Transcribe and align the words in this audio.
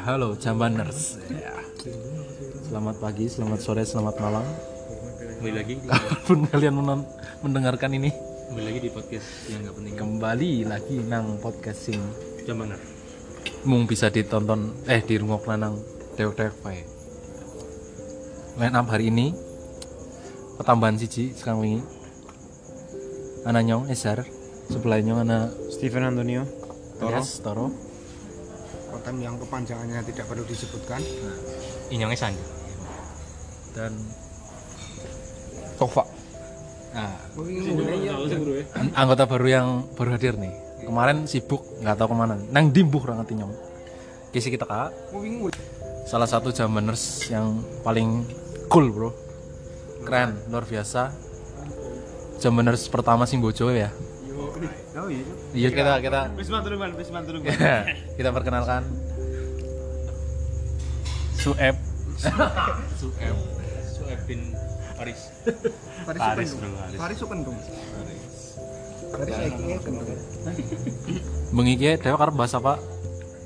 halo 0.00 0.36
Jambaners. 0.36 1.20
Ya. 1.28 1.60
Selamat 2.64 2.96
pagi, 3.02 3.26
selamat 3.26 3.60
sore, 3.60 3.82
selamat 3.84 4.16
malam. 4.20 4.44
Kembali 5.40 5.52
lagi 5.56 5.72
di, 5.80 5.88
Kapan 5.88 6.18
pun 6.24 6.38
kalian 6.46 6.74
menon- 6.76 7.08
mendengarkan 7.40 7.90
ini, 7.96 8.12
kembali 8.48 8.64
lagi 8.64 8.80
di 8.84 8.90
podcast 8.92 9.28
yang 9.48 9.60
nggak 9.64 9.76
penting 9.76 9.96
kembali 9.96 10.52
lagi 10.68 10.96
nang 11.00 11.40
podcast 11.40 11.80
sing 11.88 12.00
jam 12.44 12.60
mana 12.60 12.76
mung 13.64 13.88
bisa 13.88 14.12
ditonton 14.12 14.76
eh 14.84 15.00
di 15.00 15.16
nang 15.56 15.80
dewek 16.16 16.36
dewek 16.36 16.56
bae. 16.60 16.80
Line 18.60 18.76
up 18.76 18.86
hari 18.92 19.08
ini 19.08 19.32
pertambahan 20.60 21.00
siji 21.00 21.32
sekarang 21.32 21.64
wingi. 21.64 21.80
Ana 23.48 23.64
nyong 23.64 23.88
Esar, 23.88 24.28
sebelahnya 24.68 25.16
ana 25.16 25.48
Steven 25.72 26.04
Antonio 26.04 26.44
Toro 27.00 27.16
Yes, 27.16 27.40
Toro. 27.40 27.72
Totem 29.00 29.16
yang 29.24 29.40
kepanjangannya 29.40 30.04
tidak 30.12 30.28
perlu 30.28 30.44
disebutkan 30.44 31.00
inyongnya 31.88 32.20
sanji 32.20 32.44
dan 33.72 33.96
Tova 35.80 36.04
nah, 36.92 37.16
an- 38.76 38.92
anggota 38.92 39.24
baru 39.24 39.46
yang 39.48 39.88
baru 39.96 40.20
hadir 40.20 40.36
nih. 40.36 40.52
Kemarin 40.84 41.24
sibuk 41.24 41.64
nggak 41.80 41.96
tahu 41.96 42.12
ke 42.12 42.16
mana. 42.20 42.36
Nang 42.52 42.76
dimbuh 42.76 43.00
orang 43.08 43.24
ngerti 43.24 43.40
nyong. 43.40 43.56
Kisi 44.36 44.52
kita 44.52 44.68
kak. 44.68 44.92
Salah 46.04 46.28
satu 46.28 46.52
jamaners 46.52 47.24
yang 47.32 47.56
paling 47.80 48.28
cool 48.68 48.92
bro. 48.92 49.16
Keren, 50.04 50.44
luar 50.52 50.68
biasa. 50.68 51.08
Jamaners 52.36 52.84
pertama 52.92 53.24
sing 53.24 53.40
bojo 53.40 53.72
ya. 53.72 53.88
Oh 55.00 55.08
iya 55.08 55.24
Iya 55.56 55.68
kita 55.72 55.92
kita 56.04 56.20
Wisman 56.36 56.60
Turuman, 56.60 56.90
Wisman 56.92 57.22
Turuman 57.24 57.48
kita 58.20 58.30
perkenalkan 58.36 58.84
Sueb. 61.40 61.76
Sueb. 63.00 63.36
Sueb 63.88 64.20
bin 64.28 64.52
Paris 65.00 65.32
Paris 66.04 66.20
Paris, 66.20 66.48
Sukendung 67.16 67.56
bro, 67.56 67.64
Paris. 67.64 68.18
Paris 69.10 69.32
Paris 69.32 69.34
Eki 69.48 69.64
Kendung 69.80 70.06
Mengiki 71.56 71.96
dewa 71.96 72.16
karep 72.20 72.34
bahas 72.36 72.52
apa? 72.54 72.76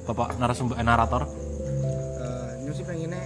Bapak 0.04 0.36
narasumber 0.36 0.76
eh, 0.76 0.84
narator. 0.84 1.24
Ini 2.60 2.72
sih 2.76 2.84
pengennya 2.84 3.22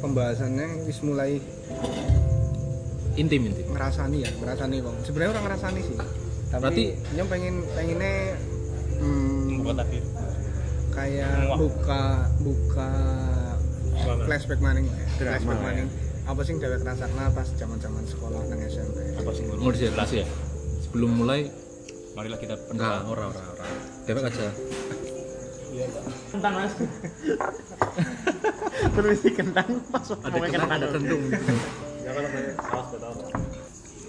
pembahasannya 0.00 0.88
wis 0.88 0.98
mulai 1.04 1.36
Intim 3.12 3.44
intim. 3.44 3.68
ngerasani 3.68 4.24
ya 4.24 4.30
ngerasani 4.40 4.76
bang 4.80 4.96
sebenarnya 5.04 5.30
orang 5.36 5.44
ngerasani 5.44 5.80
sih 5.84 5.96
tapi 6.52 6.60
Berarti- 6.62 6.92
nyom 7.12 7.26
pengen 7.26 7.54
pengennya 7.66 8.14
hmm, 8.94 9.56
buka 9.58 9.72
takdir 9.74 10.04
kayak 10.92 11.32
Wah. 11.46 11.56
buka 11.56 12.02
buka 12.38 12.90
Mana? 13.94 14.22
flashback 14.22 14.60
maning 14.60 14.86
flashback 15.16 15.56
ya. 15.56 15.64
maning 15.64 15.88
apa 16.22 16.40
sih 16.42 16.52
dewek 16.54 16.80
rasakna 16.80 17.24
pas 17.30 17.48
zaman 17.52 17.78
zaman 17.78 18.04
sekolah 18.04 18.40
nang 18.46 18.60
SMP 18.62 18.96
apa 19.16 19.30
sih 19.32 19.42
Mau 19.48 19.70
dijelas 19.70 20.10
ya. 20.12 20.26
Sebelum 20.82 21.10
mulai 21.16 21.48
marilah 22.12 22.36
kita 22.36 22.54
enggak 22.68 23.00
ora 23.02 23.24
ora 23.26 23.42
ora. 23.48 23.66
Dewek 24.04 24.22
aja. 24.24 24.52
tentang 26.30 26.52
mas 26.54 26.72
permisi 28.94 29.28
kentang 29.30 29.68
masuk 29.88 30.18
Ada 30.20 30.36
kentang 30.42 30.70
ada 30.70 30.86
kentung. 30.90 31.22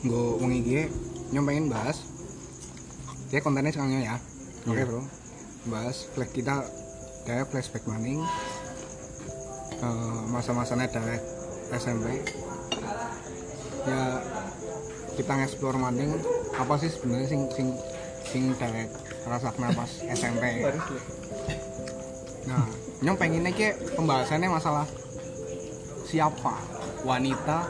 gue 0.04 0.24
wengi 0.38 0.60
iki 0.60 0.80
nyom 1.32 1.44
pengen 1.44 1.66
bahas 1.68 2.04
dia 3.34 3.42
kontennya 3.42 3.74
sekarang 3.74 3.98
ya. 3.98 4.22
Oke 4.70 4.86
bro. 4.86 5.02
Bahas 5.66 6.06
flash 6.14 6.38
kita 6.38 6.62
kayak 7.26 7.50
flashback 7.50 7.82
maning. 7.90 8.22
Eh, 9.82 10.22
masa-masanya 10.30 10.86
dari 10.94 11.18
SMP 11.74 12.22
ya 13.90 14.22
kita 15.18 15.32
nge-explore 15.34 15.82
maning. 15.82 16.14
Apa 16.54 16.78
sih 16.78 16.94
sebenarnya 16.94 17.26
sing 17.34 17.42
sing 17.58 17.68
sing 18.22 18.44
dari 18.62 18.86
rasakna 19.26 19.74
pas 19.74 19.90
SMP 20.20 20.68
nah 22.44 22.68
nyom 23.00 23.16
pengennya 23.16 23.56
ki 23.56 23.98
pembahasannya 23.98 24.52
masalah 24.52 24.86
siapa? 26.06 26.54
Wanita 27.02 27.66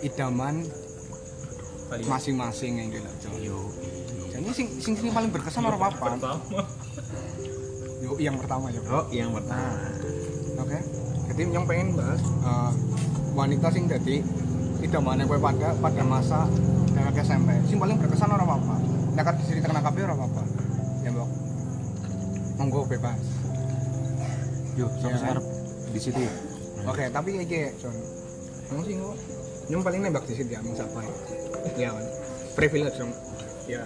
idaman 0.00 0.64
masing-masing 2.08 2.80
yang 2.80 2.88
gitu 2.94 3.10
jadi 4.36 4.50
sing 4.52 4.68
sing 4.78 4.94
sing 5.00 5.08
paling 5.12 5.32
berkesan 5.32 5.64
orang 5.64 5.80
apa 5.88 6.36
Yo, 8.04 8.12
yang 8.20 8.36
pertama 8.36 8.68
ya 8.68 8.80
oh 8.92 9.04
yang 9.08 9.32
pertama. 9.32 9.72
Oke. 10.60 10.78
Jadi 11.32 11.42
yang 11.48 11.64
pengen 11.64 11.96
bahas 11.96 12.20
eh, 12.22 12.72
wanita 13.32 13.66
sing 13.72 13.88
jadi 13.88 14.20
idamannya 14.84 15.24
gue 15.24 15.40
pada 15.40 15.72
pada 15.80 16.02
masa 16.04 16.44
dari 16.92 17.10
SMP. 17.24 17.50
Sing 17.66 17.80
paling 17.80 17.96
berkesan 17.96 18.30
orang 18.30 18.60
apa 18.60 18.76
nakar 19.16 19.34
diceritakan 19.40 19.80
kabeh 19.80 20.02
orang 20.04 20.20
apa 20.28 20.42
ya 21.02 21.08
mbok. 21.10 21.28
Monggo 22.60 22.80
bebas. 22.84 23.20
Yuk, 24.76 24.92
sama 25.00 25.16
Iya 25.16 25.32
kan? 25.32 25.40
di 25.88 26.00
situ. 26.00 26.20
oke 26.84 27.04
tapi 27.08 27.28
kayak 27.32 27.48
gini 27.48 27.68
John. 27.80 27.96
Kamu 28.68 28.82
sih 28.84 28.94
nggak 29.00 29.16
yang 29.66 29.82
paling 29.82 30.00
nembak 30.04 30.22
di 30.28 30.34
situ 30.36 30.52
ya 30.52 30.60
siapa 30.62 31.00
ya? 31.00 31.14
Ya 31.74 31.88
kan 31.90 32.04
privilege 32.54 32.96
dong 33.00 33.12
ya 33.66 33.82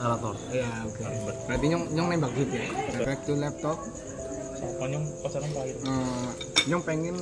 Narator. 0.00 0.34
ya 0.48 0.68
oke. 0.88 1.02
Berarti 1.44 1.66
nyong 1.68 1.84
nyong 1.92 2.08
nembak 2.08 2.32
gitu 2.32 2.54
ya? 2.56 2.66
Back 3.04 3.20
to 3.28 3.36
laptop. 3.36 3.78
Pokoknya 4.60 4.98
pacaran 5.20 5.50
terakhir. 5.52 5.76
Eh, 5.76 6.28
nyong 6.72 6.82
pengen 6.88 7.16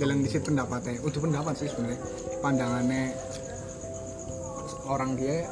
dalam 0.00 0.16
disit 0.24 0.40
pendapatnya. 0.40 1.04
Udah 1.04 1.20
pendapat 1.20 1.54
sih 1.60 1.68
sebenarnya. 1.68 2.00
Pandangannya 2.40 3.12
orang 4.88 5.20
dia 5.20 5.44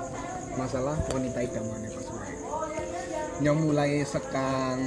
masalah 0.58 0.97
wanita 1.14 1.38
idamannya 1.44 1.91
pas 1.94 2.06
mulai 2.10 2.34
nyong 3.38 3.60
mulai 3.70 4.02
sekang 4.02 4.80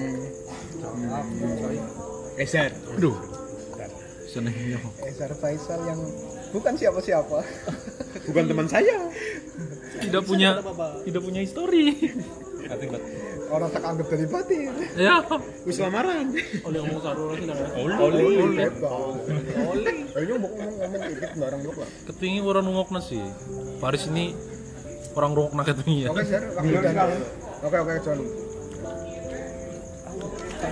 hmm, 0.81 2.35
Ezer. 2.35 2.73
Aduh. 2.99 3.15
Seneng 4.27 4.51
nyong. 4.55 4.85
Ezer 5.07 5.31
Faisal 5.39 5.79
yang 5.87 5.99
bukan 6.51 6.73
siapa-siapa. 6.75 7.39
Bukan 8.27 8.43
teman 8.51 8.67
saya 8.67 8.95
Tidak 10.01 10.23
punya 10.25 10.49
tidak 11.05 11.21
punya 11.21 11.39
histori. 11.45 11.95
orang 13.51 13.69
tak 13.75 13.83
anggap 13.83 14.07
dari 14.07 14.25
batin 14.31 14.71
ya. 14.95 15.19
wis 15.67 15.75
lamaran 15.83 16.31
oleh 16.63 16.79
ngomong 16.87 17.03
saru 17.03 17.35
lagi 17.35 17.45
lah 17.51 17.57
Oli, 17.75 17.95
oli, 17.99 18.23
oli. 18.39 19.95
Ayo 20.15 20.39
mau 20.39 20.47
ngomong 20.47 20.75
ngomong 20.79 21.01
dikit 21.11 21.31
bareng 21.35 21.61
lu 21.67 21.71
lah. 21.75 21.89
Ketingi 22.07 22.39
orang 22.39 22.63
nungok 22.63 22.89
nasi. 22.95 23.19
Paris 23.83 24.07
ini 24.07 24.31
orang 25.19 25.31
rungok 25.35 25.51
nak 25.55 25.65
ketingi 25.67 26.07
ya. 26.07 26.09
Oke, 26.15 26.23
Sir. 26.23 26.43
Oke, 27.61 27.75
oke, 27.75 27.93
John. 28.07 28.19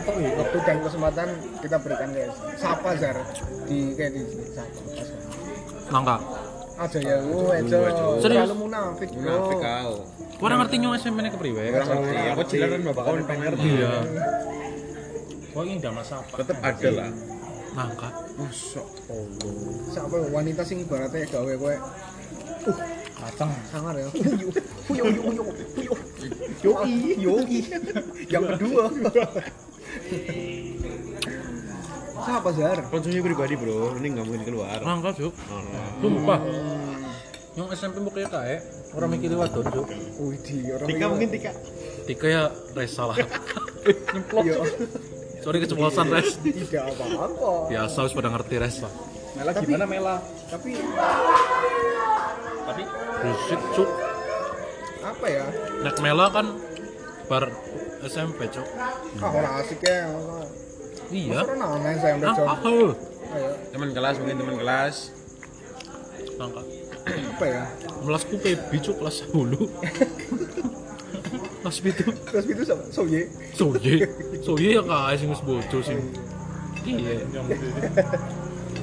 Waktu 0.09 0.57
dan 0.63 0.77
kesempatan 0.79 1.27
kita 1.59 1.77
berikan 1.83 2.09
guys. 2.15 2.35
Sapa 2.55 2.95
Zar 2.95 3.17
di 3.67 3.91
kayak 3.99 4.11
di 4.15 4.19
sini. 4.23 4.45
Sapa. 4.55 4.79
Nangka. 5.91 6.17
Aja 6.79 6.97
ya, 7.03 7.15
aja. 7.19 7.77
Serius? 8.23 8.23
Terlalu 8.23 8.55
munafik, 8.55 9.09
munafik 9.11 9.57
kau 9.59 9.93
Kau 10.39 10.47
ngerti 10.47 10.75
nyong 10.79 10.95
SMP 10.95 11.17
nya 11.19 11.31
kepriwe? 11.35 11.63
ngerti 11.75 12.15
aku 12.31 12.41
cilaran 12.47 12.79
bapak 12.87 13.03
kau 13.03 13.13
pengen 13.27 13.41
ngerti 13.51 13.67
Iya. 13.75 13.91
kok 15.49 15.63
ini 15.65 15.75
udah 15.81 15.91
masa 15.91 16.13
apa 16.23 16.33
tetep 16.39 16.57
ada 16.61 16.89
lah 16.93 17.09
Nangka. 17.69 18.09
Masya 18.33 18.81
Allah. 19.11 19.53
Siapa 19.93 20.15
wanita 20.31 20.61
sing 20.65 20.81
ibaratnya 20.81 21.27
gawe 21.29 21.53
kowe 21.53 21.75
kacang 23.19 23.51
sangar 23.67 23.93
ya. 23.93 24.07
Huyo, 24.89 25.03
huyo, 25.05 25.21
huyo, 25.21 25.43
huyo. 25.75 25.93
Yoi, 26.65 27.19
yoi. 27.19 27.57
Yang 28.25 28.45
kedua. 28.57 28.83
Siapa 32.19 32.49
Zar? 32.51 32.77
konsumsi 32.89 33.19
pribadi 33.23 33.55
bro 33.55 33.95
ini 33.95 34.07
nggak 34.17 34.25
mungkin 34.27 34.43
keluar 34.43 34.79
Nangka 34.81 35.13
juk. 35.15 35.33
Oh, 35.49 35.61
Nyong 37.59 37.75
SMP 37.75 37.99
bukannya 37.99 38.31
kae. 38.31 38.55
Orang 38.95 39.11
mikir 39.11 39.35
wadon 39.35 39.67
juk. 39.67 39.83
Wih, 40.15 40.39
di 40.39 40.71
orang 40.71 40.87
Tika 40.87 41.05
mungkin 41.11 41.27
Tika 41.27 41.51
Tika 42.07 42.25
ya 42.25 42.43
res 42.71 42.95
salah. 42.95 43.19
Nyemplok 44.15 44.43
Iya. 44.47 44.55
Cuk. 44.55 44.67
Sorry 45.43 45.57
keceplosan 45.59 46.07
res. 46.07 46.39
Tidak 46.39 46.83
apa-apa. 46.87 47.67
Biasa 47.67 47.97
wis 48.07 48.15
pada 48.15 48.31
ngerti 48.31 48.55
res 48.55 48.79
lah. 48.79 48.93
Mela 49.35 49.51
Tapi- 49.51 49.67
gimana 49.67 49.85
Mela 49.85 50.15
Tapi 50.47 50.69
tapi 52.63 52.83
Bullshit 53.19 53.61
cuk. 53.73 53.89
apa 55.01 55.25
ya? 55.27 55.45
Nek 55.83 55.95
Mela 55.99 56.25
kan 56.31 56.47
bar 57.27 57.43
SMP 58.07 58.47
cuk. 58.47 58.67
Ah, 59.19 59.27
orang 59.27 59.53
asik 59.59 59.83
ya. 59.83 60.07
Iya. 61.11 61.43
Orang 61.43 61.59
aneh 61.59 61.99
saya 61.99 62.15
Ah, 62.23 62.31
John. 62.31 62.47
ah, 62.47 62.57
Ayo, 63.29 63.51
teman 63.69 63.91
kelas 63.91 64.15
mungkin 64.17 64.37
teman 64.39 64.55
kelas 64.57 64.95
Nangka. 66.39 66.61
Apa 67.07 67.45
ya? 67.45 67.63
Melasku 68.03 68.35
PB 68.39 68.69
cuk 68.81 68.95
kelas 68.99 69.17
10. 69.29 69.55
kelas 71.59 71.77
pitu 71.83 72.03
Terus 72.31 72.45
itu 72.47 72.63
sama 72.63 72.83
Soye. 72.89 73.27
soye 73.51 74.07
soye 74.39 74.79
ya 74.79 74.81
kae 74.81 75.15
sing 75.19 75.27
wis 75.27 75.43
bojo 75.43 75.77
sing 75.83 75.99
iya 76.87 77.19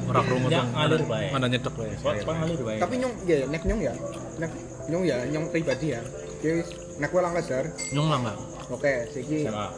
ora 0.06 0.20
krungu 0.22 0.46
dong 0.52 0.68
ngalir 0.76 1.02
bae. 1.08 1.26
mana 1.34 1.46
nyedek 1.50 1.72
Pak 1.72 2.34
ngalir 2.36 2.60
bae. 2.62 2.78
Tapi 2.78 2.94
nyong 3.02 3.14
ya 3.26 3.36
nek 3.50 3.62
nyong 3.66 3.80
ya. 3.82 3.92
Nek 4.38 4.50
nyong 4.86 5.02
ya 5.02 5.16
nyong 5.34 5.44
pribadi 5.50 5.96
ya. 5.96 6.00
Oke, 6.36 6.62
nek 7.00 7.08
kowe 7.10 7.20
lang 7.24 7.34
laser. 7.34 7.64
nyong 7.90 8.06
lah 8.12 8.18
enggak 8.22 8.36
Oke, 8.70 8.92
siki 9.10 9.48
Sama. 9.48 9.72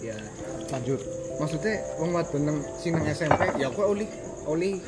ya 0.00 0.16
lanjut. 0.72 1.00
Maksudnya 1.36 1.74
wong 2.00 2.10
wadon 2.16 2.42
nang 2.48 2.58
sing 2.80 2.96
nang 2.96 3.04
SMP 3.10 3.40
ya 3.60 3.68
kowe 3.68 3.92
oli 3.92 4.06
oli 4.48 4.80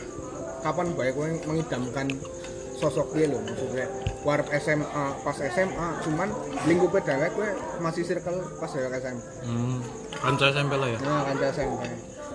kapan 0.65 0.95
bae 0.97 1.11
kowe 1.13 1.29
mengidamkan 1.45 2.07
sosok 2.77 3.17
dia 3.17 3.27
lho 3.33 3.41
maksudnya. 3.43 3.87
Warp 4.23 4.47
SMA 4.61 5.05
pas 5.25 5.37
SMA 5.39 5.89
cuman 6.05 6.29
lingkupnya 6.69 7.01
dewek 7.05 7.31
kowe 7.35 7.51
masih 7.81 8.03
circle 8.05 8.43
pas 8.61 8.71
dewek 8.71 9.01
SMP 9.01 9.23
hmm 9.47 9.79
kanca 10.17 10.45
SMP 10.51 10.73
lah 10.77 10.89
ya? 10.91 10.99
Nah 11.05 11.21
kanca 11.31 11.47
SMP 11.53 11.83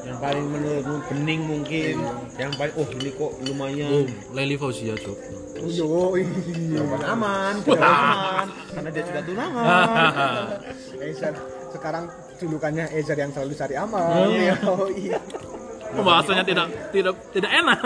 Yang 0.01 0.17
paling 0.17 0.45
menurutmu 0.49 0.97
bening 1.13 1.41
mungkin. 1.45 1.95
Yang 2.33 2.51
paling 2.57 2.73
oh 2.73 2.89
ini 2.89 3.09
kok 3.13 3.21
oh 3.21 3.31
lumayan. 3.45 4.09
Leli 4.33 4.57
Fauzia 4.57 4.97
cuk. 4.97 5.13
Yo 5.61 6.17
iya. 6.17 6.81
Aman, 6.81 7.61
aman. 7.61 8.47
Karena 8.73 8.89
dia 8.89 9.03
sudah 9.05 9.21
tunangan. 9.21 10.45
Ezer 11.05 11.33
sekarang 11.69 12.09
julukannya 12.41 12.89
Ezer 12.97 13.13
yang 13.13 13.29
selalu 13.29 13.53
cari 13.53 13.75
aman. 13.77 14.25
Iya 14.33 14.57
oh, 14.73 14.89
iya. 14.89 15.21
Pembahasannya 15.93 16.43
tidak 16.49 16.67
tidak 16.89 17.15
tidak 17.29 17.51
enak 17.51 17.77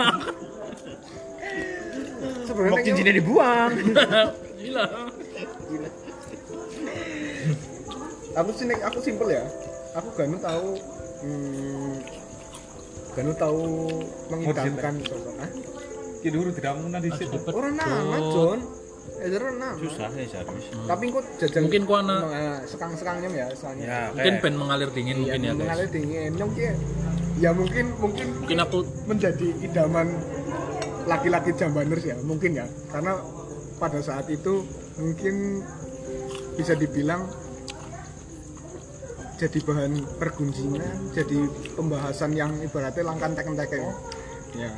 sebenarnya 2.56 2.72
Mau 2.72 2.78
nyong- 2.78 2.86
cincinnya 2.88 3.14
dibuang. 3.14 3.70
gila. 4.58 4.84
Aku 8.36 8.50
sih 8.52 8.64
nek- 8.64 8.80
aku 8.82 8.98
simpel 9.00 9.28
ya. 9.30 9.44
Aku 9.94 10.08
gak 10.12 10.26
nu 10.26 10.36
tahu 10.38 10.68
hmm, 11.22 11.92
gak 13.12 13.22
nu 13.22 13.32
tahu 13.34 13.60
mengidamkan 14.28 14.94
sosok 15.02 15.34
ah. 15.38 15.50
Tidur 16.20 16.48
tidak 16.50 16.72
mungkin 16.76 17.00
di 17.00 17.10
situ. 17.12 17.36
orang 17.46 17.74
nama 17.74 18.16
John 18.26 18.60
Ezer 19.16 19.40
orang 19.40 19.56
nama. 19.58 19.76
Susah 19.78 20.10
ya 20.10 20.26
serius. 20.26 20.66
tapi 20.84 21.04
kok 21.08 21.24
jajal 21.38 21.60
Mungkin 21.64 21.82
ku 21.82 21.94
anak- 21.94 22.20
Nah, 22.26 22.60
sekang-sekangnya 22.66 23.28
ya 23.30 23.46
soalnya. 23.52 23.84
Ya, 23.86 24.00
mungkin 24.10 24.34
pen 24.42 24.54
mengalir 24.54 24.88
dingin 24.90 25.16
mungkin 25.18 25.40
ya 25.40 25.52
guys. 25.52 25.60
mengalir 25.62 25.88
dingin. 25.88 26.30
Nyong 26.34 26.52
ki. 26.52 26.64
Ya 27.36 27.50
mungkin 27.52 27.84
mungkin 27.96 28.26
mungkin 28.34 28.58
aku 28.58 28.78
menjadi 29.06 29.48
idaman 29.62 30.08
laki-laki 31.06 31.50
jambaners 31.54 32.04
ya? 32.04 32.16
Mungkin 32.20 32.58
ya. 32.58 32.66
Karena 32.90 33.16
pada 33.78 34.00
saat 34.02 34.26
itu 34.28 34.66
mungkin 34.98 35.62
bisa 36.56 36.72
dibilang 36.72 37.28
jadi 39.36 39.58
bahan 39.60 39.92
pergunjingan 40.16 41.12
jadi 41.12 41.38
pembahasan 41.76 42.32
yang 42.32 42.50
ibaratnya 42.64 43.04
langkan 43.04 43.36
teken-teken. 43.36 43.84
Ya. 44.56 44.72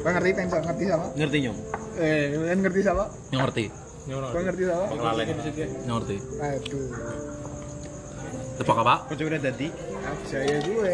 Kau 0.00 0.08
ngerti 0.08 0.30
tensor 0.32 0.64
ngerti 0.64 0.84
sama 0.88 1.06
ngerti 1.12 1.36
nyom. 1.44 1.56
eh 2.00 2.56
ngerti 2.56 2.80
sama 2.80 3.04
yang 3.28 3.44
ngerti. 3.44 3.64
Kau 4.08 4.40
ngerti. 4.40 4.62
Sama 4.64 5.20
yang 5.20 5.36
ngerti 5.84 6.16
aduh. 6.40 6.88
Tebak 8.58 8.76
apa? 8.82 8.94
Kok 9.06 9.14
coba 9.20 9.38
tadi? 9.38 9.68
saya 10.26 10.56
gue. 10.64 10.92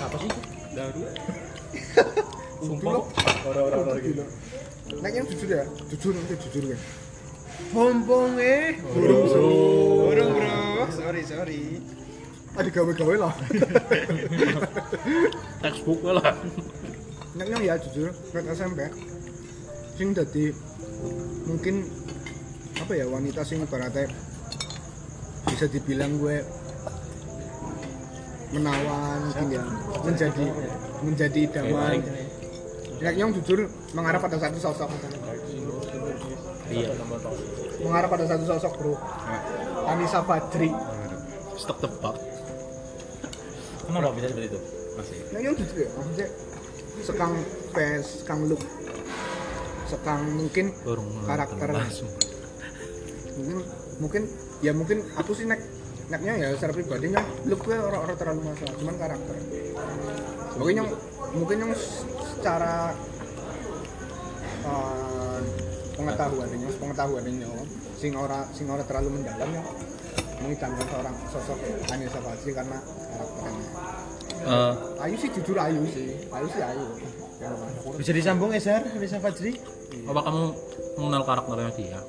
Apa 0.00 0.16
sih? 0.22 0.30
Daru. 0.72 1.02
sumpah 2.62 3.02
orang-orang 3.46 3.98
gitu 4.02 4.24
Nek 5.02 5.12
yang 5.14 5.24
jujur 5.24 5.48
ya, 5.48 5.64
jujur 5.88 6.12
nanti 6.12 6.34
jujur 6.36 6.64
ya. 6.74 6.78
Pompong 7.72 8.36
eh. 8.36 8.76
Burung 8.92 9.24
Burung 9.30 10.30
bro. 10.36 10.84
Sorry 10.92 11.22
sorry. 11.24 11.80
Ada 12.52 12.68
gawe-gawe 12.68 13.14
lah. 13.16 13.32
textbook 15.64 16.04
lah 16.04 16.36
Nek 17.32 17.46
yang 17.48 17.62
ya 17.64 17.74
jujur, 17.80 18.12
nek 18.12 18.44
SMP. 18.52 18.92
Sing 19.96 20.12
dadi 20.12 20.52
mungkin 21.48 21.88
apa 22.76 22.92
ya 22.92 23.06
wanita 23.08 23.40
sing 23.46 23.64
ibaratnya 23.64 24.10
bisa 25.48 25.66
dibilang 25.70 26.18
gue 26.20 26.42
menawan 28.52 29.18
mungkin 29.30 29.48
ya 29.48 29.64
menjadi 30.04 30.46
menjadi 31.00 31.38
idaman 31.48 32.02
Nek 33.02 33.14
yang 33.18 33.34
jujur 33.34 33.66
mengarah 33.98 34.22
pada 34.22 34.38
satu 34.38 34.58
sosok. 34.62 34.88
Iya. 36.70 36.94
Mengarah 37.82 38.08
pada 38.08 38.24
satu 38.30 38.44
sosok 38.46 38.72
bro. 38.78 38.94
Anissa 39.90 40.22
Badri. 40.22 40.70
Stok 41.58 41.82
tebak. 41.82 42.16
Kenapa 43.82 44.14
bisa 44.14 44.26
seperti 44.30 44.48
itu? 44.54 44.60
Masih. 44.96 45.16
Nah, 45.34 45.40
yang 45.42 45.54
jujur 45.58 45.76
ya, 45.84 45.88
maksudnya 45.98 46.28
sekang 47.02 47.32
pes, 47.74 48.04
sekang 48.22 48.40
look, 48.46 48.62
sekang 49.88 50.20
mungkin 50.36 50.72
Burung 50.84 51.08
karakter, 51.24 51.68
mungkin 53.36 53.58
mungkin 53.96 54.22
ya 54.60 54.72
mungkin 54.76 54.98
aku 55.16 55.32
sih 55.32 55.48
nek 55.48 55.60
neknya 56.12 56.32
ya 56.36 56.48
secara 56.52 56.76
pribadi 56.76 57.08
nyong 57.08 57.48
look 57.48 57.64
gue 57.64 57.76
orang-orang 57.76 58.16
terlalu 58.20 58.40
masalah, 58.52 58.74
cuman 58.76 58.96
karakter. 59.00 59.34
Mungkin 60.60 60.74
yang 60.84 60.88
mungkin 61.32 61.56
yang 61.64 61.72
secara 62.42 62.90
uh, 64.66 65.38
pengetahuan 65.94 66.48
ini, 66.50 66.66
pengetahuan 66.74 67.22
ini 67.30 67.46
nyong, 67.46 67.62
sing 67.94 68.18
ora 68.18 68.42
sing 68.50 68.66
ora 68.66 68.82
terlalu 68.82 69.22
mendalam 69.22 69.46
ya 69.46 69.62
mengidamkan 70.42 70.86
seorang 70.90 71.14
sosok 71.30 71.58
Anissa 71.94 72.18
Badri 72.18 72.50
karena 72.50 72.82
karakternya. 72.82 73.68
Eh, 74.42 74.74
Ayu 75.06 75.14
sih 75.14 75.30
jujur 75.38 75.54
Ayu 75.54 75.86
sih, 75.86 76.18
Ayu 76.34 76.46
sih 76.50 76.62
Ayu. 76.66 76.86
Ya, 77.38 77.54
Bisa 77.94 78.10
disambung 78.10 78.50
Ezer, 78.50 78.82
Nisa 78.98 79.22
Fajri? 79.22 79.54
apa 80.02 80.20
kamu 80.24 80.44
mengenal 80.98 81.22
karakternya 81.28 81.70
dia 81.76 82.00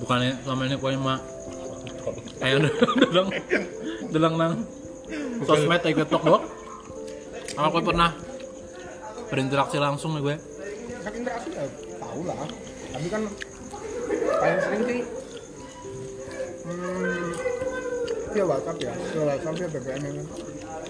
bukannya 0.00 0.34
selama 0.42 0.62
ini 0.66 0.76
kau 0.80 0.90
mah 0.98 1.18
kayak 2.42 2.58
dalang 3.12 3.28
dalang 4.10 4.34
nang 4.34 4.54
sosmed 5.46 5.80
kayak 5.84 6.08
tok 6.10 6.22
doang 6.26 6.44
apa 7.54 7.66
kau 7.70 7.84
pernah 7.86 8.10
berinteraksi 9.32 9.80
langsung 9.80 10.12
nih 10.12 10.20
gue. 10.20 10.36
Kan 11.00 11.12
interaksi 11.16 11.48
ya 11.56 11.64
tahu 11.96 12.20
lah. 12.28 12.36
Tapi 12.92 13.06
kan 13.08 13.22
paling 14.36 14.60
sering 14.60 14.82
sih 14.84 15.00
hmm, 16.68 17.26
via 18.36 18.44
WhatsApp 18.44 18.76
ya. 18.76 18.92
Via 18.92 19.24
WhatsApp 19.24 19.56
ya 19.56 19.68
BBM 19.72 20.00
ya 20.04 20.10
kan. 20.12 20.26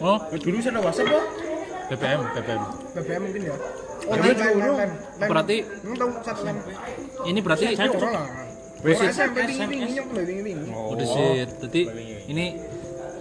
Oh? 0.03 0.19
Dulu 0.35 0.55
bisa 0.59 0.69
ada 0.75 0.83
WhatsApp 0.83 1.07
kok. 1.07 1.25
BBM 1.95 2.21
BBM 2.35 2.63
BBM 2.99 3.21
mungkin 3.23 3.43
ya. 3.47 3.57
Oh 4.03 4.15
Tapi 4.19 4.35
lain 4.35 4.59
lain 4.59 4.91
berarti 5.31 5.57
ini 7.31 7.39
berarti 7.39 7.67
saya 7.79 7.89
Wes, 8.83 8.99
SMP 8.99 9.47
Oh, 10.75 10.99
di 10.99 11.07
sit. 11.07 11.55
Jadi 11.63 11.83
ini 12.27 12.59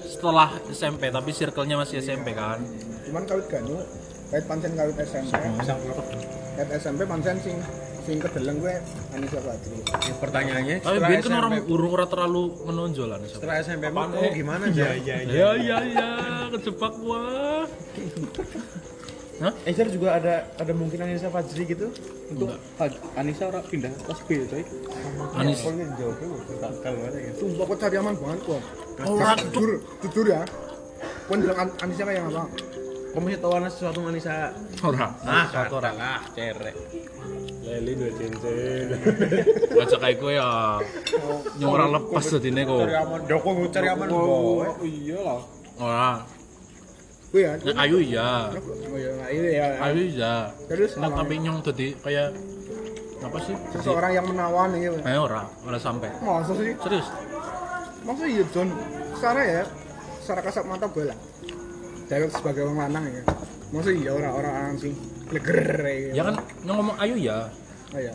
setelah 0.01 0.57
SMP 0.73 1.13
tapi 1.13 1.29
circle-nya 1.29 1.77
masih 1.77 2.01
SMP 2.01 2.33
kan. 2.33 2.57
cuman 3.05 3.23
kawit 3.27 3.45
ganu 3.45 3.77
kawit 4.31 4.45
pancen 4.47 4.71
kawit 4.73 4.95
SMP 4.97 5.31
kawit 5.59 6.69
SMP 6.73 7.01
pancen 7.03 7.35
sing 7.37 7.57
sing 8.01 8.17
kedeleng 8.17 8.57
gue 8.57 8.73
Anissa 9.13 9.39
Badri 9.39 9.77
Ya, 10.01 10.13
pertanyaannya 10.17 10.75
Tapi 10.81 10.97
biar 10.99 11.21
kan 11.21 11.33
orang 11.37 11.53
urung 11.67 11.91
ora 11.91 12.07
terlalu 12.07 12.43
menonjol 12.65 13.07
lah. 13.07 13.19
setelah 13.23 13.61
SMP 13.61 13.83
mau 13.87 14.09
kamu 14.09 14.33
gimana 14.33 14.63
aja? 14.65 14.97
Iya, 14.97 15.15
Ya 15.21 15.49
ya 15.53 15.77
ya, 15.85 16.07
kejebak 16.49 16.93
gua. 16.97 17.21
Hah? 19.37 19.53
Ezer 19.65 19.89
juga 19.89 20.17
ada 20.17 20.49
ada 20.55 20.73
mungkin 20.73 21.01
Nisa 21.03 21.29
Fajri 21.29 21.65
gitu? 21.67 21.89
Untuk 22.29 22.57
Anissa 23.13 23.49
orang 23.49 23.65
pindah 23.65 23.89
kelas 23.89 24.19
B 24.25 24.29
coy. 24.45 24.63
Anis. 25.33 25.59
Kalau 25.61 27.01
ada 27.01 27.17
gitu. 27.19 27.37
sumpah 27.39 27.65
kok 27.67 27.77
cari 27.79 27.95
aman 27.97 28.13
banget 28.15 28.39
kok 28.41 28.61
Orang 29.01 29.37
jujur 29.49 29.69
jujur 30.01 30.25
ya 30.25 30.41
Kau 31.25 31.33
bilang 31.33 31.57
An- 31.59 31.75
Anissa 31.79 32.03
kayak 32.03 32.25
apa? 32.27 32.43
Kamu 33.11 33.27
masih 33.27 33.39
tahu 33.43 33.51
sesuatu 33.67 33.99
Nisa? 34.07 34.55
ora. 34.87 35.07
Ah, 35.27 35.43
satu 35.51 35.83
orang. 35.83 35.95
ah, 35.99 36.23
cerek. 36.31 36.75
Leli 37.61 37.91
dua 37.99 38.11
cincin. 38.15 38.87
Baca 39.75 39.95
kayak 39.99 40.15
gue 40.15 40.33
ya. 40.39 40.49
Yang 41.59 41.69
ora 41.75 41.85
lepas 41.91 42.23
dadine 42.31 42.61
kok. 42.63 42.79
Cari 42.87 42.95
aman, 42.95 43.19
doko 43.27 43.49
mau 43.51 43.67
cari 43.67 43.87
aman 43.91 44.07
boy. 44.07 44.67
Oh 44.67 44.87
iya 44.87 45.19
lah. 45.19 45.39
Ora. 45.75 46.11
Gue 47.35 47.41
ya. 47.43 47.51
Nek 47.59 47.75
ayu 47.83 47.97
iya. 47.99 48.29
Oh 48.55 48.97
iya, 48.97 49.11
nah, 49.19 49.27
ini 49.27 49.49
ya. 49.59 49.67
Ayu 49.91 50.01
iya. 50.07 50.33
Terus 50.71 50.91
Nek 50.95 51.11
apa 51.11 51.17
tapi 51.23 51.33
nyong 51.43 51.59
tadi 51.63 51.87
kayak 51.99 52.29
apa 53.21 53.37
sih? 53.43 53.55
seseorang 53.75 54.11
yang 54.15 54.25
menawan 54.25 54.71
ini. 54.75 54.87
Eh 55.03 55.19
ora, 55.19 55.45
ora 55.67 55.77
sampai. 55.77 56.09
Masa 56.23 56.55
sih? 56.55 56.73
Serius? 56.79 57.07
Masa 58.07 58.23
iya 58.23 58.43
John? 58.55 58.71
Secara 59.19 59.41
ya, 59.43 59.63
secara 60.23 60.41
kasat 60.47 60.63
mata 60.63 60.87
gue 60.87 61.11
lah. 61.11 61.17
Dewek 62.11 62.27
sebagai 62.35 62.67
orang 62.67 62.91
lanang 62.91 63.05
ya. 63.07 63.23
Masa 63.71 63.89
iya 63.95 64.11
orang-orang 64.11 64.75
sih 64.75 64.91
leger 65.31 65.79
ya. 65.79 66.11
Ya 66.11 66.21
kan 66.27 66.35
nyong 66.67 66.77
ngomong 66.83 66.97
ayu 66.99 67.15
ya. 67.15 67.47
Oh 67.95 67.99
iya. 68.03 68.13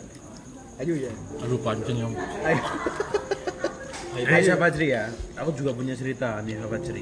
Ayo 0.77 0.93
ya. 0.93 1.11
Aduh 1.41 1.57
pancen 1.65 1.97
nyong. 1.97 2.13
Ayo. 2.45 2.61
Anissa 4.21 4.53
Fajri 4.53 4.93
ya. 4.93 5.09
Aku 5.41 5.49
juga 5.57 5.73
punya 5.73 5.97
cerita 5.97 6.37
Anissa 6.37 6.69
Fajri. 6.69 7.01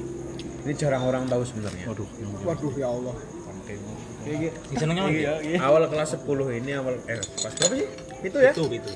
Ini 0.64 0.72
jarang 0.72 1.04
orang 1.04 1.28
tahu 1.28 1.44
sebenarnya. 1.44 1.84
Waduh. 1.84 2.08
waduh 2.48 2.74
ya 2.80 2.88
Allah 2.88 3.16
Senengnya 4.72 5.04
lagi. 5.04 5.20
Awal 5.60 5.82
kelas 5.92 6.18
10 6.18 6.58
ini 6.64 6.70
awal 6.74 6.96
eh 7.06 7.20
kelas 7.20 7.54
berapa 7.60 7.74
sih? 7.76 7.88
Itu 8.24 8.38
ya? 8.40 8.52
Itu 8.56 8.64
gitu. 8.72 8.90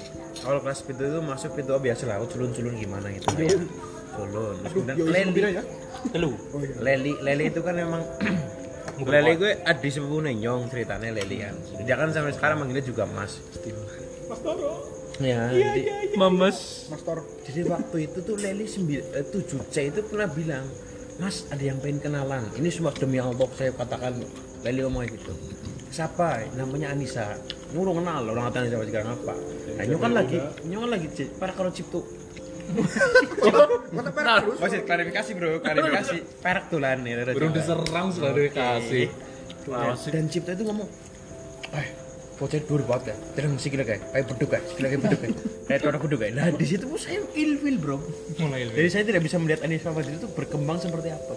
Awal 0.49 0.59
kelas 0.64 0.78
itu 0.88 1.02
itu 1.04 1.21
masuk 1.21 1.52
itu 1.61 1.71
oh, 1.71 1.83
biasa 1.83 2.02
lah, 2.09 2.16
aku 2.19 2.26
culun-culun 2.35 2.75
gimana 2.80 3.07
gitu. 3.12 3.26
Culun. 3.28 3.69
Kemudian 4.14 4.97
yo 4.97 5.05
Leli. 5.07 5.33
bira 5.33 5.49
ya 5.50 5.62
Telu. 6.11 6.33
Leli, 6.81 7.12
Leli 7.21 7.45
itu 7.52 7.61
kan 7.61 7.75
memang 7.76 8.02
Leli 9.12 9.33
gue 9.40 9.52
adik 9.64 9.90
sepupunya 9.93 10.33
Nyong 10.37 10.69
ceritanya 10.69 11.09
Leli 11.12 11.37
kan. 11.40 11.55
Dia 11.85 11.95
kan 11.97 12.09
sampai 12.12 12.33
sekarang 12.37 12.64
manggilnya 12.64 12.85
juga 12.85 13.05
Mas. 13.09 13.40
Mas 14.29 14.40
Toro. 14.40 15.00
Ya, 15.21 15.52
jadi, 15.52 16.17
Mames. 16.17 16.88
Mas 16.88 17.05
Tor 17.05 17.21
jadi 17.45 17.69
waktu 17.69 18.09
itu 18.09 18.19
tuh 18.25 18.40
Leli 18.40 18.64
9 18.64 19.21
7C 19.29 19.93
itu 19.93 20.00
pernah 20.09 20.25
bilang, 20.33 20.64
"Mas, 21.21 21.45
ada 21.52 21.61
yang 21.61 21.76
pengen 21.76 22.00
kenalan." 22.00 22.49
Ini 22.57 22.69
semua 22.73 22.88
demi 22.97 23.21
Allah 23.21 23.45
saya 23.52 23.69
katakan 23.76 24.17
Leli 24.64 24.81
ngomong 24.81 25.05
gitu. 25.12 25.37
Siapa? 25.93 26.57
Namanya 26.57 26.97
Anissa. 26.97 27.37
Ngurung 27.76 28.00
kenal 28.00 28.33
orang 28.33 28.49
kata 28.49 28.57
Anissa 28.64 28.81
sekarang 28.81 29.12
apa. 29.21 29.35
Nah, 29.76 29.85
Nyong 29.85 30.00
kan 30.00 30.12
lagi, 30.17 30.38
Nyong 30.64 30.83
kan 30.88 30.90
lagi 30.97 31.07
para 31.37 31.52
kalau 31.52 31.69
cipto 31.69 32.00
Kota 33.90 34.10
perak 34.10 34.36
terus 34.44 34.58
Maksud 34.60 34.82
klarifikasi 34.84 35.30
bro, 35.34 35.50
klarifikasi 35.58 36.16
perak 36.38 36.64
tulan 36.68 36.96
nih. 37.02 37.12
Belum 37.34 37.50
diserang 37.50 38.06
sudah 38.10 38.30
dikasih. 38.32 39.06
Dan, 39.66 39.94
dan 39.94 40.24
Cipta 40.26 40.56
itu 40.56 40.64
ngomong, 40.64 40.88
eh, 41.76 41.86
bocah 42.34 42.60
dur 42.64 42.80
banget 42.88 43.12
ya, 43.12 43.16
terus 43.36 43.50
mesti 43.52 43.68
gila 43.68 43.84
kayak, 43.84 44.02
kayak 44.08 44.24
beduk 44.32 44.48
kayak, 44.48 44.64
gila 44.72 44.86
kayak 44.88 45.02
beduk 45.04 45.18
kayak, 45.20 45.36
kayak 45.68 45.80
orang 45.84 46.00
beduk 46.00 46.18
kayak. 46.18 46.32
Nah 46.32 46.46
di 46.48 46.64
situ 46.66 46.84
pun 46.88 46.96
saya 46.96 47.20
ilfil 47.36 47.76
bro. 47.76 47.96
Mulai 48.40 48.72
Jadi 48.72 48.88
saya 48.88 49.04
tidak 49.04 49.22
bisa 49.28 49.36
melihat 49.36 49.60
Anissa 49.62 49.92
Fadil 49.92 50.16
itu 50.16 50.28
berkembang 50.32 50.80
seperti 50.80 51.12
apa. 51.12 51.32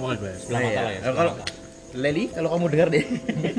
Mulai 0.00 0.16
bahas. 0.16 0.42
Lah 0.48 0.60
ya. 0.64 0.80
Nah, 1.04 1.12
Kalau 1.12 1.32
Leli, 1.90 2.30
kalau 2.30 2.48
kamu 2.54 2.64
dengar 2.70 2.88
deh, 2.88 3.02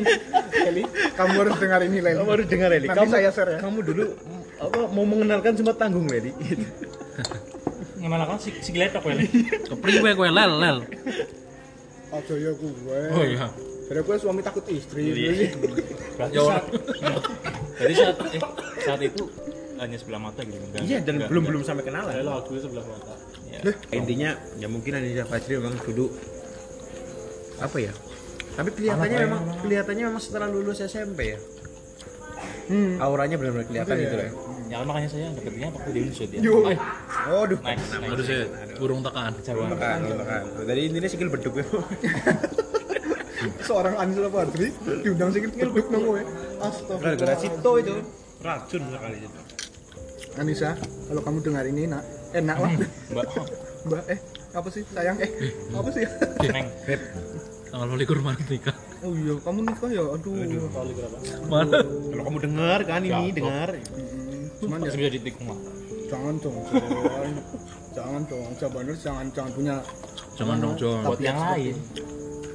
Leli 0.72 0.84
kamu 1.14 1.34
harus 1.36 1.56
dengar 1.60 1.80
ini 1.84 1.98
Leli 2.00 2.18
kamu 2.18 2.32
harus 2.32 2.48
dengar 2.48 2.70
Leli. 2.72 2.88
Nanti 2.88 3.00
Kamu, 3.04 3.12
saya 3.12 3.30
share 3.30 3.52
ya. 3.56 3.60
kamu 3.62 3.80
dulu 3.86 4.04
apa 4.62 4.80
mau 4.88 5.04
mengenalkan 5.04 5.58
semua 5.58 5.74
tanggung 5.74 6.06
Leli. 6.06 6.30
Gimana 7.98 8.26
kan 8.26 8.38
si 8.38 8.54
si 8.60 8.70
geletok 8.70 9.02
ya. 9.04 9.26
Kepriwe 9.68 10.14
kowe 10.14 10.30
lel 10.30 10.54
lel. 10.56 10.78
aja 12.12 12.34
ya 12.36 12.52
gue 12.52 12.72
Oh 13.10 13.24
iya. 13.24 13.48
Dari 13.88 14.00
gue 14.00 14.16
suami 14.18 14.40
takut 14.40 14.64
istri 14.68 15.12
Berarti 16.14 16.36
Ya, 16.36 16.44
saat 16.44 16.66
Jadi 17.78 17.94
saat 17.94 18.18
eh, 18.30 18.42
saat 18.80 19.02
itu 19.02 19.24
hanya 19.78 19.98
sebelah 19.98 20.22
mata 20.22 20.44
gitu. 20.44 20.60
Enggak, 20.60 20.84
Iya 20.84 21.00
dan 21.02 21.14
enggak- 21.18 21.30
belum 21.32 21.44
belum 21.48 21.62
sampai 21.64 21.84
kenalan. 21.84 22.12
enggak. 22.14 22.28
lagu 22.28 22.54
sebelah 22.54 22.86
mata. 22.86 23.14
Ya. 23.52 23.60
intinya 23.92 24.30
ya 24.56 24.72
mungkin 24.72 24.96
Anissa 24.96 25.28
Fajri 25.28 25.60
memang 25.60 25.76
dulu 25.78 26.08
apa 27.60 27.78
ya 27.78 27.92
tapi 28.52 28.72
kelihatannya 28.72 29.18
memang 29.22 29.42
kelihatannya 29.60 30.04
memang 30.08 30.24
setelah 30.24 30.48
lulus 30.48 30.80
SMP 30.80 31.36
ya 31.36 31.40
hmm. 32.68 33.04
auranya 33.04 33.36
benar-benar 33.36 33.68
kelihatan 33.68 33.92
Iya, 33.92 34.02
gitu 34.02 34.16
iya. 34.16 34.24
lah 34.24 34.32
Ya 34.72 34.88
makanya 34.88 35.10
saya 35.12 35.28
deketinnya 35.36 35.68
waktu 35.76 35.90
di 35.92 36.00
Unsud 36.08 36.30
ya. 36.32 36.40
Yo. 36.40 36.56
Eh, 36.72 36.80
Waduh. 37.28 37.60
nice. 37.60 37.92
Aduh 37.92 38.24
sih 38.24 38.40
burung 38.80 39.04
tekan. 39.04 39.36
Kejauhan. 39.36 39.68
Makan, 39.76 39.98
makan. 40.16 40.42
Tadi 40.64 40.82
intinya 40.88 41.10
sikil 41.12 41.28
beduk 41.28 41.54
ya. 41.60 41.66
seorang 43.66 43.98
Anissa 43.98 44.30
Fadri 44.30 44.70
diundang 45.02 45.34
sedikit 45.34 45.52
ngeduk 45.58 45.90
nang 45.90 46.06
gue 46.06 46.22
Gara-gara 46.22 47.34
astagfirullah 47.34 47.38
Cito 47.42 47.72
itu 47.82 47.94
racun 48.42 48.82
sekali 48.86 49.18
itu. 49.18 49.40
Anissa 50.38 50.70
kalau 51.10 51.22
kamu 51.26 51.38
dengar 51.42 51.64
ini 51.66 51.84
nak 51.90 52.04
enak 52.32 52.58
lah 52.62 52.72
Mbak, 53.12 53.26
mbak 53.90 54.04
eh 54.08 54.20
apa 54.52 54.68
sih 54.70 54.84
sayang 54.94 55.18
eh 55.20 55.30
apa 55.74 55.90
sih 55.90 56.04
Neng. 56.48 56.68
Tanggal 57.72 57.88
21 57.98 58.20
Maret 58.20 58.48
nikah. 58.52 58.76
oh 59.02 59.14
iya 59.16 59.34
kamu 59.42 59.60
nikah 59.64 59.90
ya 59.90 60.04
aduh 60.06 60.32
Mana? 61.50 61.80
Kalau 61.82 62.24
kamu 62.28 62.38
dengar 62.46 62.80
kan 62.86 63.02
ini 63.02 63.10
Ya, 63.10 63.20
dengar. 63.34 63.70
Cuman 64.62 64.78
ya 64.80 64.92
bisa 64.94 65.10
ditikung 65.10 65.48
lah. 65.50 65.60
jangan 66.06 66.34
dong 66.38 66.58
Jon. 66.68 67.34
jangan 67.92 68.22
dong 68.26 68.50
Jabaners 68.56 69.00
jangan 69.00 69.26
jangan 69.32 69.52
punya 69.52 69.76
Jangan 70.32 70.58
dong, 70.58 70.74
Jon. 70.76 71.02
Buat 71.04 71.20
yang 71.20 71.38
lain. 71.38 71.76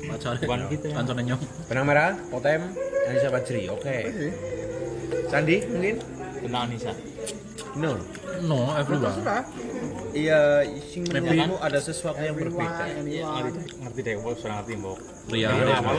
Pacar 0.07 0.35
Bukan 0.39 0.59
gitu 0.71 0.87
ya. 0.87 0.95
Kancane 0.97 1.23
nyong. 1.23 1.43
Benang 1.67 1.85
merah, 1.85 2.13
Potem, 2.31 2.61
Anissa 3.05 3.29
Fajri. 3.29 3.67
Oke. 3.69 3.97
Sandi 5.27 5.57
mungkin? 5.67 5.97
Tentang 6.41 6.63
Anissa. 6.67 6.93
No. 7.77 8.01
No, 8.43 8.59
everyone. 8.75 9.13
Iya, 10.13 10.65
sing 10.83 11.05
menurutmu 11.05 11.57
ada 11.59 11.79
sesuatu 11.79 12.17
yang 12.19 12.35
berbeda. 12.35 12.85
anyone 12.89 13.53
Ngerti, 13.53 14.01
deh, 14.01 14.15
gue 14.17 14.33
sudah 14.35 14.55
ngerti 14.61 14.73
mbok. 14.77 14.99
Ria. 15.29 15.49
Dari 15.49 15.63
Ria. 15.63 15.77
awal 15.77 15.97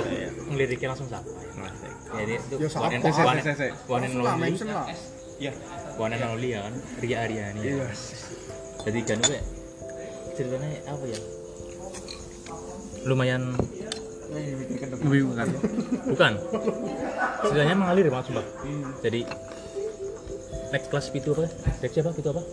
ngeliriknya 0.50 0.88
langsung 0.92 1.08
siapa? 1.08 1.30
Jadi 2.10 2.34
itu 2.34 2.56
Ya, 2.58 2.68
siapa? 2.68 2.88
one 2.90 2.94
and- 2.96 3.06
one 3.86 4.04
one 4.18 4.34
only. 4.34 4.52
Iya, 5.38 5.52
one 5.98 6.14
and 6.14 6.24
only 6.24 6.54
ya 6.54 6.62
kan, 6.66 6.74
Ria 7.02 7.18
Aryani. 7.26 7.62
ya. 7.66 7.90
Jadi 8.88 9.00
kan 9.04 9.18
gue 9.26 9.40
ceritanya 10.38 10.70
apa 10.86 11.06
ya? 11.10 11.20
Lumayan 13.10 13.44
Membingungkan. 15.02 15.48
bukan. 16.12 16.34
Ceritanya 17.48 17.76
mengalir 17.80 18.12
banget 18.12 18.26
sumpah. 18.30 18.46
Jadi 19.02 19.22
next 20.76 20.88
kelas 20.92 21.08
itu 21.16 21.30
apa? 21.32 21.48
Next 21.82 21.94
siapa? 21.96 22.12
Itu 22.14 22.30
apa? 22.36 22.44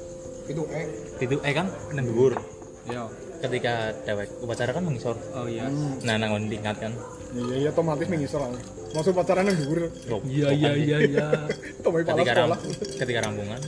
itu 0.44 0.60
eh 0.76 0.84
Itu 1.24 1.34
eh 1.40 1.52
kan 1.56 1.66
nang 1.96 2.04
dhuwur. 2.06 2.38
Iya. 2.86 3.10
Ketika 3.42 3.92
dewek 4.06 4.28
upacara 4.40 4.70
kan 4.72 4.84
mengisor. 4.86 5.16
Oh 5.34 5.50
iya. 5.50 5.68
Nah, 6.06 6.14
nang 6.16 6.46
tingkat 6.48 6.78
kan. 6.78 6.92
iya 7.34 7.66
iya 7.66 7.68
otomatis 7.74 8.06
mengisor 8.06 8.38
lah 8.46 8.54
masuk 8.94 9.12
pacaran 9.18 9.44
yang 9.50 9.58
dhuwur 9.58 9.90
Loh, 10.06 10.22
Iya 10.22 10.48
iya 10.54 10.70
iya 10.78 10.96
iya. 11.02 11.26
tomai 11.84 12.06
pala 12.06 12.22
ketika 12.22 12.32
ram, 12.38 12.48
sekolah 12.54 12.58
ketika 13.02 13.18
rampungan 13.26 13.60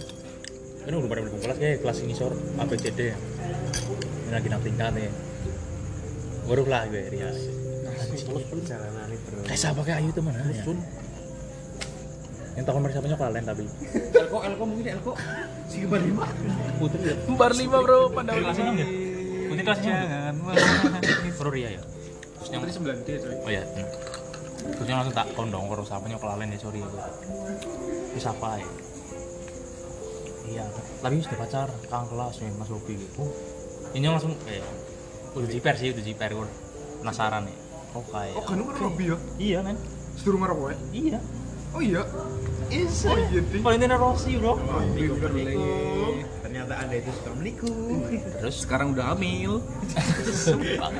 ini 0.86 0.94
udah 1.02 1.08
pada 1.10 1.20
mendukung 1.26 1.42
kelas 1.42 1.58
kayak 1.58 1.76
kelas 1.82 1.98
ngisor 2.06 2.32
ABCD 2.62 3.00
ini 4.26 4.34
lagi 4.34 4.50
nang 4.50 4.58
tingkat 4.58 4.90
nih. 4.90 5.06
Baru 6.50 6.66
lah 6.66 6.82
gue 6.90 6.98
Ria. 7.14 7.30
Kayak 9.46 9.60
siapa 9.62 9.80
kayak 9.86 10.02
Ayu 10.02 10.10
tuh 10.10 10.22
mana? 10.26 10.42
Ya? 10.50 10.66
yang 12.56 12.64
tahun 12.64 12.88
mereka 12.88 13.04
punya 13.04 13.20
kalian 13.20 13.44
tapi. 13.44 13.62
Elko, 14.16 14.38
Elko 14.42 14.62
mungkin 14.66 14.84
Elko. 14.98 15.12
Si 15.70 15.84
kembar 15.84 16.00
lima. 16.02 16.24
putri 16.80 17.12
ya? 17.12 17.14
Bar 17.36 17.52
5, 17.52 17.84
Bro. 17.84 17.98
Pandang 18.16 18.36
kelas 18.42 18.58
enam 18.58 18.74
ya? 18.80 18.86
putri 19.46 19.62
kelas 19.62 19.80
enam. 19.84 20.34
Ya 20.50 21.32
baru 21.36 21.50
Ria 21.52 21.68
ya? 21.76 21.82
Terus 22.40 22.48
yang 22.50 22.60
Putri 22.64 22.72
9 22.74 23.06
D, 23.06 23.08
coy. 23.20 23.34
oh 23.46 23.50
ya. 23.52 23.62
Terus 24.74 24.88
langsung 24.90 25.14
tak 25.14 25.30
kondong 25.38 25.70
kalau 25.70 25.84
siapa 25.86 26.04
nyok 26.10 26.20
kalian 26.22 26.54
ya 26.54 26.58
sorry. 26.58 26.80
Itu 26.82 26.98
itu 28.10 28.18
siapa 28.18 28.48
ya? 28.58 28.68
Iya. 30.46 30.64
Tapi 31.02 31.14
sudah 31.22 31.38
pacar 31.38 31.68
kakak 31.86 32.08
kelas 32.10 32.34
nih 32.42 32.50
mas 32.56 32.70
Bobi 32.70 32.94
oh. 33.20 33.30
Ini 33.94 34.06
langsung 34.10 34.34
eh 34.50 34.62
udah 35.36 35.48
jiper 35.48 35.74
sih 35.76 35.92
udah 35.92 36.04
jiper 36.04 36.30
gue 36.32 36.48
penasaran 37.04 37.46
nih. 37.46 37.56
Oh 37.94 38.04
kayak 38.10 38.34
oh 38.34 38.44
kan 38.44 38.56
nomor 38.58 38.76
Robi 38.76 39.04
ya? 39.12 39.16
Iya 39.38 39.58
men. 39.62 39.78
Sedurung 40.16 40.42
ngarep 40.42 40.56
kowe? 40.56 40.74
Iya. 40.90 41.18
Oh 41.76 41.82
iya 41.84 42.02
Is 42.66 43.06
oh 43.06 43.14
iya 43.14 43.40
Valentino 43.62 43.94
Rossi 43.94 44.34
bro. 44.42 44.58
Ternyata 46.42 46.72
Anda 46.82 46.94
itu 46.98 47.10
suka 47.14 47.30
menikung. 47.38 48.02
terus 48.42 48.56
Sekarang 48.66 48.90
udah 48.90 49.14
hamil. 49.14 49.62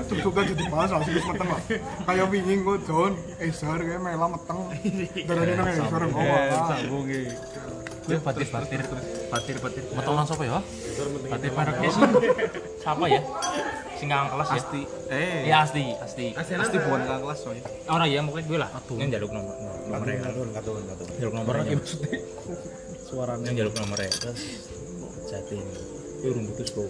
suka 0.07 0.41
jadi 0.47 0.65
pas 0.71 0.89
langsung 0.91 1.15
wis 1.15 1.27
meteng 1.27 1.49
lah 1.51 1.63
kayak 2.07 2.27
wingi 2.31 2.55
kok 2.63 2.79
Jon 2.87 3.13
Ezar 3.43 3.79
kayak 3.83 4.01
mela 4.03 4.27
meteng. 4.31 4.61
Darane 5.27 5.53
nang 5.59 5.69
Ezar 5.71 6.03
kok 6.07 6.23
Sambung 6.71 7.07
ya. 7.11 7.35
Dia 8.07 8.19
patir 8.23 8.47
patir 8.47 8.81
patir 9.27 9.57
patir 9.59 9.83
metong 9.91 10.17
langsung 10.17 10.37
apa 10.39 10.45
ya 10.47 10.61
patir 11.31 11.51
mereknya 11.51 11.91
sih 11.91 12.03
siapa 12.87 13.05
ya? 13.11 13.21
Sing 13.97 14.13
kelas 14.13 14.49
ya? 14.53 14.61
Asti. 14.61 14.83
Eh. 15.09 15.49
iya 15.49 15.57
asti. 15.65 15.85
Asti. 15.97 16.27
Pasti 16.37 16.77
bukan 16.79 17.01
kakak 17.01 17.21
kelas, 17.25 17.39
coy. 17.49 17.59
orang 17.89 18.09
ya 18.13 18.21
mungkin 18.21 18.45
gue 18.45 18.59
lah. 18.61 18.69
Yang 18.93 19.09
jaluk 19.19 19.31
nomor 19.33 19.55
nomornya 19.89 20.21
Katun, 20.21 20.49
katun, 20.53 20.83
katun. 20.85 21.07
jaluk 21.17 21.35
nomornya 21.35 21.63
maksudnya. 21.81 22.19
Suaranya. 23.09 23.45
yang 23.49 23.57
jaluk 23.65 23.75
nomornya 23.81 24.11
terus 24.13 24.41
jatim 25.27 25.65
itu 26.21 26.27
belum 26.31 26.45
putus 26.53 26.69
bro. 26.77 26.85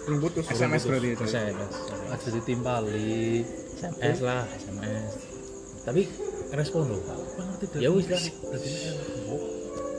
Belum 0.00 0.18
putus 0.20 0.44
SMS 0.50 0.82
berarti 0.90 1.08
ya 1.08 1.14
Jon? 1.16 1.28
SMS 1.28 1.74
Aja 2.10 2.28
ditimpali. 2.34 3.44
SMS 3.78 4.18
lah 4.26 4.42
SMS 4.58 5.12
tapi 5.80 6.04
respon 6.52 6.92
loh 6.92 7.02
ya 7.80 7.88
wis. 7.88 8.04
Lah 8.10 8.20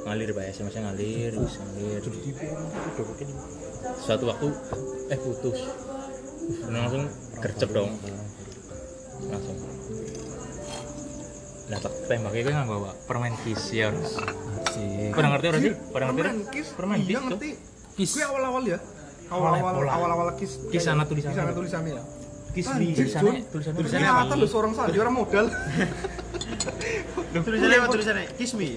ngalir 0.02 0.30
pak 0.34 0.46
SMS 0.50 0.74
nya 0.78 0.82
ngalir 0.90 1.32
wis 1.38 1.54
ngalir. 1.62 2.02
suatu 4.02 4.24
waktu 4.30 4.48
eh 5.14 5.20
putus. 5.20 5.60
Langsung 6.70 7.04
gercep 7.42 7.70
dong. 7.70 7.92
langsung. 9.30 9.58
Nah 11.72 11.80
tak 11.80 11.94
tembaknya 12.10 12.42
gue 12.44 12.54
nggak 12.54 12.68
bawa 12.68 12.92
permen 13.08 13.34
kis 13.46 13.64
ya? 13.72 13.94
Pada 15.16 15.28
ngerti 15.38 15.46
orang 15.48 15.62
sih? 15.62 15.74
Pada 15.94 16.04
ngerti 16.10 16.22
permen 16.22 16.38
kiss 16.52 16.68
permen 16.76 16.98
iya 17.06 17.18
tuh. 17.20 17.24
ngerti. 17.32 17.50
Kiss. 17.96 18.12
Gue 18.18 18.26
awal-awal 18.26 18.64
ya. 18.66 18.80
Awal-awal 19.32 19.74
Pola. 19.80 19.92
awal-awal. 19.96 20.28
kiss. 20.36 20.60
Kiss 20.68 20.84
sana 20.84 21.08
tulisannya. 21.08 21.36
Kiss 21.36 21.44
sana 21.46 21.54
tulisannya 21.56 21.94
ya. 21.96 22.04
Me. 22.52 22.92
Tulisannya 22.92 23.48
tulisannya 23.48 23.80
Tulisannya 23.80 24.10
apa 24.12 24.34
lu 24.36 24.48
seorang 24.48 24.76
saja 24.76 24.98
orang 25.00 25.16
modal. 25.16 25.46
Tulisannya 27.32 27.78
apa 27.80 27.88
tulisannya? 27.88 28.26
Kiss 28.36 28.52
me. 28.60 28.76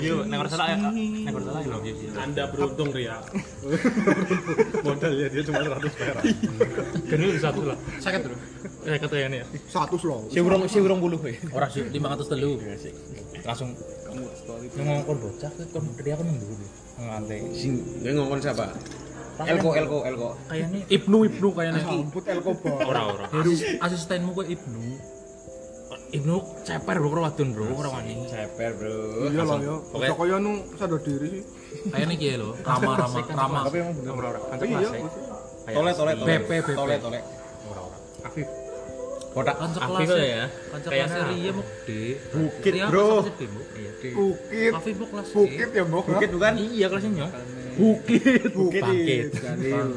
Yo, 0.00 0.24
nek 0.24 0.36
ora 0.40 0.48
salah 0.48 0.66
ya. 0.72 0.76
Nek 0.88 1.32
ora 1.36 1.44
salah 1.44 1.60
ya 1.84 1.92
sih. 1.92 2.08
Anda 2.16 2.42
beruntung 2.48 2.88
Ria. 2.88 3.20
Modalnya 4.86 5.26
dia 5.28 5.42
cuma 5.44 5.60
100 5.60 5.92
perak. 5.92 6.24
Kan 7.12 7.16
itu 7.20 7.36
satu 7.36 7.60
lah. 7.68 7.76
Sakit, 8.00 8.20
Bro. 8.24 8.36
Eh 8.88 8.96
kata 8.96 9.14
ya 9.20 9.26
nih 9.28 9.38
ya. 9.44 9.46
Satu 9.68 10.00
slow. 10.00 10.32
Si 10.32 10.40
urung 10.40 10.64
si 10.64 10.80
urung 10.80 10.98
buluh 11.04 11.20
we. 11.20 11.36
Ora 11.52 11.68
sih 11.68 11.84
500 11.84 12.32
telu. 12.32 12.56
Langsung 13.44 13.76
yang 14.72 15.04
ngomong 15.04 15.18
bocah 15.20 15.50
kan 15.52 15.84
dia 16.00 16.16
kan 16.16 16.24
mundur. 16.24 16.56
Ngantai. 16.96 17.40
Sing 17.52 17.76
ngomong 18.00 18.40
siapa? 18.40 18.72
Elko 19.40 19.68
Elko 19.72 19.96
Elko. 20.04 20.28
Kayaknya 20.46 20.80
Ibnu 20.88 21.16
Ibnu 21.28 21.48
kayaknya. 21.56 21.80
Rambut 21.82 22.24
Elkoba. 22.28 22.70
ora 22.84 23.00
ora. 23.08 23.24
Asis, 23.32 23.60
asistenmu 23.80 24.30
kok 24.32 24.46
Ibnu. 24.46 24.80
Ibnu 26.12 26.36
ceper 26.68 27.00
bro, 27.00 27.08
ora 27.08 27.32
wadon 27.32 27.48
bro, 27.56 27.64
ora 27.72 27.88
wani. 27.88 28.28
Ceper, 28.28 28.76
Bro. 28.76 29.32
Iya 29.32 29.42
lah 29.48 29.56
ya. 29.64 29.74
Oke. 29.80 30.04
Oke. 30.04 30.12
Kaya 30.12 30.36
nu 30.36 30.52
sadar 30.76 31.00
diri 31.00 31.26
sih. 31.32 31.42
Kayaknya 31.88 32.14
kiye 32.20 32.34
lho, 32.36 32.52
Rama 32.60 32.90
Rama 33.00 33.18
Rama. 33.32 33.58
Tapi 33.64 33.76
emang 33.80 33.94
bener 33.96 34.12
ora 34.20 34.28
ora. 34.36 34.40
Kanca 34.52 34.64
Iya. 34.68 34.76
kelas 34.76 34.92
ya. 34.92 35.72
Tole 35.72 35.90
tole 35.96 36.12
tole. 36.12 36.28
BP, 36.28 36.50
BP. 36.52 36.68
Tole 36.76 36.94
tole. 37.00 37.18
Ora 37.72 37.80
ora. 37.88 37.96
Afif. 38.28 38.46
Kotak. 39.32 39.56
Afif 39.56 39.80
kelas 39.80 40.08
ya. 40.20 40.44
Kayaknya 40.84 41.06
kelas 41.08 41.28
Ria 41.32 41.50
mau 41.56 41.64
gede. 41.64 42.04
Bukit, 42.36 42.72
Ria 42.72 42.86
bro. 42.92 43.08
Iya. 43.24 43.90
Bukit. 44.12 44.72
Afif 44.76 44.94
mau 45.00 45.06
kelas 45.08 45.28
Bukit 45.32 45.68
ya, 45.72 45.82
Mbok. 45.88 46.04
Bukit 46.12 46.30
bukan? 46.36 46.52
Iya 46.60 46.86
kelasnya. 46.92 47.26
Bukit. 47.80 48.52
Bukit. 48.52 48.82
Bangkit. 48.84 49.28
Jalil. 49.40 49.88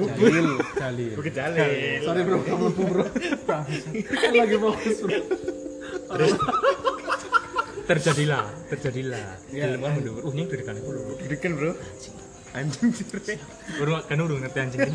Jalil. 0.00 0.48
Jalil. 0.80 1.12
Bukit 1.12 1.34
Jalil. 1.36 1.68
Sorry 2.00 2.22
bro, 2.24 2.38
kamu 2.40 2.66
bro. 2.72 3.04
Kan 4.08 4.32
lagi 4.32 4.56
fokus 4.56 4.96
bro. 5.04 5.18
Terus 6.10 6.32
terjadilah, 7.90 8.44
terjadilah. 8.70 9.26
Iya. 9.50 9.74
Film 9.74 9.80
kan 9.82 9.90
mundur. 9.98 10.22
Uh, 10.22 10.32
ini 10.32 10.42
dari 10.46 10.62
kanan 10.62 10.80
dulu. 10.80 11.18
Deken, 11.26 11.52
Bro. 11.58 11.72
Anjing 12.54 12.90
sih. 12.94 13.06
Kan 14.06 14.18
urung 14.22 14.40
ngerti 14.40 14.58
anjing. 14.62 14.90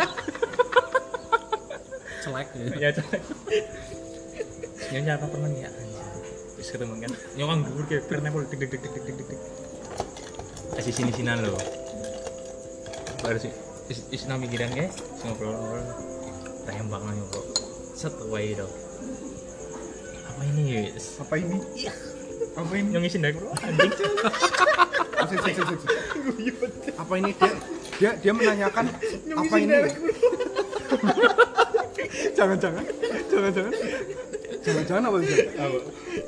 Celek. 2.25 2.47
Ya, 2.81 2.89
cek. 2.89 3.05
Nyonya 4.89 5.13
apa 5.21 5.25
temen 5.29 5.51
ya? 5.53 5.69
Terus 6.57 6.69
ketemu 6.73 6.93
kan. 6.97 7.11
Nyokang 7.37 7.59
dhuwur 7.69 7.85
kayak 7.85 8.03
pernah 8.09 8.33
pol 8.33 8.49
dik 8.49 8.57
dik 8.65 8.69
dik 8.73 8.81
dik 8.81 8.93
dik 8.97 9.13
dik 9.13 9.27
dik. 9.29 9.39
Kasih 10.73 10.93
sini 10.93 11.13
sinan 11.13 11.45
lo. 11.45 11.53
Baru 13.21 13.37
sih 13.37 13.53
is, 13.93 14.01
is 14.09 14.25
nang 14.25 14.41
pikiran 14.41 14.73
ke, 14.73 14.89
sing 14.89 15.29
ngobrol-ngobrol. 15.29 15.85
Tembak 16.65 17.01
nang 17.05 17.21
kok. 17.29 17.45
Set 17.93 18.17
away 18.25 18.57
dong. 18.57 18.73
Apa 20.33 20.41
ini 20.49 20.61
guys? 20.73 21.21
Apa 21.21 21.33
ini? 21.37 21.57
Apa 22.57 22.73
ini? 22.73 22.89
Yang 22.89 23.01
ngisi 23.05 23.17
bro. 23.21 23.53
Anjing. 23.61 23.93
Sik, 25.25 25.39
sik, 25.41 25.53
sik, 25.57 25.77
sik. 25.77 25.91
Apa 26.97 27.13
ini 27.21 27.31
dia 27.37 27.53
dia 28.01 28.11
dia 28.17 28.31
menanyakan 28.33 28.85
apa 29.37 29.55
ini? 29.61 29.77
Ya? 32.15 32.29
jangan 32.33 32.57
jangan 32.57 32.83
jangan 33.27 33.51
jangan 33.51 33.73
jangan 34.63 34.83
jangan 34.87 35.03
apa 35.11 35.17
sih? 35.21 35.37
Apa? 35.59 35.77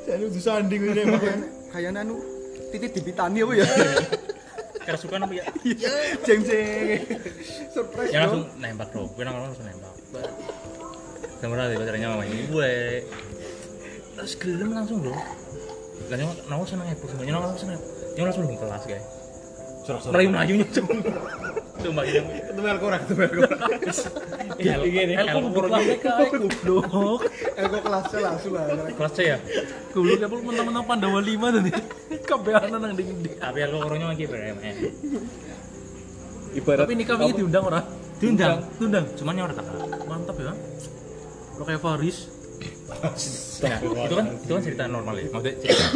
Saya 0.04 0.24
udah 0.28 0.42
sanding 0.42 0.82
ini 0.84 1.00
emang 1.02 1.22
kayaknya 1.72 2.00
anu 2.04 2.16
titik 2.70 2.92
di 2.94 3.00
pitani 3.02 3.42
apa 3.42 3.52
ya? 3.56 3.66
Kerasukan 4.84 5.24
apa 5.24 5.34
ya? 5.34 5.44
Jeng 6.24 6.40
jeng. 6.44 7.00
Surprise. 7.72 8.12
Ya 8.12 8.24
dong. 8.24 8.46
langsung 8.46 8.62
nembak 8.62 8.88
bro. 8.94 9.04
Gue 9.12 9.24
langsung 9.24 9.66
nembak. 9.66 9.94
Kemudian 11.38 11.70
tiba 11.70 11.82
pacarnya 11.84 12.08
mama 12.12 12.24
ini 12.24 12.44
gue. 12.48 12.72
Terus 14.16 14.32
gelem 14.38 14.70
langsung 14.72 15.02
bro. 15.02 15.12
Lah 16.08 16.16
nang 16.48 16.64
seneng 16.64 16.88
semuanya 16.94 17.32
nang 17.36 17.42
langsung 17.52 17.68
seneng. 17.68 17.80
Nyong 18.16 18.26
langsung 18.32 18.44
kelas 18.48 18.84
guys. 18.86 19.17
Merayu 19.88 20.28
melayunya 20.28 20.66
cuma. 20.68 20.92
Coba 21.78 22.02
ini. 22.02 22.18
Ketemu 22.42 22.66
Elko 22.74 22.84
ora, 22.90 22.98
ketemu 22.98 23.20
Elko. 23.22 23.40
Iya, 24.58 24.74
ini 24.82 25.14
Elko 25.14 25.38
goblok 25.46 25.70
kae 26.02 26.26
goblok. 26.34 27.20
Eh 27.54 27.64
kok 27.70 27.80
kelasnya 27.86 28.18
langsung 28.26 28.52
lah. 28.58 28.64
kelas 28.68 29.12
C 29.14 29.18
ya. 29.30 29.38
Goblok 29.94 30.18
apa 30.26 30.34
mentang-mentang 30.42 30.84
Pandawa 30.84 31.20
5 31.22 31.56
tadi. 31.56 31.70
Kabehan 32.28 32.70
nang 32.74 32.92
ding 32.92 33.08
Tapi 33.38 33.58
aku 33.64 33.76
koronya 33.78 34.06
lagi 34.12 34.24
BMN. 34.26 34.76
Ibarat 36.58 36.84
Tapi 36.84 36.94
nikah 36.98 37.16
ini 37.22 37.32
diundang 37.38 37.64
ora? 37.64 37.80
Diundang. 38.18 38.58
Diundang. 38.82 39.04
Cuman 39.14 39.32
yang 39.38 39.46
orang. 39.46 39.58
Mantap 40.10 40.36
ya. 40.42 40.52
Lo 41.56 41.62
kayak 41.62 41.80
Faris. 41.80 42.18
Nah, 43.62 43.78
itu 43.82 44.14
kan 44.18 44.26
itu 44.34 44.52
kan 44.52 44.62
cerita 44.64 44.82
normal 44.90 45.14
ya. 45.22 45.30
Maksudnya 45.30 45.54
cerita 45.62 45.86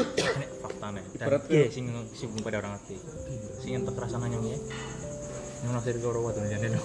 Dan 0.82 0.98
Ibarat 0.98 1.46
iya 1.46 1.70
sing 1.70 1.86
sing 2.10 2.34
pada 2.42 2.58
orang 2.58 2.74
ngerti. 2.74 2.98
Sing 3.62 3.78
entek 3.78 3.94
rasanya 3.94 4.34
nyong 4.34 4.50
ya. 4.50 4.58
Nyong 5.62 5.74
nasir 5.78 5.94
karo 6.02 6.18
wadon 6.26 6.42
jane 6.50 6.68
no. 6.74 6.82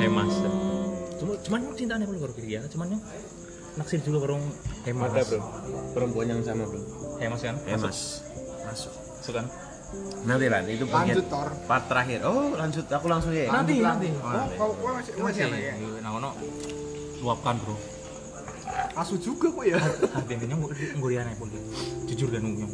Hemas. 0.00 0.34
Cuma 1.20 1.32
cuman 1.44 1.58
nyong 1.68 1.76
cintane 1.76 2.04
kalau 2.08 2.20
karo 2.24 2.32
kiri 2.32 2.56
ya. 2.56 2.64
Cuman 2.64 2.96
nyong 2.96 3.02
naksir 3.76 4.00
juga 4.00 4.24
karo 4.24 4.40
Hemas. 4.88 5.12
ada 5.12 5.22
bro. 5.28 5.40
Perempuan 5.92 6.26
yang 6.32 6.40
sama, 6.40 6.64
Bro. 6.64 6.80
Hemas 7.20 7.40
kan? 7.44 7.56
Emas. 7.68 8.24
Masuk. 8.64 8.92
Masuk 8.96 9.32
kan? 9.36 9.46
Nanti 10.28 10.46
lah, 10.52 10.60
itu 10.68 10.84
bagian 10.84 11.16
Lanjut 11.16 11.26
Tor. 11.32 11.48
part 11.64 11.84
terakhir. 11.88 12.20
Oh, 12.24 12.52
lanjut. 12.56 12.84
Aku 12.92 13.06
langsung 13.08 13.32
ya. 13.32 13.48
Nanti 13.52 13.80
nanti. 13.80 14.08
Oh, 14.20 14.44
kau 14.56 14.70
kau 14.80 14.92
masih 14.96 15.12
masih 15.20 15.40
ya? 15.48 15.72
Nah, 16.04 16.10
ono 16.16 16.30
luapkan 17.20 17.56
bro. 17.60 17.76
Asu 18.94 19.14
juga 19.16 19.48
kok 19.48 19.64
ya. 19.64 19.78
Hati 19.78 20.32
ini 20.34 20.44
nyong 20.46 20.62
ngguriane 20.98 21.32
pun. 21.36 21.48
Jujur 22.06 22.28
dan 22.30 22.46
nyong. 22.46 22.72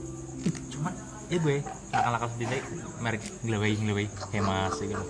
Cuman 0.70 0.92
ya 1.28 1.38
gue 1.38 1.56
nakal-nakal 1.88 2.28
sedikit 2.32 2.62
merek 3.00 3.22
ngelewai 3.42 3.72
ngelewai 3.76 4.06
Hemas 4.30 4.74
ya 4.78 4.86
gitu. 4.90 5.04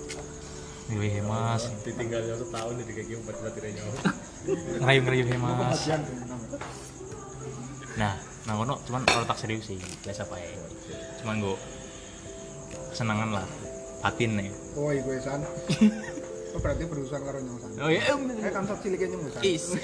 Ngelewai 0.88 1.10
Hemas. 1.16 1.62
Ditinggalnya 1.82 2.34
setahun 2.36 2.74
jadi 2.80 2.92
kayak 2.92 3.06
gini 3.08 3.20
buat 3.22 3.36
baterainya. 3.40 3.82
ngerayu-ngerayu 4.44 5.24
hemas 5.24 5.88
nah 7.96 8.12
nah 8.44 8.54
kono 8.60 8.76
cuman 8.84 9.00
kalau 9.08 9.24
tak 9.24 9.40
serius 9.40 9.64
sih 9.64 9.80
biasa 10.04 10.28
pak 10.28 10.36
cuman 11.22 11.40
gue 11.40 11.56
kesenangan 12.92 13.40
lah 13.40 13.46
batin 14.04 14.36
nih 14.36 14.52
Oh 14.76 14.92
iya 14.92 15.00
gue 15.00 15.16
san. 15.16 15.40
Oh 16.54 16.60
berarti 16.60 16.84
berurusan 16.84 17.24
karo 17.24 17.40
nyong 17.40 17.56
san. 17.56 17.70
oh 17.80 17.88
iya 17.88 18.04
Eh 18.44 18.52
kan 18.52 18.68
sok 18.68 18.84
ciliknya 18.84 19.16
nyong 19.16 19.32
san. 19.32 19.42
is 19.42 19.80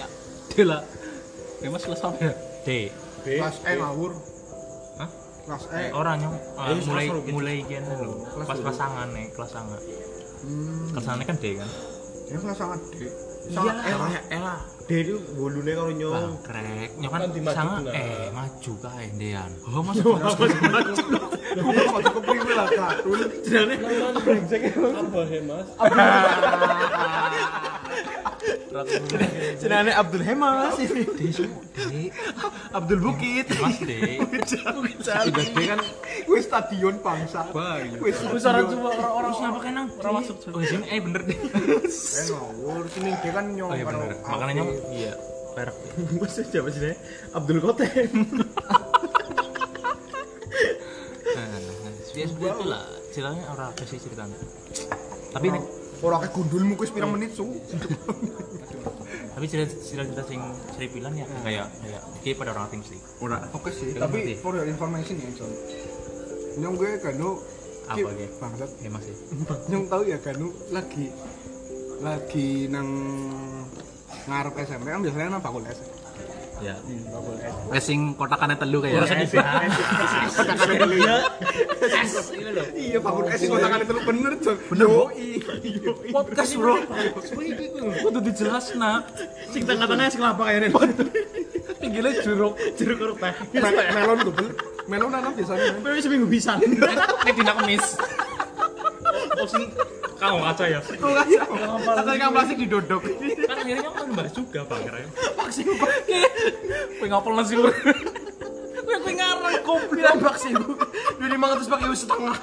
Dela. 0.52 0.84
Hemas 1.60 1.82
kelas 1.82 2.00
apa 2.02 2.18
ya? 2.18 2.32
d 2.60 2.68
Kelas 3.20 3.56
E 3.62 3.72
ngawur. 3.74 4.12
Hah? 4.96 5.08
Kelas 5.42 5.64
E. 5.70 5.82
orang 5.92 6.16
nyong 6.18 6.36
ah, 6.54 6.66
Eh, 6.66 6.76
mulai 6.82 7.04
gitu. 7.06 7.30
mulai 7.30 7.56
lho 7.62 8.10
Kelas 8.26 8.46
pas 8.46 8.56
dulu. 8.56 8.66
pasangan 8.66 9.08
nih 9.10 9.26
kelas 9.30 9.50
sangat 9.50 9.80
Hmm. 10.40 10.88
kelas 10.90 11.04
sangat 11.04 11.24
kan 11.26 11.36
d 11.36 11.46
kan 11.54 11.70
Ya 12.26 12.36
kelas 12.38 12.56
sangat 12.56 12.80
D. 12.88 12.94
Iya. 12.96 13.10
Sangat 13.50 13.76
E. 13.76 13.90
Elah. 14.30 14.60
Dia 14.86 14.98
itu 15.00 15.14
bolune 15.32 15.70
kalau 15.70 15.92
nyong. 15.92 16.14
bangkrek 16.42 16.90
nyong 16.96 17.12
kan 17.12 17.20
Kan 17.20 17.30
benar. 17.30 17.92
eh 17.92 18.26
maju 18.30 18.72
kae 18.80 19.06
ndean 19.12 19.50
Oh, 19.64 19.82
masuk 19.82 20.14
mau 20.16 20.34
masuk 21.92 22.10
ke 22.10 22.20
priwe 22.22 22.52
lah 22.52 22.66
katun. 22.68 23.18
Apa 24.96 25.20
hemas? 25.26 25.66
Senane 29.58 29.90
Abdul 29.90 30.22
d 30.22 30.30
Abdul 32.70 33.00
Bukit. 33.02 33.46
mas 33.58 33.78
d 33.82 33.90
Sudah 34.46 35.26
dia 35.50 35.66
kan 35.74 35.80
Gue 36.22 36.38
stadion 36.38 36.94
bangsa. 37.02 37.50
Gue 37.50 38.14
Besaran 38.30 38.70
semua 38.70 38.94
orang-orang 38.94 39.30
terus 39.30 39.40
ngapa 39.42 39.58
kan 39.58 39.72
nang 39.74 39.86
Orang 39.98 40.14
masuk. 40.22 40.36
oh 40.54 40.62
sini 40.62 40.86
eh 40.86 41.00
bener 41.02 41.22
deh 41.26 41.38
Eh 41.38 42.24
ngawur. 42.30 42.84
Sini 42.90 43.10
dia 43.18 43.32
kan 43.34 43.44
nyong 43.50 43.70
oh 43.70 43.76
iya 43.76 43.84
bener. 43.86 44.10
makanya 44.22 44.52
nyong 44.62 44.70
iya 44.94 45.12
perak 45.50 45.74
Maksud 46.14 46.44
siapa 46.46 46.68
sih? 46.70 46.94
Abdul 47.34 47.58
Kotem. 47.58 48.06
Nah, 51.30 51.46
dia 52.10 52.26
seperti 52.26 52.46
itulah 52.50 52.82
ceritanya 53.10 53.44
orang 53.50 53.66
apa 53.70 53.82
sih 53.82 53.98
ceritanya? 53.98 54.38
Tapi 55.30 55.46
nek 55.48 55.62
Ora 56.00 56.16
kayak 56.24 56.32
gundulmu 56.32 56.72
kuwi 56.80 56.88
pirang 56.96 57.12
menit 57.12 57.36
su. 57.36 57.44
tapi 59.30 59.44
cerita 59.48 59.72
cerita, 59.72 60.04
cerita 60.04 60.22
sing 60.28 60.40
seripilan 60.76 61.12
ya 61.16 61.26
kayak 61.44 61.66
kayak 61.80 62.02
kayak 62.24 62.36
pada 62.36 62.50
orang 62.56 62.68
tim 62.72 62.82
sih 62.84 62.98
Ora. 63.20 63.38
Oke 63.52 63.70
sih, 63.72 63.92
tapi 63.96 64.36
for 64.40 64.56
your 64.56 64.68
information 64.68 65.16
ya, 65.20 65.30
John. 65.36 65.52
Nyong 66.60 66.74
gue 66.76 66.90
kanu 67.00 67.40
Apa, 67.90 68.08
Ge? 68.14 68.26
Bangsat. 68.38 68.70
ya 68.80 68.90
masih 68.92 69.14
Nyong 69.66 69.84
tahu 69.90 70.02
ya 70.06 70.18
kanu 70.22 70.48
lagi 70.70 71.10
lagi 72.00 72.48
nang 72.72 72.88
ngarep 74.24 74.54
SMP 74.64 74.86
kan 74.88 75.00
biasanya 75.04 75.28
nang 75.36 75.42
fakultas. 75.44 75.78
Ya. 76.60 76.76
Wes 77.72 77.84
sing 77.88 78.12
kotakannya 78.14 78.56
telu 78.60 78.84
kayak. 78.84 79.08
Iya, 82.76 82.98
bangun 83.00 83.24
es 83.32 83.40
tangan 83.40 83.78
itu 83.80 83.92
bener, 84.04 84.32
Jon. 84.44 84.56
Bener, 84.68 84.88
Podcast 86.12 86.52
bro. 86.60 86.74
Kudu 88.04 88.18
dijelas 88.20 88.66
nak. 88.76 89.08
Sing 89.48 89.62
tengah-tengah 89.64 90.04
es 90.04 90.16
kelapa 90.20 90.42
kayaknya. 90.44 90.68
Pinggirnya 91.80 92.12
jeruk. 92.20 92.54
Jeruk 92.76 92.96
kerut 93.00 93.16
teh. 93.16 93.32
Me- 93.56 93.88
melon 93.96 94.18
tuh, 94.28 94.34
melon 94.84 95.16
ana 95.16 95.32
biasanya. 95.32 95.80
Tapi 95.80 96.00
seminggu 96.04 96.28
bisa. 96.28 96.60
Ini 96.60 97.32
dina 97.32 97.52
kemis. 97.56 97.96
Oh 99.38 99.46
sing 99.46 99.70
kau 100.18 100.38
kaca 100.42 100.64
ya. 100.66 100.80
Atau 100.82 102.12
ikan 102.18 102.30
plastik 102.34 102.58
didodok. 102.58 103.02
Kan 103.46 103.56
akhirnya 103.62 103.90
kan 103.94 104.08
bahas 104.16 104.32
juga 104.34 104.66
Bang. 104.66 104.82
Kowe 106.98 107.06
ngapel 107.06 107.32
nasi 107.38 107.54
lur. 107.54 107.70
Kowe 107.70 108.96
kowe 109.00 109.12
ngarang 109.14 109.56
goblok. 109.62 109.94
Bilang 109.94 110.18
vaksin. 110.18 110.54
Dua 110.58 111.28
lima 111.30 111.46
ratus 111.54 111.70
pakai 111.70 111.94
setengah. 111.94 112.36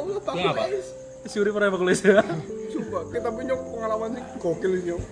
Lu 0.00 0.18
ngapa? 0.30 0.64
Suri 1.30 1.50
pernah 1.52 1.68
bakul 1.70 1.92
ya. 1.92 2.24
Sumpah, 2.72 3.02
kita 3.12 3.28
punya 3.30 3.54
pengalaman 3.54 4.18
sih 4.18 4.24
gokil 4.40 4.72
sih, 4.72 4.82
Nyok. 4.90 5.02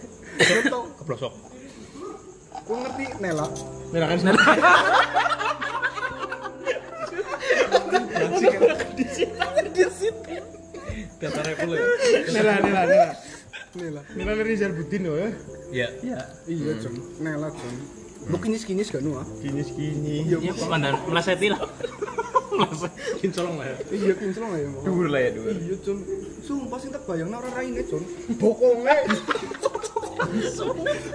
Kau 2.69 2.77
tau, 2.77 2.85
Keblosok. 2.85 2.85
kau 2.85 2.85
ngerti 2.85 3.05
Nela? 3.25 3.47
Merah 3.89 4.07
kan 4.13 4.19
Kata 11.19 11.41
repul 11.43 11.75
ya. 11.75 11.87
Nela, 12.31 12.53
Nela, 12.63 12.83
Nela. 12.87 13.11
Nela. 13.75 14.01
Merah 14.15 14.33
dari 14.39 14.49
Rizal 14.55 14.77
Budin 14.77 15.03
loh 15.09 15.17
ya. 15.17 15.31
Ya. 15.73 15.89
Iya. 16.05 16.21
Iya, 16.47 16.73
Jon. 16.79 16.95
Nela, 17.19 17.49
Jon. 17.51 17.75
Lu 18.29 18.37
kinis-kinis 18.37 18.93
gak 18.93 19.01
nu 19.01 19.17
ah? 19.17 19.25
Gini 19.41 19.65
segini. 19.65 20.29
Iya, 20.29 20.39
Ya 20.39 20.53
mandan 20.69 21.01
meleseti 21.09 21.49
lah. 21.49 21.65
Kincolong 23.19 23.57
lah 23.59 23.67
ya. 23.67 23.77
Iya, 23.91 24.13
kincel 24.15 24.45
lah 24.45 24.59
ya. 24.61 24.69
Dhuwur 24.85 25.07
lah 25.09 25.21
ya 25.25 25.31
dhuwur. 25.33 25.57
Iya, 25.57 25.77
Jon. 25.81 25.99
Sumpah 26.45 26.79
sih 26.79 26.91
tak 26.93 27.03
bayang 27.09 27.33
orang 27.33 27.53
raine, 27.57 27.83
Jon. 27.89 28.05
Bokonge. 28.37 28.97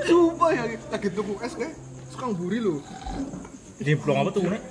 Sumpah 0.04 0.50
ya, 0.52 0.64
lagi 0.90 1.08
tuku 1.10 1.34
es 1.42 1.54
kayak 1.54 1.74
sekarang 2.10 2.34
buri 2.36 2.60
lo. 2.60 2.80
Jadi 3.82 3.92
plong 3.98 4.18
apa 4.22 4.30
tuh 4.32 4.42
nek? 4.46 4.62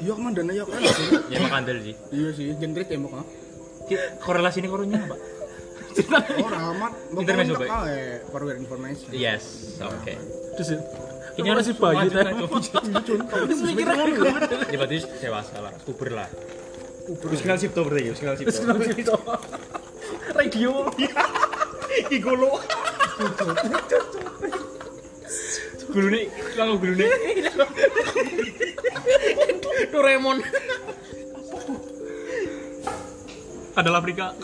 Iya, 0.00 0.12
kemandana 0.14 0.52
ya 0.52 0.64
kan. 0.66 0.80
Ya 1.30 1.36
emang 1.38 1.52
kandel 1.52 1.78
sih. 1.80 1.94
Iya 2.10 2.28
sih, 2.34 2.46
genre 2.56 2.82
tembok 2.82 3.12
ah. 3.14 3.26
Ki- 3.84 4.00
Korelasi 4.20 4.58
ini 4.60 4.68
korunya 4.68 4.98
apa? 5.00 5.16
Orang 6.42 6.62
amat. 6.74 6.92
Intermezzo, 7.14 7.54
Pak. 7.54 7.68
Eh, 7.86 8.18
for 8.26 8.40
your 8.42 8.56
information. 8.58 9.08
Yes. 9.14 9.76
Oke. 9.78 10.18
Terus 10.58 10.68
Ini 11.34 11.50
harus 11.50 11.66
masih 11.66 11.74
bayi 11.82 11.96
lanjut, 11.98 12.14
dah. 12.14 12.24
lanjut. 12.30 13.18
Mikir 13.66 13.86
Ya 14.70 14.76
berarti 14.78 14.96
dewasa 15.18 15.56
lah, 15.58 15.74
puber 15.82 16.14
lah. 16.14 16.28
Wis 17.26 17.42
kenal 17.42 17.58
Sipto 17.58 17.82
berarti 17.82 18.06
ya, 18.06 18.10
wis 18.14 18.20
kenal 18.22 18.36
Sipto. 18.38 19.14
Radio. 20.38 20.94
Igolo. 22.10 22.62
Gulu 25.94 26.08
nih, 26.10 26.26
langsung 26.58 26.78
gulu 26.82 26.94
nih. 26.98 27.10
Doraemon. 29.94 30.38
Adalah 33.74 33.98
Afrika. 34.02 34.34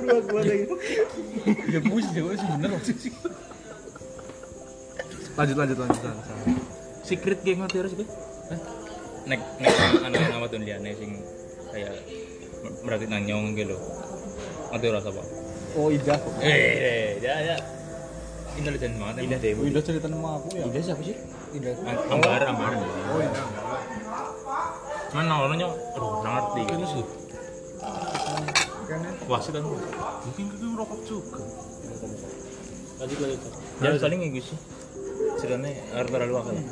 Dua 0.00 0.18
gua 0.24 0.40
lagi. 0.44 0.66
Ya 1.72 1.80
bus 1.84 2.06
dewa 2.12 2.32
sih 2.36 2.48
bener 2.56 2.70
sih. 2.84 3.12
Lanjut 5.36 5.56
lanjut 5.56 5.76
lanjut. 5.80 6.00
lanjut. 6.00 6.24
Secret 7.04 7.40
game 7.44 7.60
ngerti 7.60 7.76
harus 7.84 7.92
gue? 7.92 8.08
Nek 9.28 9.40
nek 9.60 9.72
anu 10.00 10.16
yang 10.16 10.34
apa 10.40 10.46
tuh 10.48 10.58
liane 10.64 10.90
sing 10.96 11.20
kayak 11.72 11.92
berarti 12.84 13.04
nang 13.08 13.24
nyong 13.28 13.52
gitu. 13.52 13.76
Ngerti 14.72 14.86
rasa 14.92 15.12
apa? 15.12 15.22
Oh, 15.76 15.92
Ida. 15.92 16.16
Eh, 16.40 17.20
ya 17.20 17.34
ya. 17.44 17.56
Intelijen 18.56 18.96
banget 18.96 19.28
Indah 19.28 19.38
deh. 19.38 19.52
Ida 19.52 19.80
cerita 19.84 20.08
nama 20.08 20.40
aku 20.40 20.56
ya. 20.56 20.64
Indah 20.64 20.80
siapa 20.80 21.02
sih? 21.04 21.16
Ida. 21.52 21.76
Am- 21.84 22.16
Ambar, 22.16 22.40
ambar. 22.48 22.70
Oh, 22.80 23.20
Ida. 23.20 23.40
Cuman 25.12 25.26
awalnya 25.28 25.68
aduh 25.68 26.10
ngerti. 26.24 26.60
Ini 26.64 26.86
sih. 26.88 27.04
Kan 28.86 28.98
ya. 29.04 29.12
Wasit 29.28 29.52
kan. 29.52 29.62
Mungkin 29.68 30.44
itu 30.48 30.66
rokok 30.72 31.00
juga. 31.04 31.44
Lanjut 32.96 33.18
lanjut. 33.20 33.40
Ya 33.84 33.88
saling 34.00 34.18
kayak 34.24 34.32
gitu 34.40 34.48
sih. 34.56 34.58
Ceritanya 35.36 35.68
harus 35.92 36.08
terlalu 36.08 36.34
apa 36.40 36.50
ya? 36.56 36.62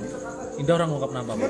Indah 0.57 0.75
orang 0.81 0.89
ngungkap 0.89 1.11
nama 1.13 1.33
apa? 1.37 1.47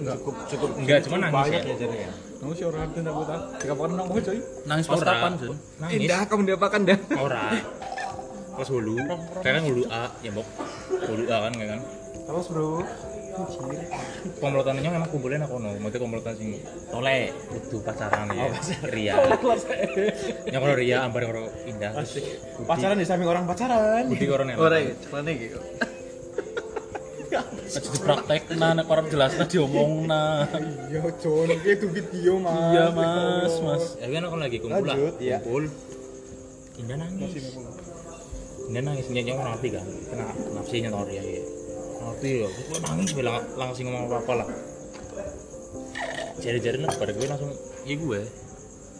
Enggak 0.00 0.16
cukup 0.24 0.34
cukup 0.48 0.70
Enggak, 0.80 0.98
cuma 1.04 1.16
nangis 1.20 1.46
ya. 1.52 1.60
jadi 1.76 1.96
ya. 2.08 2.12
Nunggu 2.40 2.54
si 2.56 2.62
orang 2.64 2.80
arti 2.88 3.00
aku 3.04 3.22
tak. 3.28 3.40
Jika 3.60 3.72
pernah 3.76 3.96
nang 4.00 4.08
coy. 4.08 4.38
Nangis 4.64 4.86
pas 4.88 4.96
Ora. 4.96 5.12
kapan, 5.12 5.32
Jun? 5.36 5.56
Nangis. 5.76 6.08
kamu 6.24 6.42
diapakan 6.48 6.80
dah? 6.88 6.98
Ora. 7.20 7.44
Pas 8.56 8.68
hulu. 8.72 8.96
Kan 9.44 9.62
hulu 9.64 9.82
A, 9.92 10.04
ya 10.24 10.30
Bok. 10.32 10.48
Hulu 10.88 11.24
A 11.28 11.36
kan 11.44 11.52
kayak 11.52 11.68
kan. 11.76 11.80
Terus, 12.30 12.46
Bro. 12.48 12.80
Komplotannya 14.40 14.84
emang 14.84 15.08
kumpulin 15.08 15.40
aku 15.40 15.56
no, 15.62 15.72
maksudnya 15.80 16.02
komplotan 16.02 16.34
sing 16.36 16.60
tole, 16.92 17.32
kudu 17.48 17.78
pacaran 17.80 18.26
ya, 18.36 18.52
Ria. 18.90 19.14
Yang 20.52 20.60
kalau 20.60 20.76
Ria, 20.76 20.98
ambar 21.08 21.22
kalau 21.24 21.48
indah. 21.64 21.94
Pacaran 22.68 23.00
di 23.00 23.06
samping 23.08 23.30
orang 23.30 23.48
pacaran. 23.48 24.04
Budi 24.12 24.26
koron 24.28 24.50
ya. 24.52 24.56
mana 24.60 25.30
gitu? 25.32 25.56
Aja 27.70 27.86
dipraktek 27.86 28.42
nah 28.58 28.74
nek 28.74 28.90
orang 28.90 29.06
jelas 29.06 29.38
nah 29.38 29.46
diomong 29.46 30.10
nah. 30.10 30.42
Iya, 30.90 31.06
Jon. 31.22 31.46
Itu 31.62 31.86
video, 31.86 32.42
Mas. 32.42 32.58
Iya, 32.74 32.84
Mas, 32.90 33.54
Mas. 33.62 33.84
Ya 34.02 34.06
kan 34.10 34.22
aku 34.26 34.36
lagi 34.42 34.58
kumpul 34.58 34.86
lah, 34.90 34.96
iya. 35.22 35.38
kumpul. 35.38 35.70
Indah 36.82 36.96
nangis. 36.98 37.30
Indah 38.66 38.82
nangis, 38.82 39.06
nyanyi 39.06 39.30
orang 39.38 39.54
ngerti 39.54 39.68
kan, 39.78 39.86
kena 39.86 40.26
nafsinya 40.58 40.88
tau 40.90 41.06
Ria 41.06 41.22
ya. 41.22 41.42
Ngerti 42.02 42.30
ya, 42.42 42.48
gue 42.50 42.78
nangis 42.82 43.10
bilang 43.14 43.38
langsung 43.54 43.86
ngomong 43.86 44.10
apa 44.10 44.16
apa 44.18 44.32
lah. 44.42 44.48
Jari-jari 46.42 46.78
lah 46.82 46.90
pada 46.98 47.12
gue 47.14 47.26
langsung, 47.30 47.54
iya 47.86 47.94
gue. 47.94 48.20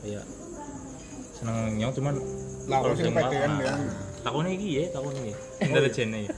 Ya, 0.01 0.23
seneng 1.35 1.75
nyong 1.75 1.93
cuman 1.99 2.15
Lah, 2.71 2.87
aku 2.87 3.03
pedean 3.03 3.51
nah, 3.59 3.67
ya. 3.67 3.75
Takutnya 4.23 4.51
iki 4.55 4.69
ya, 4.79 4.83
takutnya 4.95 5.23
iki. 5.27 5.35
Intelijennya 5.59 6.19
ya. 6.29 6.31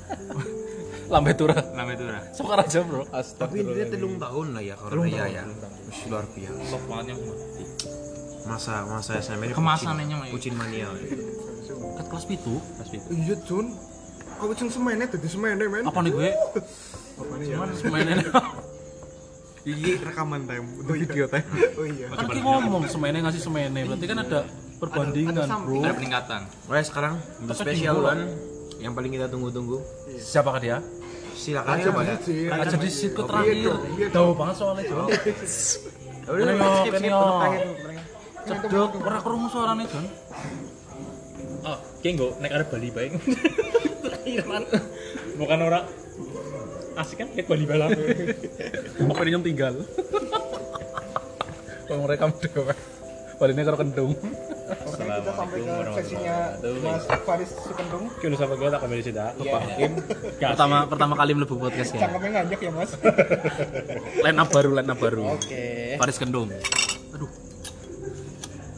Lambe 1.12 1.32
turah. 1.36 1.60
Namanya 1.76 1.96
itu 2.00 2.04
lah. 2.08 2.22
Sokar 2.32 2.58
aja, 2.64 2.80
Bro. 2.80 3.04
Tapi 3.12 3.56
dia 3.68 3.84
telung 3.92 4.16
tahun 4.16 4.46
lah 4.56 4.62
ya 4.64 4.74
kalau 4.80 5.04
Ria 5.04 5.28
ya. 5.28 5.44
Wih, 5.44 6.00
luar 6.08 6.24
biasa. 6.24 6.60
Sok 6.72 6.82
banget 6.88 7.06
yang 7.12 7.20
mati. 7.20 7.64
Masa 8.42 8.74
masa 8.88 9.20
SMA 9.20 9.52
ini 9.52 9.54
Kemasannya 9.54 10.04
ya. 10.08 10.32
Kucing 10.32 10.56
mania. 10.56 10.88
Kat 12.00 12.06
kelas 12.08 12.24
pitu. 12.24 12.56
Pas 12.80 12.88
itu. 12.88 13.08
Iya, 13.12 13.36
Jon. 13.44 13.76
Kau 14.40 14.50
sing 14.56 14.72
semene 14.72 15.04
dadi 15.06 15.28
semene, 15.28 15.64
men. 15.68 15.84
Apa 15.84 16.00
nih 16.00 16.10
gue? 16.16 16.28
Cuman 17.20 17.70
semene. 17.76 18.12
Iki 19.62 20.02
rekaman 20.02 20.42
time 20.50 20.66
untuk 20.74 20.98
video 20.98 21.30
time. 21.30 21.46
Oh 21.78 21.86
iya. 21.86 22.10
Kan 22.10 22.26
ki 22.26 22.40
ngomong 22.42 22.82
semene 22.90 23.22
ngasih 23.22 23.42
semene, 23.46 23.86
berarti 23.86 24.06
kan 24.10 24.18
ada 24.18 24.40
perbandingan, 24.82 25.46
Bro. 25.62 25.86
Ada 25.86 25.94
peningkatan. 25.94 26.40
Oke 26.66 26.82
sekarang 26.82 27.14
untuk 27.38 27.54
spesial 27.54 28.02
one 28.02 28.26
yang 28.82 28.90
paling 28.98 29.14
kita 29.14 29.30
tunggu-tunggu. 29.30 29.78
Siapakah 30.18 30.58
dia? 30.58 30.82
Silakan 31.42 31.76
coba 31.90 32.00
ya. 32.06 32.14
Aja 32.54 32.76
di 32.78 32.90
situ 32.90 33.18
terakhir. 33.18 33.74
Tahu 34.14 34.30
banget 34.38 34.54
soalnya, 34.62 34.82
Jon. 34.86 35.10
Udah, 36.30 36.54
skip, 36.54 36.94
skip, 36.94 37.10
terakhir. 37.10 37.66
Cedok, 38.42 38.90
ora 39.02 39.18
krungu 39.18 39.48
suarane, 39.50 39.84
Jon. 39.90 40.06
Oh, 41.62 41.78
kayak 41.98 42.12
nggak 42.14 42.30
naik 42.42 42.52
ada 42.54 42.64
Bali 42.70 42.88
baik. 42.94 43.12
Terakhiran. 44.06 44.62
Bukan 45.34 45.58
orang 45.66 45.84
asik 46.94 47.16
kan 47.18 47.28
kayak 47.34 47.46
Bali 47.50 47.64
balap. 47.66 47.90
Apa 47.90 49.22
ini 49.26 49.30
yang 49.34 49.42
tinggal? 49.42 49.74
Kalau 51.90 52.00
mereka 52.06 52.30
dewe. 52.38 52.74
Baliknya 53.42 53.66
karo 53.66 53.78
kendung. 53.82 54.12
Oke, 54.14 55.02
kita 55.02 55.32
sampai 55.34 55.58
ke 55.58 55.74
sesinya 55.98 56.36
Mas 56.78 57.04
Faris 57.26 57.50
Sukendung. 57.58 58.04
Sama 58.38 58.54
gue 58.54 58.68
tak 58.70 58.80
kembali 58.80 59.02
sih 59.02 59.10
dah. 59.10 59.34
Lupa. 59.34 59.58
Pertama 60.38 60.76
pertama 60.86 61.14
kali 61.18 61.34
mlebu 61.34 61.58
podcast 61.58 61.90
ya. 61.90 62.06
Cangkemnya 62.06 62.30
ngajak 62.38 62.60
ya, 62.62 62.70
Mas. 62.70 62.90
Line 64.24 64.38
up 64.38 64.48
baru, 64.48 64.70
line 64.78 64.86
up 64.86 64.98
baru. 65.02 65.34
Oke. 65.34 65.98
Faris 65.98 66.22
Kendung. 66.22 66.54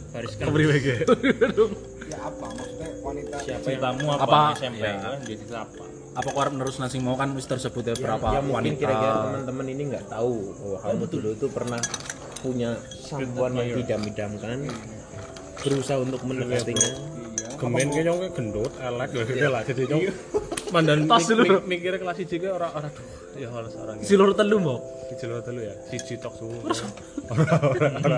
Faris 0.09 0.33
kan 0.33 0.45
Keberi 0.49 0.65
WG. 0.65 0.87
Ya 2.05 2.17
apa 2.21 2.45
maksudnya 2.49 2.89
wanita 3.01 3.35
siapa 3.41 3.67
yang 3.67 3.81
tamu 3.81 4.05
apa, 4.09 4.23
Apa? 4.25 4.41
SMP 4.57 4.81
Ya. 4.81 4.93
kan 4.97 5.19
itu 5.25 5.53
apa? 5.53 5.83
Apa 6.15 6.27
kau 6.31 6.39
harap 6.39 6.53
menerus 6.53 6.77
nasi 6.77 6.97
mau 6.97 7.13
kan 7.13 7.33
wis 7.33 7.43
tersebut 7.43 7.81
ya 7.83 7.93
berapa 7.93 8.23
ya 8.29 8.39
mungkin 8.39 8.73
wanita. 8.73 8.79
kira-kira 8.79 9.13
teman-teman 9.25 9.65
ini 9.67 9.83
nggak 9.89 10.05
tahu 10.07 10.33
bahwa 10.55 10.77
kamu 10.79 11.03
dulu 11.11 11.29
itu 11.33 11.47
pernah 11.51 11.81
punya 12.45 12.77
someone 13.01 13.57
yang 13.57 13.81
idam-idamkan 13.81 14.69
berusaha 15.57 15.97
untuk 15.97 16.21
mendekatinya 16.21 16.89
gemen 17.57 17.87
ki 17.89 18.01
nyong 18.03 18.19
ki 18.21 18.29
gendut 18.31 18.69
elek. 18.77 19.09
Ya 19.09 19.23
gitu 19.25 19.47
lah 19.49 19.61
jadi 19.63 19.81
nyong 19.89 20.01
mandan 20.69 20.99
Tas 21.07 21.25
dulu, 21.25 21.41
bro. 21.41 21.59
mikir 21.65 21.97
kelas 21.97 22.17
1 22.19 22.29
ki 22.29 22.47
ora 22.47 22.67
ora 22.69 22.85
duh 22.85 23.05
ya 23.35 23.49
harus 23.49 23.73
orang 23.75 23.95
Si 23.99 24.13
loro 24.13 24.31
telu 24.31 24.61
mbok. 24.61 24.79
Dijelo 25.09 25.41
telu 25.41 25.61
ya. 25.61 25.73
Siji 25.85 26.15
tok 26.15 26.33
suwu 26.35 26.55
ora 26.61 26.75
ora 27.65 27.87
ora 27.97 28.17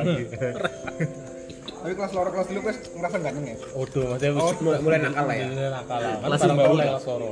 Tapi 1.77 1.93
kelas 1.93 2.11
loro 2.11 2.29
kelas 2.29 2.47
dulu 2.49 2.59
wis 2.65 2.77
ngerasa 2.91 3.17
ganteng 3.21 3.45
ya. 3.47 3.55
Odo, 3.73 4.01
maksudnya 4.09 4.29
Oh, 4.35 4.51
mulai- 4.59 4.81
mulai 4.81 4.99
nakal 4.99 5.23
lah 5.23 5.35
ya? 5.35 5.45
Mulai 5.47 5.71
nakal 5.71 5.99
lah. 6.01 6.15
Kelas 6.19 6.39
lima 6.41 6.55
baru 6.57 6.75
kelas 6.75 7.05
loro. 7.07 7.31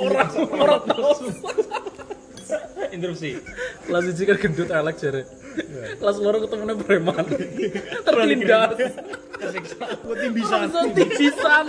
Orang 0.00 0.28
orang 0.50 0.80
tahu. 0.82 1.10
interupsi 2.94 3.38
Kelas 3.86 4.02
siji 4.10 4.22
kan 4.26 4.36
gendut 4.38 4.70
elek 4.70 4.96
jare. 4.98 5.22
Kelas 5.98 6.16
loro 6.22 6.36
ketemunya 6.42 6.74
preman. 6.78 7.24
Tertindas. 8.06 8.70
Mati 10.06 10.26
bisa. 10.30 10.56
Mati 10.66 11.04
pisan. 11.10 11.66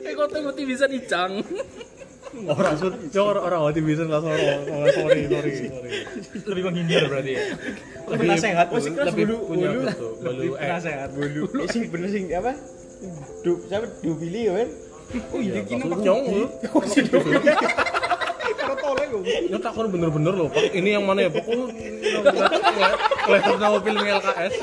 Eh 0.00 0.12
kok 0.14 0.28
tengok 0.30 0.54
pisan 0.56 0.90
icang. 0.94 1.32
Ora 2.46 2.78
sur, 2.78 2.94
yo 3.10 3.22
ora 3.26 3.40
ora 3.42 3.58
wati 3.58 3.82
bisa 3.82 4.06
kelas 4.06 4.22
loro. 4.22 4.46
Oh, 4.70 4.86
Sorry, 4.94 5.26
sorry, 5.26 5.50
sorry. 5.66 5.90
lebih 6.46 6.62
menghindar 6.70 7.10
berarti 7.10 7.30
ya 7.34 7.42
Lebih 8.06 8.26
nasehat. 8.30 8.66
Masih 8.70 8.90
kelas 8.94 9.06
lebih 9.10 9.24
bulu, 9.26 9.36
punya 9.50 9.68
bulu. 9.74 9.80
betul. 9.82 10.10
Bulu 10.14 10.30
Lebih 10.30 10.50
eh. 10.54 10.68
nasehat 10.70 11.08
bulu. 11.10 11.42
Sing 11.66 11.82
bener 11.90 12.08
sing 12.14 12.24
apa? 12.30 12.52
Du, 13.42 13.52
siapa? 13.66 13.86
Du 13.98 14.14
Billy 14.14 14.46
ya, 14.46 14.52
kan? 14.62 14.68
Oh 15.34 15.40
iya 15.42 15.58
Pak. 15.66 15.98
Nyong. 16.06 16.24
Karo 16.62 16.78
tole 18.76 19.02
kok. 19.08 19.22
Ya 19.24 19.58
tak 19.58 19.72
kon 19.72 19.86
bener-bener 19.88 20.32
loh, 20.36 20.48
Pak. 20.52 20.70
Ini 20.72 20.88
yang 21.00 21.04
mana 21.08 21.26
ya, 21.26 21.30
Pak? 21.32 21.44
Oh, 21.48 21.68
Kelihatan 23.26 23.56
sama 23.60 23.78
film 23.80 24.00
LKS. 24.02 24.54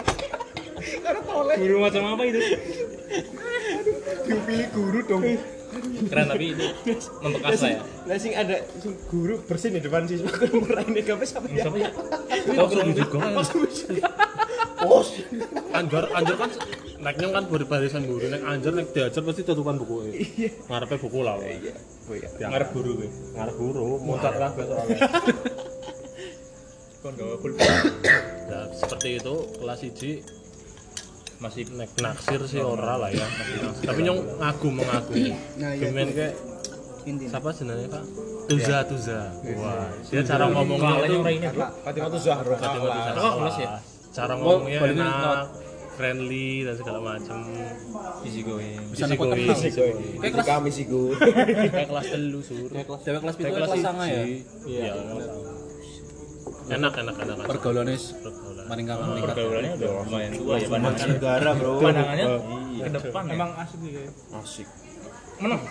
Karo 1.03 1.19
tole. 1.25 1.53
guru 1.57 1.75
macam 1.83 2.03
apa 2.15 2.23
itu 2.27 2.39
Dipilih 4.27 4.67
guru 4.71 4.99
dong. 5.07 5.23
Keren 6.09 6.25
tapi 6.29 6.45
itu 6.53 6.65
membekas 7.23 7.59
lah 7.63 7.71
ya 7.71 7.81
Lah 8.07 8.17
sing 8.17 8.33
ada 8.33 8.55
sing 8.79 8.93
guru 9.11 9.35
bersin 9.45 9.71
di 9.75 9.81
depan 9.83 10.07
siswa 10.07 10.29
kan 10.31 10.49
meraih 10.51 11.03
apa 11.03 11.23
siapa 11.25 11.47
ya? 11.51 11.63
siapa 11.67 11.77
ya 11.77 11.89
Tahu 12.47 12.67
kan 12.71 12.87
juga. 12.95 13.17
Bos. 14.77 15.09
Anjar, 15.73 16.05
anjar 16.13 16.35
kan 16.37 16.49
naiknya 17.01 17.27
kan 17.33 17.43
berbarisan 17.49 18.05
guru, 18.05 18.29
naik 18.29 18.45
anjar 18.45 18.71
naik 18.77 18.93
diajar 18.93 19.21
pasti 19.25 19.41
tutupan 19.41 19.81
buku. 19.81 20.13
Iya. 20.13 20.49
Ngarepe 20.69 20.95
buku 21.01 21.19
lah. 21.25 21.41
Iya. 21.41 21.73
Oh 22.07 22.13
iya. 22.13 22.29
Ngarep 22.45 22.69
guru 22.77 22.91
gue. 23.01 23.09
Ngarep 23.33 23.55
guru, 23.57 23.87
moncat 23.99 24.33
kabeh 24.37 24.65
soalnya. 24.69 24.97
Kon 27.01 27.13
gawe 27.17 27.35
full. 27.41 27.53
Ya, 28.47 28.59
seperti 28.73 29.19
itu 29.19 29.35
kelas 29.59 29.81
1 29.81 30.36
masih 31.37 31.69
naik 31.77 31.93
naksir 32.01 32.41
sih 32.49 32.61
ora 32.61 32.97
lah 32.97 33.09
ya. 33.13 33.27
Tapi 33.85 33.99
nyong 34.01 34.41
ngaku 34.41 34.67
mengaku. 34.73 35.13
Nah, 35.61 35.71
iya. 35.73 35.89
Gemen 35.89 36.09
kayak 36.13 36.33
siapa 37.29 37.49
sebenarnya 37.53 37.87
Pak? 37.93 38.03
Tuza 38.47 38.77
Tuza. 38.87 39.21
Wah, 39.59 39.87
dia 40.07 40.21
cara 40.23 40.45
ngomongnya 40.49 41.03
itu 41.05 41.19
Fatimah 41.83 42.09
tuh 42.09 42.21
Zahra. 42.21 42.55
Fatimah 42.57 42.89
Tuza. 42.89 43.11
Oh, 43.21 43.33
kelas 43.43 43.57
ya? 43.61 43.69
Cara 44.17 44.33
ngomongnya 44.33 44.79
enak, 44.81 45.45
friendly 45.97 46.65
dan 46.65 46.75
segala 46.77 46.99
macam. 47.01 47.37
easy 48.25 48.41
going 48.41 48.81
Bisa 48.89 49.05
aku 49.05 49.29
Easy 49.33 49.69
going. 49.73 49.97
Kayak 50.21 50.33
kelas 50.41 50.47
kami 50.47 50.69
sih 50.73 50.85
gue. 50.89 51.13
Kayak 51.69 51.89
kelas 51.89 52.07
telu 52.09 52.39
sur. 52.41 52.69
Kayak 52.73 52.85
kelas 52.89 53.01
kelas 53.05 53.35
Kayak 53.37 53.37
pitu 53.37 53.57
kelas 53.61 53.81
sanga 53.85 54.05
ya. 54.09 54.23
Iya, 54.65 54.93
kelas. 54.95 55.27
Enak, 56.67 56.93
enak, 56.93 57.15
enak. 57.17 57.35
Pergaulannya 57.43 57.95
Pergaulan. 57.95 58.65
meningkat 58.67 58.97
meningkat. 58.99 59.27
pergaulannya 59.31 59.71
udah 59.73 59.89
lumayan 60.01 60.31
tua 60.33 60.55
ya 60.55 60.67
pandangannya 60.67 61.07
Negara, 61.13 61.49
Bro. 61.53 61.71
pandangannya 61.79 62.25
ke 62.77 62.89
depan 62.93 63.23
ya 63.23 63.33
Emang 63.33 63.51
asik 63.55 63.79
sih 63.79 63.91
kayak. 63.93 64.11
asik. 64.35 64.67
menang 65.37 65.61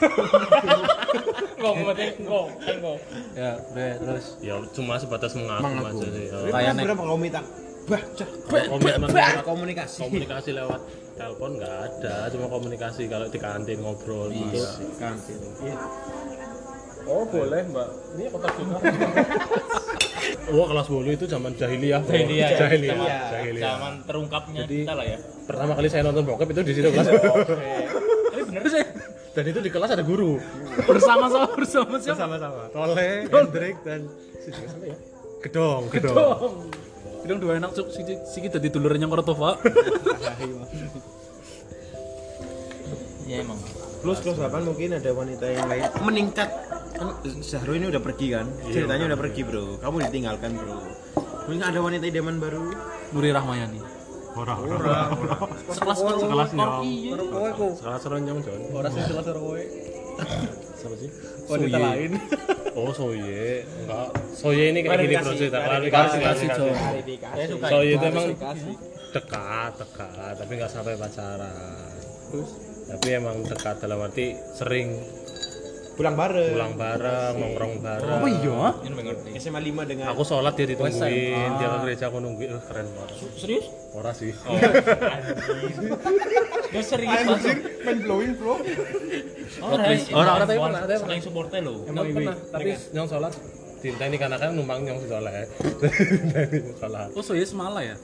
kok 1.59 1.73
mati 1.77 2.05
kok 2.17 2.47
kan 2.57 2.77
kok 2.79 2.99
Ya, 3.35 3.51
udah 3.67 3.91
terus. 3.99 4.27
Ya 4.41 4.55
cuma 4.71 4.95
sebatas 4.97 5.33
mengaku, 5.35 5.67
Mengaku. 5.67 5.99
aja 5.99 6.09
sih. 6.09 6.25
Ya. 6.25 6.39
Kayak 6.49 6.71
nek 6.73 6.85
berapa 6.87 7.03
kau 7.03 7.19
minta? 7.19 7.41
Bah, 7.87 8.03
cah. 8.15 8.29
Komitmen 8.47 9.09
komunikasi. 9.43 9.99
komunikasi 10.01 10.51
lewat 10.53 10.81
telepon 11.15 11.51
nggak 11.55 11.75
ada, 11.83 12.15
cuma 12.29 12.47
komunikasi 12.47 13.03
kalau 13.07 13.27
di 13.27 13.39
kantin 13.39 13.79
ngobrol 13.79 14.31
gitu. 14.31 14.63
Kantin. 14.97 15.39
Oh 17.07 17.23
boleh 17.25 17.63
mbak, 17.71 17.89
ini 18.19 18.23
kotak 18.29 18.53
juga. 18.59 18.77
Wah 20.55 20.67
kelas 20.67 20.87
bolu 20.87 21.11
itu 21.11 21.27
zaman 21.27 21.55
jahiliyah. 21.55 22.03
jahiliyah 22.03 22.51
ya. 22.51 22.59
jahiliyah. 22.61 22.95
zaman, 22.99 23.11
jahiliyah. 23.31 23.67
zaman 23.67 23.93
terungkapnya 24.07 24.61
Jadi- 24.67 24.83
kita 24.83 24.95
lah 24.95 25.07
ya 25.07 25.19
Pertama 25.47 25.73
kali 25.75 25.87
saya 25.87 26.03
nonton 26.03 26.23
bokep 26.23 26.49
itu 26.51 26.63
di 26.63 26.73
situ 26.75 26.89
kelas. 26.91 27.07
tapi 28.31 28.43
bener 28.43 28.63
sih 28.67 28.85
Dan 29.31 29.45
itu 29.47 29.59
di 29.61 29.71
kelas 29.71 29.91
ada 29.93 30.03
guru. 30.03 30.39
bersama-sama 30.91 31.47
bersama 31.55 31.95
siapa? 31.99 32.19
Sama-sama. 32.19 32.67
Tole, 32.71 33.27
Hendrik 33.27 33.77
dan 33.83 34.01
si 34.41 34.51
siapa 34.51 34.83
ya? 34.83 34.97
Gedong, 35.43 35.83
gedong. 35.91 36.67
Gedong 37.23 37.39
dua 37.39 37.53
enak 37.59 37.71
cuk 37.71 37.87
siki 37.91 38.15
siki 38.25 38.49
dadi 38.49 38.67
dulurnya 38.67 39.07
Kortova. 39.07 39.59
ya 43.27 43.43
emang 43.43 43.59
Plus 44.07 44.23
kelas 44.23 44.39
8 44.39 44.63
mungkin 44.63 44.89
ada 44.95 45.11
wanita 45.11 45.47
yang 45.51 45.67
lain 45.67 45.83
meningkat. 46.07 46.47
Kan 46.95 47.11
Zahro 47.43 47.75
ini 47.75 47.91
udah 47.91 47.99
pergi 47.99 48.39
kan? 48.39 48.47
Ceritanya 48.71 49.11
udah 49.11 49.19
pergi, 49.19 49.43
Bro. 49.43 49.83
Kamu 49.83 49.99
ditinggalkan, 50.07 50.55
Bro. 50.55 50.79
Mungkin 51.51 51.65
ada 51.67 51.79
wanita 51.83 52.07
idaman 52.07 52.39
baru. 52.39 52.71
Nuri 53.11 53.35
Rahmayani. 53.35 53.83
Orang, 54.37 54.63
orang, 54.69 55.11
Sekelas 55.75 55.99
kan 56.07 56.15
Sekelas 56.23 56.51
nyong. 56.55 56.85
iya. 56.87 57.19
Sekelas 57.75 58.03
ronjong 58.07 58.39
Jon. 58.47 58.61
Ora 58.71 58.89
sih 58.95 59.03
sekelas 59.03 59.27
karo 59.27 59.41
kowe. 59.43 59.63
Siapa 60.77 60.95
sih? 61.03 61.11
Wanita 61.51 61.79
lain. 61.83 62.11
Oh 62.77 62.93
Soye, 62.93 63.65
enggak. 63.65 64.09
Soye 64.37 64.71
ini 64.71 64.85
kayak 64.85 65.09
gini 65.09 65.17
bro 65.17 65.33
cerita 65.33 65.59
Klarifikasi, 65.65 66.47
Soye 67.65 67.91
itu 67.97 68.05
emang 68.05 68.27
dekat, 69.17 69.73
dekat, 69.81 70.33
tapi 70.37 70.53
nggak 70.61 70.71
sampai 70.71 70.95
pacaran. 71.01 71.97
Tapi 72.87 73.09
emang 73.13 73.43
dekat 73.43 73.77
dalam 73.79 73.99
arti 74.01 74.27
sering 74.53 74.95
Pulang 75.97 76.13
bareng. 76.13 76.53
pulang 76.53 76.75
bareng, 76.77 77.33
nongkrong 77.35 77.75
bareng. 77.81 78.21
Oh 78.21 78.29
iya. 78.29 78.69
ini 79.25 79.41
SMA 79.41 79.65
5 79.65 79.89
dengan 79.89 80.13
Aku 80.13 80.23
sholat 80.23 80.53
dia 80.53 80.69
ditungguin, 80.69 81.51
dia 81.57 81.67
ke 81.67 81.79
gereja 81.81 82.05
aku 82.07 82.21
nungguin, 82.21 82.53
Eh, 82.53 82.61
keren 82.63 82.85
banget. 82.93 83.17
serius 83.33 83.65
Ora 83.91 84.13
sih. 84.13 84.29
Gak 86.69 86.85
serius 86.85 87.17
Anjir, 87.19 87.57
main 87.81 87.99
blowing 87.99 88.33
bro. 88.37 88.61
orang 89.57 89.81
Orang- 90.13 90.13
orang 90.13 90.37
tapi 90.39 90.55
pernah, 90.61 90.81
saling 91.01 91.23
supportnya 91.23 91.61
lo 91.65 91.75
Emang 91.89 92.13
pernah, 92.13 92.37
tapi 92.47 92.71
nyong 92.93 93.09
sholat 93.09 93.33
ini 93.87 94.17
karena 94.19 94.37
kan 94.37 94.51
numpang 94.53 94.83
nyong 94.83 95.01
sholat. 95.01 95.49
sholat. 96.77 97.09
Oh 97.15 97.23
soalnya 97.23 97.47
semala 97.47 97.81
ya. 97.81 97.97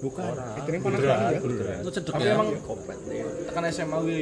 Bukan. 0.00 0.32
Itu 0.56 0.68
yang 0.70 0.82
panas 0.82 0.98
banget 0.98 1.28
ya. 1.30 1.40
Itu 1.76 1.90
cedek 1.92 2.12
Tapi 2.12 2.24
ya. 2.24 2.32
emang 2.34 2.48
tekan 3.46 3.64
SMA 3.68 3.96
gue 4.00 4.16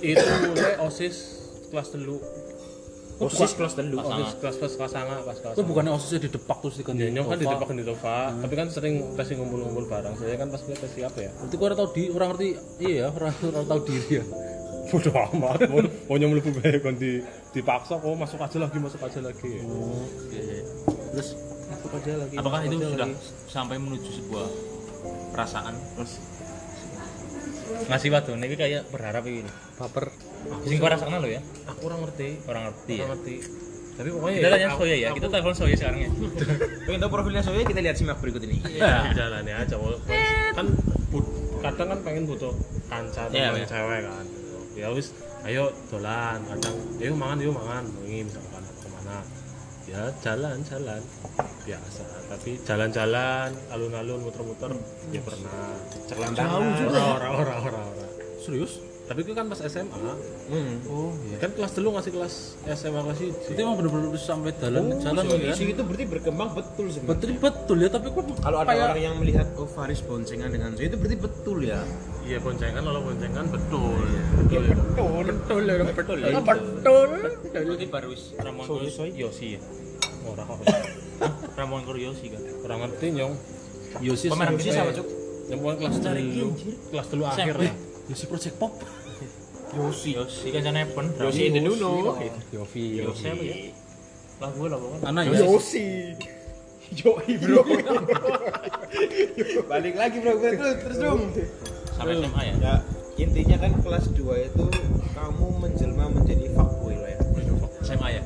Itu 0.00 0.24
mulai 0.48 0.74
osis 0.80 1.16
kelas 1.68 1.88
telu. 1.92 2.16
osis 3.20 3.52
kelas 3.54 3.74
telu. 3.76 3.96
Osis 3.96 4.34
kelas 4.40 4.56
kelas 4.56 4.74
kelas 4.74 4.90
sanga, 4.90 5.16
kelas 5.22 5.38
kelas. 5.38 5.54
Itu 5.54 5.62
bukannya 5.62 5.92
osisnya 5.92 6.20
di 6.20 6.30
depak 6.30 6.58
terus 6.58 6.74
di 6.74 6.84
Ya, 6.96 7.06
nyong 7.08 7.26
kan 7.28 7.36
di 7.36 7.46
depan 7.46 7.76
di 7.76 7.84
Tova, 7.84 8.16
tapi 8.34 8.54
kan 8.56 8.66
sering 8.66 8.94
pasti 9.14 9.36
ngumpul-ngumpul 9.36 9.84
bareng. 9.86 10.16
Saya 10.16 10.34
kan 10.34 10.48
pas 10.48 10.58
pasti 10.58 11.00
apa 11.00 11.18
ya? 11.20 11.30
Berarti 11.30 11.54
kau 11.54 11.68
tau 11.70 11.88
di 11.92 12.02
orang 12.08 12.28
ngerti 12.32 12.48
iya 12.80 12.94
ya 12.96 13.06
orang 13.08 13.30
orang 13.46 13.64
tahu 13.68 13.80
diri 13.84 14.10
ya. 14.18 14.24
Bodoh 14.82 15.14
amat, 15.14 15.58
mau 15.70 16.16
nyong 16.18 16.32
mlebu 16.34 16.50
bae 16.58 16.76
kon 16.76 16.98
di 16.98 17.22
dipaksa 17.50 17.96
kok 17.96 18.12
masuk 18.12 18.40
aja 18.40 18.58
lagi, 18.58 18.76
masuk 18.76 19.00
aja 19.00 19.20
lagi. 19.22 19.52
Terus 21.12 21.28
Masuk 21.70 21.92
aja 21.94 22.12
lagi. 22.18 22.34
apakah 22.36 22.58
masuk 22.58 22.68
itu 22.68 22.76
aja 22.76 22.88
sudah 22.90 23.06
lagi. 23.06 23.14
sampai 23.46 23.76
menuju 23.78 24.10
sebuah 24.12 24.46
perasaan. 25.32 25.74
Ngasih 27.82 28.08
waktu 28.12 28.30
ini 28.36 28.54
kayak 28.54 28.82
berharap 28.92 29.24
ini 29.24 29.48
baper? 29.80 30.12
sing 30.66 30.76
kau 30.76 30.90
rasakan 30.90 31.22
lo 31.22 31.28
ya. 31.30 31.40
Aku 31.70 31.86
kurang 31.88 32.02
ngerti. 32.02 32.42
orang 32.46 32.62
ngerti 32.70 32.92
ya? 32.92 33.06
Kurang 33.06 33.12
ngerti. 33.16 33.34
Tapi 33.92 34.08
pokoknya 34.08 34.36
kita 34.40 34.48
tanya 34.50 34.68
Soya 34.72 34.96
ya 34.96 35.08
kita 35.12 35.26
telepon 35.28 35.54
Soya 35.54 35.76
sekarang 35.76 36.00
ya. 36.02 36.10
Pengen 36.88 36.98
tahu 36.98 37.10
profilnya 37.12 37.42
Soya 37.44 37.62
kita 37.62 37.80
lihat 37.80 37.96
simak 37.96 38.18
berikut 38.18 38.42
ini. 38.44 38.58
ya 38.76 39.12
jalannya 39.12 39.54
aja 39.54 39.74
walaupun 39.78 40.16
kan 40.52 40.66
kadang 41.62 41.88
kan 41.94 41.98
pengen 42.02 42.24
butuh 42.26 42.50
kanca 42.90 43.30
Iya, 43.30 43.54
teman 43.54 43.62
iya. 43.62 43.66
cewek 43.70 44.00
kan. 44.02 44.24
Ya 44.74 44.86
wis 44.90 45.14
ayo 45.46 45.70
dolan 45.88 46.42
kadang. 46.50 46.76
Yuk 46.98 47.14
mangan 47.14 47.38
yuk 47.38 47.54
mangan. 47.54 47.84
Ini 48.02 48.26
misalkan 48.26 48.42
ke 48.42 48.50
mana 48.50 48.51
ya 49.92 50.02
jalan 50.20 50.56
jalan. 50.64 51.02
Biasa 51.62 52.02
tapi 52.26 52.58
jalan-jalan 52.60 53.50
alun-alun 53.70 54.20
muter-muter 54.20 54.72
ya 55.10 55.20
pernah. 55.20 55.76
Cerlantaran. 56.02 56.62
ora 56.82 57.04
ora 57.12 57.28
ora 57.30 57.54
ora 57.62 57.80
ora. 57.86 58.06
Serius? 58.38 58.80
tapi 59.02 59.18
itu 59.20 59.34
kan 59.34 59.44
pas 59.44 59.58
SMA 59.60 59.92
Hmm. 60.48 60.78
oh 60.86 61.12
iya. 61.26 61.36
Kan 61.36 61.52
kelas 61.52 61.74
dulu 61.74 61.92
ngasih 61.92 62.12
kelas 62.14 62.34
SMA 62.72 63.00
kelas 63.02 63.18
itu 63.20 63.34
itu 63.46 63.60
emang 63.60 63.76
bener-bener 63.76 64.14
sampai 64.16 64.54
jalan 64.56 64.94
jalan 64.96 65.22
Oh, 65.22 65.36
ya? 65.36 65.52
Isu 65.52 65.64
itu 65.66 65.82
berarti 65.82 66.04
berkembang 66.06 66.50
betul 66.54 66.86
sebenarnya. 66.88 67.10
betul 67.12 67.30
betul 67.36 67.76
ya 67.78 67.88
tapi 67.90 68.06
kok 68.08 68.24
Kalau 68.40 68.58
ada 68.58 68.68
kayak- 68.68 68.88
orang 68.88 69.02
yang 69.02 69.16
melihat 69.18 69.46
oh 69.54 69.66
Faris 69.66 70.00
boncengan 70.00 70.48
dengan 70.48 70.70
Zoe 70.72 70.86
itu 70.86 70.96
berarti 70.96 71.18
betul 71.18 71.58
ya. 71.62 71.82
iya 72.22 72.38
boncengan 72.38 72.80
kalau 72.80 73.00
boncengan 73.02 73.44
betul. 73.50 74.00
Betul. 74.38 74.64
Betul. 75.26 75.62
Ya 75.66 75.84
betul 75.84 76.18
ya 76.18 76.40
betul 76.40 77.08
Dulu 77.52 77.72
ini 77.74 77.86
baru 77.86 78.06
wis 78.08 78.22
Ramon 78.34 78.64
Kuro 78.64 78.86
Yosi 79.10 79.46
ya. 79.50 79.60
Orang 80.26 80.46
Hah? 81.22 81.32
Ramon 81.54 81.86
Yosi 81.86 82.26
kan. 82.34 82.42
orang 82.66 82.78
ngerti 82.88 83.06
nyong 83.14 83.34
Yosi 84.02 84.26
Pemeran 84.32 84.58
Yosi 84.58 84.70
sama 84.74 84.90
cuk. 84.90 85.06
kelas 85.52 85.96
dulu 86.00 86.48
kelas 86.90 87.06
dulu 87.12 87.22
akhir 87.28 87.54
lah 87.58 87.74
Yosi 88.10 88.24
Project 88.26 88.56
Pop 88.58 88.72
Yosi. 89.72 90.10
Yosi 90.20 90.46
kan 90.52 90.60
jane 90.68 90.84
Evan. 90.84 91.06
Yosi 91.16 91.42
in 91.48 91.52
the 91.56 91.60
Nuno. 91.64 92.20
Yofi 92.52 93.00
Yosi 93.00 93.24
apa 93.24 93.40
ya? 93.40 93.56
Lagu 94.42 94.62
lah 94.68 94.76
pokoknya. 94.76 95.04
anak 95.08 95.22
ya 95.32 95.38
Yosi 95.48 95.86
Yoi 96.92 97.40
bro. 97.40 97.64
Balik 99.72 99.94
lagi 99.96 100.16
bro, 100.20 100.36
gue 100.36 100.50
terus 100.60 100.76
terus 100.84 100.98
dong. 101.00 101.32
Sampai 101.96 102.20
SMA 102.20 102.42
ya. 102.44 102.54
Ya 102.60 102.74
intinya 103.20 103.56
kan 103.60 103.72
kelas 103.80 104.04
2 104.12 104.48
itu 104.52 104.66
kamu 105.16 105.46
menjelma 105.60 106.04
menjadi 106.12 106.46
fuckboy 106.52 106.96
lah 107.00 107.10
ya. 107.16 107.20
SMA 107.80 108.08
ya. 108.20 108.22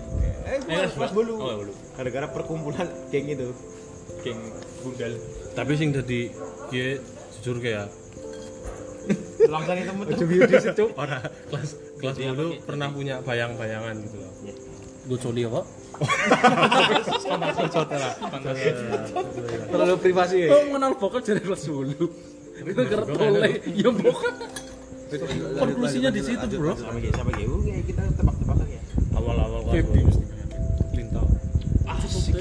Eh, 0.46 0.58
kelas, 0.66 0.94
kelas 0.98 1.12
bolu. 1.14 1.34
Oh, 1.38 1.62
bolu. 1.62 1.72
Gara-gara 1.96 2.26
perkumpulan 2.28 2.88
geng 3.10 3.26
itu. 3.32 3.50
Geng 4.22 4.40
Bundal. 4.84 5.12
tapi 5.56 5.72
sing 5.74 5.90
jadi 5.90 6.30
dia 6.70 7.00
jujur 7.40 7.58
kayak 7.58 7.90
Langsung 9.52 9.78
temen. 9.78 10.04
Tuh. 10.74 10.88
orang 11.02 11.22
kelas 11.50 11.70
kelas 11.98 12.16
dulu 12.18 12.54
pernah 12.66 12.88
punya 12.90 13.22
bayang-bayangan 13.22 13.94
gitu 14.02 14.16
loh. 14.20 14.30
Gue 15.06 15.18
coli 15.22 15.42
kok 15.46 15.66
Terlalu 19.70 19.94
privasi. 20.02 20.36
Ya. 20.44 20.48
oh 20.52 20.62
mengenal 20.68 20.92
vokal 20.98 21.20
dari 21.24 21.40
kelas 21.40 21.62
dulu 21.66 22.06
itu 22.56 22.82
karena 22.88 23.04
tole 23.04 23.50
ya 23.68 23.88
bukan 23.92 24.34
konklusinya 25.60 26.10
di 26.10 26.20
situ 26.24 26.44
bro. 26.56 26.72
Sama 26.74 26.98
kayak 26.98 27.14
sama 27.14 27.30
kayak 27.36 27.84
kita 27.84 28.02
tebak-tebakan 28.16 28.66
ya. 28.66 28.80
awal-awal 29.12 29.60
dulu 29.64 29.72
lintau 29.72 30.35
asik 31.98 32.34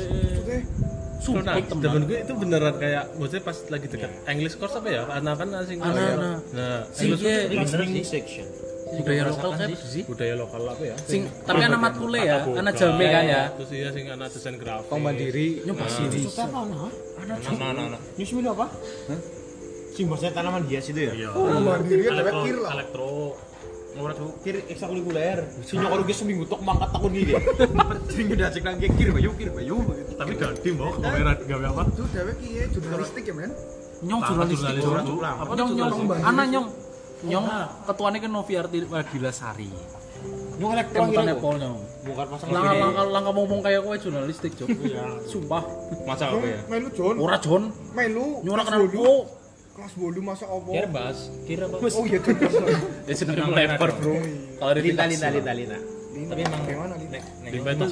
sumpah 1.15 1.57
Nah, 1.57 1.57
temen 1.57 2.01
gue 2.05 2.17
itu 2.21 2.33
beneran 2.37 2.75
kayak 2.77 3.03
maksudnya 3.17 3.43
pas 3.43 3.57
lagi 3.73 3.87
dekat 3.89 4.11
English 4.29 4.55
course 4.61 4.77
apa 4.77 4.87
ya? 4.87 5.01
Anak 5.09 5.41
kan 5.41 5.49
asing 5.57 5.79
Anak-anak. 5.81 6.37
Nah, 6.53 6.79
Sing 6.93 7.09
English 7.17 7.23
course 7.25 7.73
Listening 7.81 8.05
section. 8.05 8.47
budaya 8.85 9.27
lokal 9.27 9.51
kan 9.57 9.69
sih 9.73 10.03
budaya 10.05 10.37
lokal 10.37 10.61
apa 10.69 10.83
ya? 10.85 10.95
sing 11.09 11.25
tapi 11.41 11.65
anak 11.65 11.79
matkule 11.81 12.21
ya 12.21 12.45
anak 12.45 12.77
jame 12.77 13.05
kan 13.09 13.23
ya 13.25 13.43
Terus 13.57 13.69
iya 13.73 13.89
sing 13.89 14.05
anak 14.07 14.29
desain 14.29 14.55
grafis. 14.61 14.87
Kau 14.87 15.01
mandiri 15.01 15.65
nyoba 15.65 15.89
sini 15.89 16.21
Anak 16.29 17.37
anak 17.49 17.83
anak. 17.97 18.01
Milo 18.15 18.49
apa? 18.53 18.67
Sing 19.95 20.05
bosnya 20.05 20.29
tanaman 20.31 20.63
hias 20.69 20.85
itu 20.91 21.01
ya? 21.01 21.13
Iya. 21.17 21.29
Oh, 21.33 21.47
mandiri 21.57 22.03
Elektro, 22.05 22.43
kir 22.45 22.57
lah. 22.61 22.71
elektro. 22.77 23.09
Ngora 23.95 24.13
tuh. 24.13 24.29
Kir 24.43 24.55
ekstrakurikuler. 24.67 25.39
Si 25.63 25.79
nyokor 25.79 25.99
gue 26.03 26.15
seminggu 26.15 26.43
tok 26.51 26.62
mangkat 26.67 26.89
takun 26.91 27.12
gini. 27.15 27.34
Sering 28.12 28.27
udah 28.36 28.47
cek 28.51 28.63
lagi 28.67 28.88
kir 28.91 29.10
bayu 29.15 29.31
kir 29.39 29.49
bayu. 29.55 29.77
Tapi 30.19 30.34
ganti 30.36 30.69
mau 30.75 30.91
kamera 30.99 31.34
gawe 31.39 31.65
apa? 31.71 31.84
itu 31.95 32.03
dewek 32.12 32.38
iya 32.43 32.63
jurnalistik 32.67 33.23
ya 33.23 33.34
men. 33.34 33.51
Nyong 34.03 34.21
jurnalistik 34.27 34.75
apa 35.23 35.51
nyong 35.55 35.71
nyong? 35.79 35.93
anak 36.12 36.45
nyong. 36.51 36.67
Nyong. 37.23 37.45
Ketuanya 37.88 38.19
kan 38.19 38.31
Noviarti 38.36 38.77
Wagila 38.91 39.31
Sari. 39.31 39.71
Nyong 40.60 40.71
elektro 40.75 40.99
kemutan 41.08 41.23
gitu. 41.23 41.36
Apple 41.39 41.58
nyong. 41.63 41.79
Bukan 42.05 42.25
pasang 42.29 42.49
langkah 42.51 42.75
langkah 42.75 43.05
langkah 43.10 43.34
ngomong 43.34 43.60
kayak 43.63 43.81
kowe 43.81 43.95
jurnalistik 43.95 44.51
cok 44.60 44.67
sumpah. 45.23 45.63
Masa 46.03 46.36
apa 46.36 46.43
ya? 46.43 46.60
melu 46.67 46.88
John 46.91 47.15
ora 47.15 47.39
John 47.39 47.71
melu. 47.95 48.43
Nyora 48.43 48.62
kenal 48.67 48.91
kelas 49.75 49.93
bolu 49.99 50.19
masa 50.23 50.47
apa 50.47 50.71
Kira 50.71 50.88
bahas. 50.88 51.19
Kira 51.43 51.63
apa? 51.67 51.75
oh 51.83 52.05
iya 52.07 52.19
John 52.23 52.38
ya 53.11 53.13
seneng 53.13 53.51
lebar 53.51 53.91
bro 53.99 54.15
kalau 54.55 54.71
di 54.71 54.81
Lita 54.88 55.03
lita 55.03 55.27
lita 55.27 55.51
lita. 55.51 55.77
Tapi 56.15 56.41
emang 56.47 56.61
gimana 56.63 56.93
nek 56.95 57.23
Limba 57.51 57.69
itu 57.75 57.88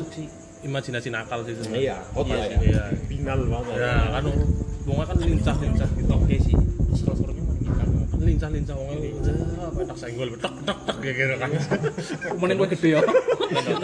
imajinasi 0.64 1.12
nakal 1.12 1.44
sih 1.44 1.60
sebenarnya. 1.60 1.84
Iya, 1.84 1.98
kota 2.16 2.36
ya. 2.40 2.58
Iya. 2.64 2.84
Binal 3.12 3.40
banget. 3.52 3.76
Ya 3.84 3.96
kan 4.16 4.24
bunga 4.88 5.04
kan 5.12 5.18
lincah-lincah 5.20 5.90
gitu. 6.00 6.14
Oke 6.16 6.36
sih. 6.40 6.56
Mana 6.56 7.32
kita? 7.36 7.84
Kan 7.84 8.20
lincah-lincah 8.24 8.76
wong 8.80 8.90
apa 9.64 9.80
enak 9.90 9.98
senggol 9.98 10.28
tek 10.40 10.54
tek 10.64 10.78
tek 10.88 10.98
kayak 11.04 11.16
gitu 11.18 11.36
kan. 11.40 11.50
mending 12.38 12.58
kowe 12.62 12.68
gede 12.68 12.90
ya 12.94 13.02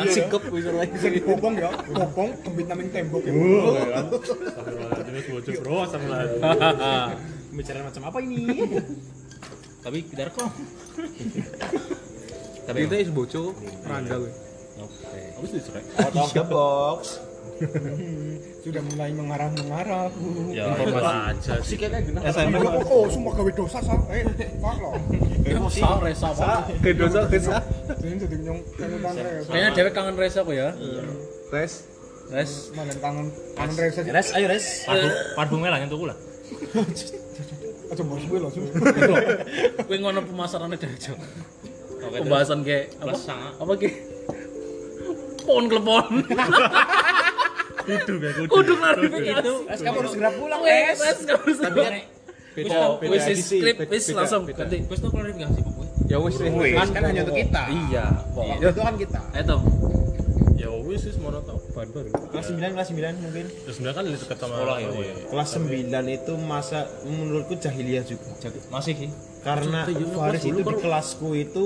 sikep 0.06 0.44
bisa 0.54 0.70
lagi 0.76 0.92
bisa 0.92 1.08
dipopong 1.10 1.56
ya 1.58 1.72
popong 1.88 2.30
kembit 2.46 2.66
naming 2.68 2.90
tembok 2.94 3.24
ya 3.26 3.34
bocor 5.30 5.54
bro, 5.62 5.76
astagfirullahaladzim. 5.86 7.18
Bicara 7.60 7.84
macam 7.84 8.04
apa 8.08 8.18
ini? 8.24 8.64
Tapi 9.84 9.98
kita 10.08 10.32
rekam. 10.32 10.48
Tapi 12.64 12.80
itu 12.86 12.96
is 12.96 13.12
boco 13.12 13.52
randa 13.84 14.16
gue 14.16 14.32
Oke. 14.80 15.20
Habis 15.36 15.52
dicerai. 15.60 15.84
Out 16.08 16.16
of 16.16 16.32
the 16.32 16.46
box. 16.48 17.20
sudah 18.64 18.80
mulai 18.96 19.12
mengarah 19.12 19.52
mengarah 19.52 20.08
Ya 20.48 20.72
informasi 20.80 21.12
aja 21.12 21.54
sih. 21.60 21.76
Siketnya 21.76 22.00
guna. 22.08 22.20
SMP 22.32 22.56
oh 22.64 23.04
sumpah 23.12 23.34
gawe 23.36 23.52
dosa 23.52 23.80
sa 23.84 24.00
eh 24.16 24.24
pak 24.64 24.74
lo 24.80 24.96
resa 25.44 25.88
resa 26.00 26.28
apa 26.32 26.72
gawe 26.80 26.96
dosa 26.96 27.20
dosa 27.28 27.60
jadi 28.00 28.16
jadi 28.16 28.38
nyong 28.48 28.60
kayaknya 29.52 29.70
dewek 29.76 29.92
kangen 29.92 30.16
resa 30.16 30.48
kok 30.48 30.56
ya 30.56 30.72
res 31.52 31.84
res 32.32 32.72
mana 32.80 32.96
kangen 32.96 33.28
kangen 33.60 33.76
res 33.76 33.96
aja 34.00 34.12
Res, 34.16 34.28
ayo 34.40 34.46
res. 34.48 34.66
Parfum 34.88 35.12
parfumnya 35.36 35.70
lah 35.76 35.80
nyentuhku 35.84 36.06
lah. 36.08 36.16
Aja 37.90 38.04
bos 38.04 38.22
gue 38.22 38.38
langsung 38.38 38.64
kowe 39.88 39.96
ngono 39.96 40.20
cok 40.96 41.20
Oke. 42.00 42.18
pembahasan 42.18 42.60
kayak 42.62 42.96
apa 42.98 43.16
apa 43.58 43.72
kayak 43.76 43.96
pon 45.42 45.66
klepon 45.66 46.06
kudu 47.82 48.14
kayak 48.16 48.34
kudu. 48.38 48.50
kudu 48.52 48.74
klarifikasi 48.76 49.54
Res 49.66 49.82
kamu 49.82 49.98
harus 49.98 50.12
segera 50.14 50.30
pulang, 50.32 50.60
Wes, 50.62 50.70
Res. 50.70 50.98
wes, 51.00 51.18
kamu 51.24 51.42
Tapi 51.42 51.54
sudah. 51.56 51.74
kan 51.74 51.94
Beda, 52.50 52.78
beda 52.98 53.10
wis 53.10 53.24
skrip, 53.40 53.76
Beda- 53.78 53.90
wis 53.90 54.04
beda- 54.04 54.18
langsung 54.20 54.42
beda. 54.44 54.58
ganti. 54.60 54.78
wis 54.84 55.00
tuh 55.00 55.10
klarifikasi 55.10 55.60
kok 55.60 55.74
ya 56.06 56.18
Wis, 56.18 56.36
kan 56.90 57.02
hanya 57.04 57.22
untuk 57.22 57.38
kita. 57.38 57.62
Iya, 57.70 58.06
Waktu 58.34 58.66
itu 58.66 58.82
kan 58.82 58.96
kita. 58.98 59.20
Itu. 59.32 59.58
Ya 60.60 60.68
wis 60.76 61.08
wis 61.08 61.16
mau 61.16 61.32
tau 61.32 61.56
ban 61.72 61.88
baru. 61.88 62.12
Kelas 62.12 62.52
9, 62.52 62.76
kelas 62.76 62.88
9 62.92 63.24
mungkin. 63.24 63.46
Terus 63.48 63.76
sebenarnya 63.80 63.96
kan 63.96 64.06
dekat 64.12 64.38
sama 64.38 64.54
Sekolah 64.54 64.78
ya, 64.78 64.90
iya. 64.92 65.14
Kelas 65.32 65.50
9 65.56 65.72
itu 66.12 66.34
masa 66.36 66.80
menurutku 67.08 67.56
jahiliyah 67.56 68.04
juga. 68.04 68.28
Masih 68.68 68.94
sih. 68.94 69.10
Karena 69.40 69.88
Itu 69.88 69.94
juga 70.04 70.16
Faris 70.20 70.44
kelas 70.44 70.52
itu 70.52 70.60
di 70.60 70.64
kalau- 70.68 70.82
kelasku 70.84 71.30
itu 71.32 71.66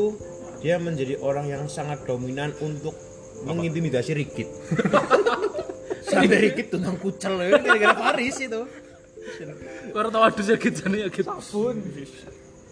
dia 0.62 0.78
menjadi 0.78 1.18
orang 1.20 1.50
yang 1.50 1.66
sangat 1.66 2.06
dominan 2.06 2.54
untuk 2.62 2.94
mengintimidasi 3.44 4.14
Rikit. 4.14 4.48
Sampai 6.14 6.38
Rikit 6.40 6.70
tuh 6.70 6.78
nang 6.78 7.02
kucel 7.02 7.34
ya 7.42 7.58
gara-gara 7.58 7.98
Faris 7.98 8.38
itu. 8.38 8.62
Kau 9.90 10.06
tahu 10.06 10.22
ada 10.22 10.38
sih 10.38 10.54
gitu 10.54 10.82
nih 10.86 11.10
gitu. 11.10 11.34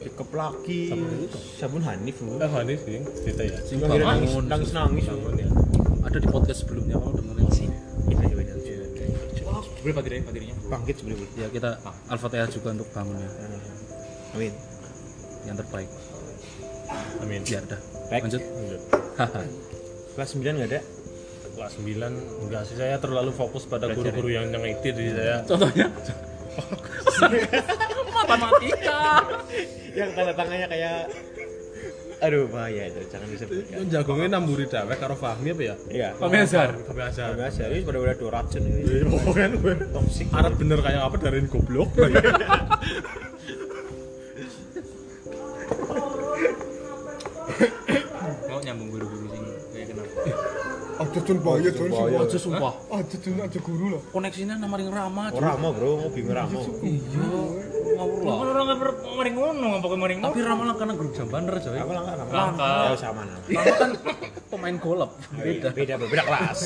Dikeplaki 0.02 0.94
sabun 1.58 1.82
Hanif 1.82 2.22
loh. 2.22 2.38
Eh 2.38 2.50
Hani 2.50 2.74
sih 2.78 3.02
cerita 3.22 3.42
ya. 3.42 3.58
Sing 3.62 3.82
nangis 3.82 4.02
bangun. 4.02 4.44
nangis 4.46 4.70
nangis 4.74 5.06
loh. 5.10 5.30
Ada 6.02 6.18
di 6.18 6.28
podcast 6.28 6.60
sebelumnya 6.66 6.98
kamu 6.98 7.14
dengerin 7.22 7.50
sih. 7.54 7.68
Berapa 9.82 9.98
baterai 9.98 10.22
baterainya? 10.22 10.56
Bangkit 10.70 10.96
sebenarnya. 11.02 11.28
Ya 11.42 11.48
kita 11.50 11.70
Al-Fatihah 12.14 12.48
juga 12.54 12.70
untuk 12.78 12.88
bangunnya 12.94 13.30
Amin. 14.38 14.54
yang 15.50 15.58
terbaik. 15.58 15.90
Amin. 17.26 17.42
Ya 17.50 17.66
udah. 17.66 17.80
Baik. 18.14 18.22
Lanjut. 18.30 18.42
Lanjut. 18.46 18.82
Kelas 20.14 20.30
9 20.38 20.46
enggak 20.46 20.70
ada? 20.70 20.82
Kelas 21.58 21.74
9 21.82 22.46
enggak 22.46 22.62
sih 22.70 22.76
saya 22.78 22.96
terlalu 23.02 23.32
fokus 23.34 23.66
pada 23.66 23.90
guru-guru 23.90 24.30
yang 24.30 24.54
nyengiti 24.54 24.94
jadi 24.94 25.12
saya 25.18 25.36
Contohnya 25.50 25.88
matematika. 28.18 29.02
Yang 29.98 30.10
tanda 30.14 30.34
tangannya 30.36 30.68
kayak 30.68 30.98
Aduh 32.22 32.46
bahaya 32.54 32.86
itu, 32.86 33.02
jangan 33.10 33.28
disebutkan. 33.34 33.90
jagongnya 33.90 34.38
namburi 34.38 34.70
dawek 34.70 35.02
karo 35.02 35.18
Fahmi 35.18 35.58
apa 35.58 35.64
ya? 35.66 35.76
Iya. 35.90 36.10
Pak 36.22 36.30
Azhar. 36.38 36.70
Kami 36.86 37.02
aja. 37.02 37.34
Biasa, 37.34 37.66
ini 37.74 37.82
pada 37.82 37.98
udah 37.98 38.14
dua 38.14 38.30
racun 38.30 38.62
ini. 38.62 38.82
Pokoknya 39.10 39.58
gue 39.58 39.74
Toxic. 39.90 40.28
Arab 40.30 40.54
bener 40.62 40.80
kayak 40.86 41.02
apa 41.02 41.18
dari 41.18 41.42
goblok. 41.50 41.90
aja 51.12 51.20
John 51.28 51.40
bahaya 51.44 51.70
John 51.76 51.90
bahaya. 51.92 52.18
Aja 52.24 52.38
sumpah. 52.40 52.74
aja 52.96 53.16
John 53.20 53.38
aja 53.44 53.60
guru 53.60 53.86
lah 53.92 54.02
Koneksinya 54.16 54.56
nama 54.56 54.76
ring 54.80 54.88
ramah. 54.88 55.28
Oh, 55.36 55.42
Rama 55.44 55.68
bro, 55.76 56.08
bingung 56.16 56.32
Rama. 56.32 56.60
Iya. 56.80 57.28
ngawur 58.00 58.20
Lah 58.24 58.36
lah. 58.40 58.48
orang 58.56 58.66
nggak 58.72 58.80
mending 59.20 59.36
ngono, 59.36 59.68
apa 59.78 59.86
mending 59.92 60.20
ngono. 60.24 60.32
Tapi 60.32 60.40
ramalan 60.48 60.76
karena 60.80 60.94
grup 60.96 61.12
Jambaner 61.12 61.54
coy. 61.60 61.76
Apa 61.76 61.92
langkah 61.92 62.14
langkah? 62.16 62.40
Langkah. 62.40 62.80
Ya 62.88 62.96
sama 62.96 63.22
nah. 63.28 63.38
Rama 63.44 63.76
kan 63.76 63.92
pemain 64.48 64.76
golap. 64.80 65.12
Beda. 65.36 65.70
Beda 65.76 65.94
beda 66.00 66.24
kelas. 66.24 66.60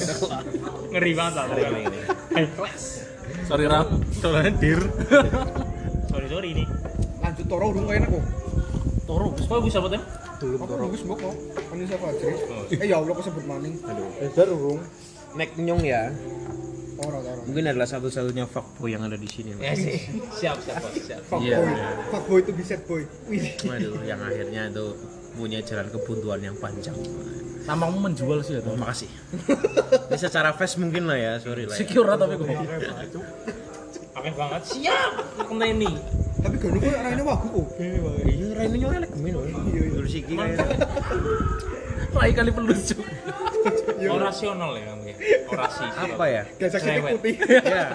Ngeri 0.93 1.11
banget 1.17 1.33
lah. 1.33 1.45
Sorry 3.49 3.65
Ram. 3.65 3.87
Soalnya 4.13 4.53
dir. 4.61 4.81
Sorry 6.13 6.27
sorry 6.29 6.49
ini. 6.53 6.65
lanjut 7.25 7.45
toro 7.49 7.73
urung 7.73 7.89
kayaknya 7.89 8.07
kok 8.13 8.23
Toro, 9.09 9.25
wis 9.33 9.45
kok 9.49 9.61
bisa 9.65 9.81
apa 9.81 9.89
aku 10.53 10.73
bagus 10.77 11.01
mbok 11.03 11.17
kok 11.19 11.35
kan 11.57 11.75
ini 11.75 11.85
siapa 11.85 12.05
aja 12.07 12.25
eh 12.69 12.87
ya 12.87 12.95
Allah 13.01 13.13
kesebut 13.13 13.43
maning 13.45 13.75
Beda 13.81 14.43
urung. 14.49 14.79
Nek 15.35 15.51
nyong 15.59 15.83
ya, 15.83 16.15
toro 16.95 17.19
toro 17.19 17.41
mungkin 17.43 17.67
adalah 17.67 17.83
satu-satunya 17.83 18.47
fuckboy 18.47 18.95
yang 18.95 19.03
ada 19.03 19.19
di 19.19 19.27
sini. 19.27 19.51
Ya 19.59 19.75
sih. 19.75 19.99
Siap 20.31 20.63
siap 20.63 20.79
siap. 20.95 21.21
Iya. 21.43 21.59
fuckboy 21.59 21.75
fuckboy 22.07 22.39
itu 22.39 22.51
bisa 22.55 22.73
boy 22.87 23.03
wih 23.27 23.43
Waduh, 23.67 23.99
yang 24.07 24.23
akhirnya 24.23 24.71
itu 24.71 24.95
punya 25.35 25.59
jalan 25.59 25.91
kebuntuan 25.91 26.39
yang 26.39 26.55
panjang. 26.55 26.95
Tampangmu 27.67 27.99
menjual 27.99 28.39
sih 28.39 28.55
ya. 28.55 28.61
Terima 28.63 28.87
kasih. 28.87 29.09
Ini 30.07 30.17
secara 30.21 30.55
face 30.55 30.79
mungkin 30.79 31.09
lah 31.11 31.17
ya, 31.19 31.31
sorry 31.43 31.67
lah. 31.67 31.75
Ya. 31.75 31.79
Secure 31.83 32.07
lah 32.07 32.15
tapi 32.15 32.39
kok. 32.39 32.47
Akeh 34.15 34.33
banget. 34.37 34.61
Siap. 34.63 35.11
Kena 35.51 35.65
ini. 35.67 35.91
tapi 36.45 36.61
gak 36.61 36.77
nunggu 36.77 36.89
arahnya 36.93 37.23
wagu 37.25 37.47
kok 37.49 37.67
Iya, 37.81 38.44
Raine 38.65 38.81
nyong 38.81 38.95
elek 38.97 39.11
gemen 39.13 39.31
loh. 39.37 39.45
Dulu 39.45 40.09
siki 40.09 40.33
kayaknya. 40.33 40.65
Rai 42.17 42.31
kali 42.33 42.49
pelus 42.49 42.81
cuy. 42.89 43.05
Orasional 44.09 44.71
ya 44.73 44.83
kamu 44.89 45.03
ya. 45.05 45.15
Orasi. 45.53 45.85
Apa 45.85 46.25
ya? 46.25 46.41
kita 46.57 46.77
Cerewet. 46.81 47.13
putih 47.21 47.33
Ya. 47.61 47.85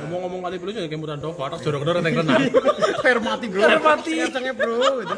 Ngomong-ngomong 0.00 0.40
kali 0.48 0.56
pelus 0.56 0.80
ya 0.80 0.88
kemutan 0.88 1.20
Dova, 1.20 1.52
tak 1.52 1.60
jorok 1.60 1.84
dorong 1.84 2.08
yang 2.08 2.24
renang. 2.24 2.40
Fair 3.04 3.20
mati 3.20 3.52
bro. 3.52 3.60
Fair 3.68 3.80
mati. 3.84 4.12
Kacangnya 4.24 4.54
bro. 4.56 4.80
Itu. 5.04 5.16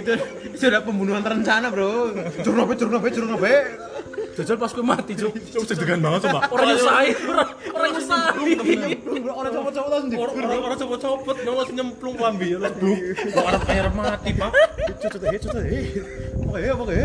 Itu 0.00 0.12
sudah 0.56 0.80
pembunuhan 0.80 1.20
terencana 1.20 1.68
bro. 1.68 2.08
Curnobe, 2.40 2.72
curnobe, 2.80 3.08
curnobe. 3.12 3.54
Jajal 4.32 4.56
pas 4.56 4.72
gue 4.72 4.84
mati 4.84 5.12
cuy. 5.12 5.32
Deg-degan 5.68 6.00
banget 6.00 6.20
coba. 6.28 6.40
Orang 6.48 6.66
nyusahin, 6.72 7.16
orang 7.28 7.48
orang 7.72 7.90
nyusahin. 7.92 8.98
Orang 9.28 9.52
copot-copot 9.52 9.90
langsung. 9.92 10.20
Orang 10.20 10.34
orang 10.64 10.78
copot-copot, 10.80 11.36
nyong 11.44 11.56
langsung 11.60 11.76
nyemplung 11.76 12.16
lambi, 12.16 12.48
lebuk. 12.56 12.98
Kok 13.18 13.44
arep 13.44 13.62
air 13.68 13.88
mati, 13.92 14.30
Pak. 14.32 14.52
Cucut 15.04 15.22
eh, 15.28 15.36
cucut 15.36 15.64
eh. 15.68 15.84
Oke, 16.48 16.68
oke. 16.72 16.96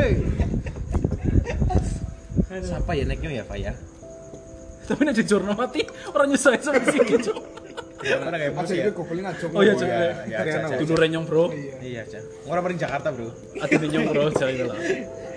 Siapa 2.57 2.91
ya 2.95 3.03
neknya 3.03 3.29
ya, 3.41 3.43
Pak 3.43 3.57
ya? 3.59 3.73
Tapi 4.87 5.01
nek 5.03 5.19
jujur 5.19 5.43
mati, 5.43 5.83
orang 6.15 6.31
nyusahin 6.31 6.63
sama 6.63 6.79
sikit 6.87 7.27
cuy. 7.27 7.66
Kayak 7.97 8.29
itu 8.61 8.91
Oh 9.53 9.61
iya. 9.65 9.73
Ya, 9.73 10.13
ya, 10.29 10.39
Cak, 10.45 10.69
apa? 10.69 10.81
Dulu 10.85 10.93
renyong 11.01 11.25
bro. 11.25 11.49
Iya, 11.81 12.01
Cak. 12.05 12.21
Orang 12.45 12.61
paling 12.69 12.79
Jakarta, 12.79 13.07
Bro. 13.09 13.29
Ati 13.57 13.73
renyong 13.73 14.05
bro, 14.13 14.23
jadi 14.31 14.63
lah. 14.69 14.77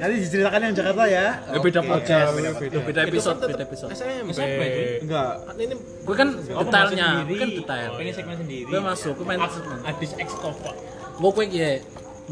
Nanti 0.00 0.14
diceritakan 0.24 0.60
yang 0.64 0.74
Jakarta 0.76 1.04
ya. 1.08 1.26
Ya 1.40 1.58
beda 1.60 1.80
podcast, 1.84 2.30
beda 2.36 3.00
episode, 3.04 3.38
beda 3.44 3.64
episode. 3.64 3.90
SMP. 3.96 4.60
Enggak. 5.04 5.32
Ini 5.56 5.74
Gue 6.04 6.14
kan 6.16 6.28
detailnya, 6.36 7.08
gue 7.24 7.36
kan 7.36 7.50
detail. 7.52 7.90
Ini 8.00 8.10
segmen 8.12 8.36
sendiri. 8.36 8.68
Gue 8.68 8.80
masuk, 8.80 9.12
gue 9.16 9.26
main 9.28 9.40
Adis 9.84 10.12
X 10.16 10.28
Tova. 10.40 10.72
Gue 11.20 11.30
kue 11.36 11.44
ya 11.52 11.80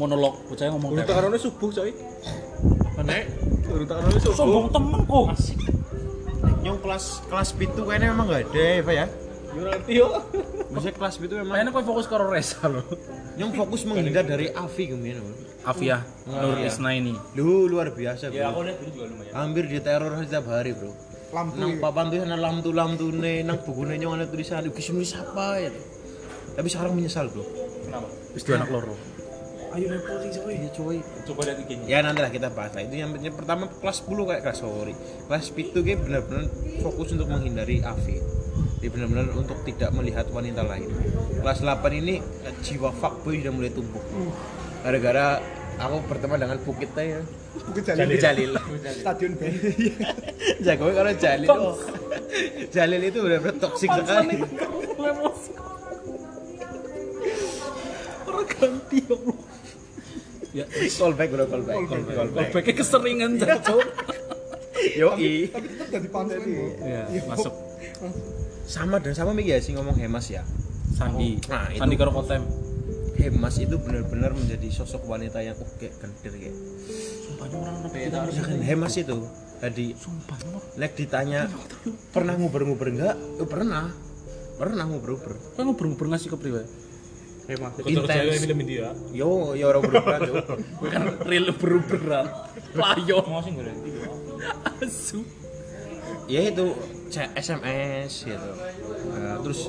monolog, 0.01 0.41
bocahnya 0.49 0.71
ngomong 0.73 0.89
Urut 0.95 1.03
kayak. 1.05 1.11
takarone 1.13 1.37
subuh, 1.37 1.69
coy. 1.69 1.91
Nek, 3.05 3.23
urut 3.69 3.85
takarone 3.85 4.17
subuh. 4.17 4.37
Sombong 4.37 4.65
temen 4.73 4.99
kok. 5.05 5.25
Asik. 5.33 5.59
Yang 6.65 6.77
kelas 6.83 7.05
kelas 7.29 7.49
itu 7.55 7.81
kayaknya 7.85 8.07
memang 8.17 8.25
enggak 8.33 8.41
ada 8.49 8.61
ya, 8.61 8.81
Pak 8.81 8.93
ya. 8.97 9.05
Yo 9.59 9.67
ngerti 9.67 9.93
yo. 9.99 10.07
Maksudnya 10.71 10.95
kelas 10.95 11.13
itu 11.19 11.35
memang 11.35 11.53
Kayaknya 11.59 11.71
kue 11.75 11.83
fokus 11.83 12.05
ke 12.07 12.15
Resa 12.15 12.63
loh. 12.71 12.85
yang 13.35 13.51
fokus 13.51 13.81
menghindar 13.83 14.23
dari 14.23 14.47
Avi 14.51 14.83
kemudian. 14.87 15.19
Afia, 15.59 16.07
Nur 16.23 16.55
Isna 16.63 16.95
ini. 16.95 17.11
Lu 17.35 17.67
luar 17.67 17.91
biasa, 17.91 18.31
Ya 18.31 18.47
aku 18.47 18.63
lihat 18.63 18.79
dulu 18.79 18.89
juga 18.95 19.05
lumayan. 19.11 19.33
Hampir 19.35 19.63
diteror 19.67 20.15
setiap 20.23 20.47
hari, 20.47 20.71
Bro. 20.71 20.91
lampu 21.29 21.61
Nang 21.61 21.77
papan 21.77 22.09
tuh 22.09 22.25
ana 22.25 22.37
lamtu 22.39 22.73
lamtune, 22.73 23.45
nang 23.45 23.61
bukune 23.61 24.01
nyong 24.01 24.17
ana 24.17 24.25
tulisan 24.25 24.65
iki 24.65 24.81
nulis 24.89 25.13
apa 25.13 25.61
ya. 25.61 25.69
Tapi 26.57 26.67
sekarang 26.71 26.95
menyesal, 26.95 27.27
Bro. 27.29 27.43
Kenapa? 27.85 28.07
Dua 28.33 28.55
anak 28.55 28.69
loro. 28.71 28.95
Ayo 29.69 29.85
reporting 29.93 30.31
coy. 30.33 30.53
Iya, 30.57 30.69
coy. 30.73 30.97
Coba 31.29 31.41
lihat 31.45 31.57
IG-nya. 31.61 31.85
Ya 31.85 31.97
nanti 32.01 32.19
lah 32.25 32.31
kita 32.33 32.49
bahas 32.49 32.73
lah. 32.73 32.81
Itu 32.81 32.95
yang, 32.97 33.13
yang 33.21 33.35
pertama 33.37 33.69
kelas 33.69 34.01
10 34.01 34.25
kayak 34.25 34.41
kelas 34.41 34.57
sorry. 34.65 34.93
Kelas 35.29 35.45
itu 35.53 35.79
kayak 35.85 35.99
benar-benar 36.01 36.45
fokus 36.81 37.13
untuk 37.13 37.29
menghindari 37.29 37.85
Avi. 37.85 38.17
Dia 38.79 38.89
benar-benar 38.89 39.27
untuk 39.33 39.59
tidak 39.63 39.89
melihat 39.91 40.25
wanita 40.29 40.61
lain. 40.61 40.87
Kelas 41.37 41.59
8 41.59 41.79
ini 41.95 42.23
jiwa 42.59 42.89
fuckboy 42.91 43.39
sudah 43.39 43.51
mulai 43.51 43.69
tumbuh. 43.69 44.01
Gara-gara 44.79 45.43
aku 45.77 45.95
berteman 46.05 46.37
dengan 46.37 46.57
Bukit 46.59 46.91
ya. 46.93 47.19
bukit 47.49 47.81
jalil 47.81 48.13
Jalil. 48.15 48.51
stadion 48.93 49.33
band 49.35 49.57
Jagonya 50.65 50.93
kalau 50.95 51.13
Jalil. 51.13 51.49
Oh. 51.49 51.75
Jalil 52.75 53.01
itu 53.03 53.19
benar-benar 53.19 53.57
toksik 53.59 53.89
sekali. 53.89 54.37
Orang 58.21 58.47
ganti 58.47 58.97
ya 59.01 59.15
bro. 59.15 59.33
Ya, 60.49 60.65
Call 60.65 61.13
back 61.13 61.29
bro, 61.29 61.45
call 61.45 61.61
back. 61.61 61.77
Call 61.77 62.01
back. 62.01 62.15
Call 62.15 62.29
back. 62.29 62.45
callbacknya 62.47 62.73
keseringan 62.75 63.31
cok. 63.37 63.85
Yoi. 64.99 65.51
tapi 65.51 65.65
tetap 65.69 65.87
jadi 65.91 66.07
panselin 66.07 66.49
kok 66.49 66.71
Iya, 66.81 67.21
masuk. 67.27 67.53
Sama 68.69 69.01
dan 69.01 69.17
sama 69.17 69.33
Miki 69.33 69.49
ya 69.49 69.57
sih 69.57 69.73
ngomong 69.73 69.97
Hemas 69.97 70.29
ya. 70.29 70.45
Sandi, 70.91 71.41
Nah, 71.47 71.65
itu- 71.67 71.81
Sandi 71.81 71.95
karo 71.95 72.13
Kotem. 72.13 72.45
Hemas 73.17 73.57
itu 73.57 73.75
benar-benar 73.75 74.31
menjadi 74.31 74.69
sosok 74.71 75.03
wanita 75.03 75.41
yang 75.41 75.57
oke 75.57 75.89
gendir 75.89 76.31
kayak. 76.31 76.55
Sumpahnya 77.25 77.57
orang 77.57 77.75
orang 77.81 77.91
Ya 77.91 78.09
kan 78.39 78.61
Hemas 78.61 78.95
itu 78.95 79.17
tadi 79.59 79.91
Sumpah, 79.91 80.37
no. 80.45 80.61
Lek 80.77 80.95
ditanya 80.95 81.49
pernah 82.09 82.37
nguber-nguber 82.37 82.87
enggak? 82.89 83.15
Eh, 83.35 83.43
pernah. 83.43 83.91
Pernah 84.55 84.83
nguber-nguber. 84.85 85.33
Kau 85.51 85.63
ngobrol-ngobrol 85.63 86.09
ngasih 86.13 86.29
ke 86.29 86.37
priwe? 86.37 86.63
Hemat. 87.49 87.71
Intens. 87.81 88.05
Intens. 88.05 88.39
film 88.39 88.59
India. 88.61 88.93
Yo, 89.09 89.51
yo 89.51 89.65
orang 89.67 89.81
beruber 89.83 90.19
Cuk. 90.21 90.45
Gue 90.79 90.89
kan 90.89 91.03
real 91.25 91.49
beruberan. 91.51 92.25
Layo. 92.71 93.17
Mau 93.25 93.41
sih 93.41 93.51
enggak 93.51 93.73
Asu. 94.79 95.25
Ya 96.29 96.45
itu 96.45 96.71
SMS 97.17 98.29
gitu. 98.29 98.49
Nah, 99.09 99.41
terus 99.41 99.59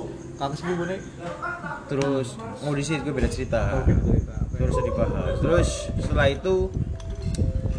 Kakak 0.41 0.57
sepupu 0.57 0.88
nih. 0.88 1.01
terus 1.84 2.28
mau 2.64 2.72
di 2.72 2.80
sini 2.80 3.05
gue 3.05 3.12
beda 3.12 3.28
cerita. 3.28 3.84
Terus 4.57 4.76
dibahas. 4.80 5.36
Terus 5.36 5.68
setelah 6.01 6.26
itu 6.32 6.72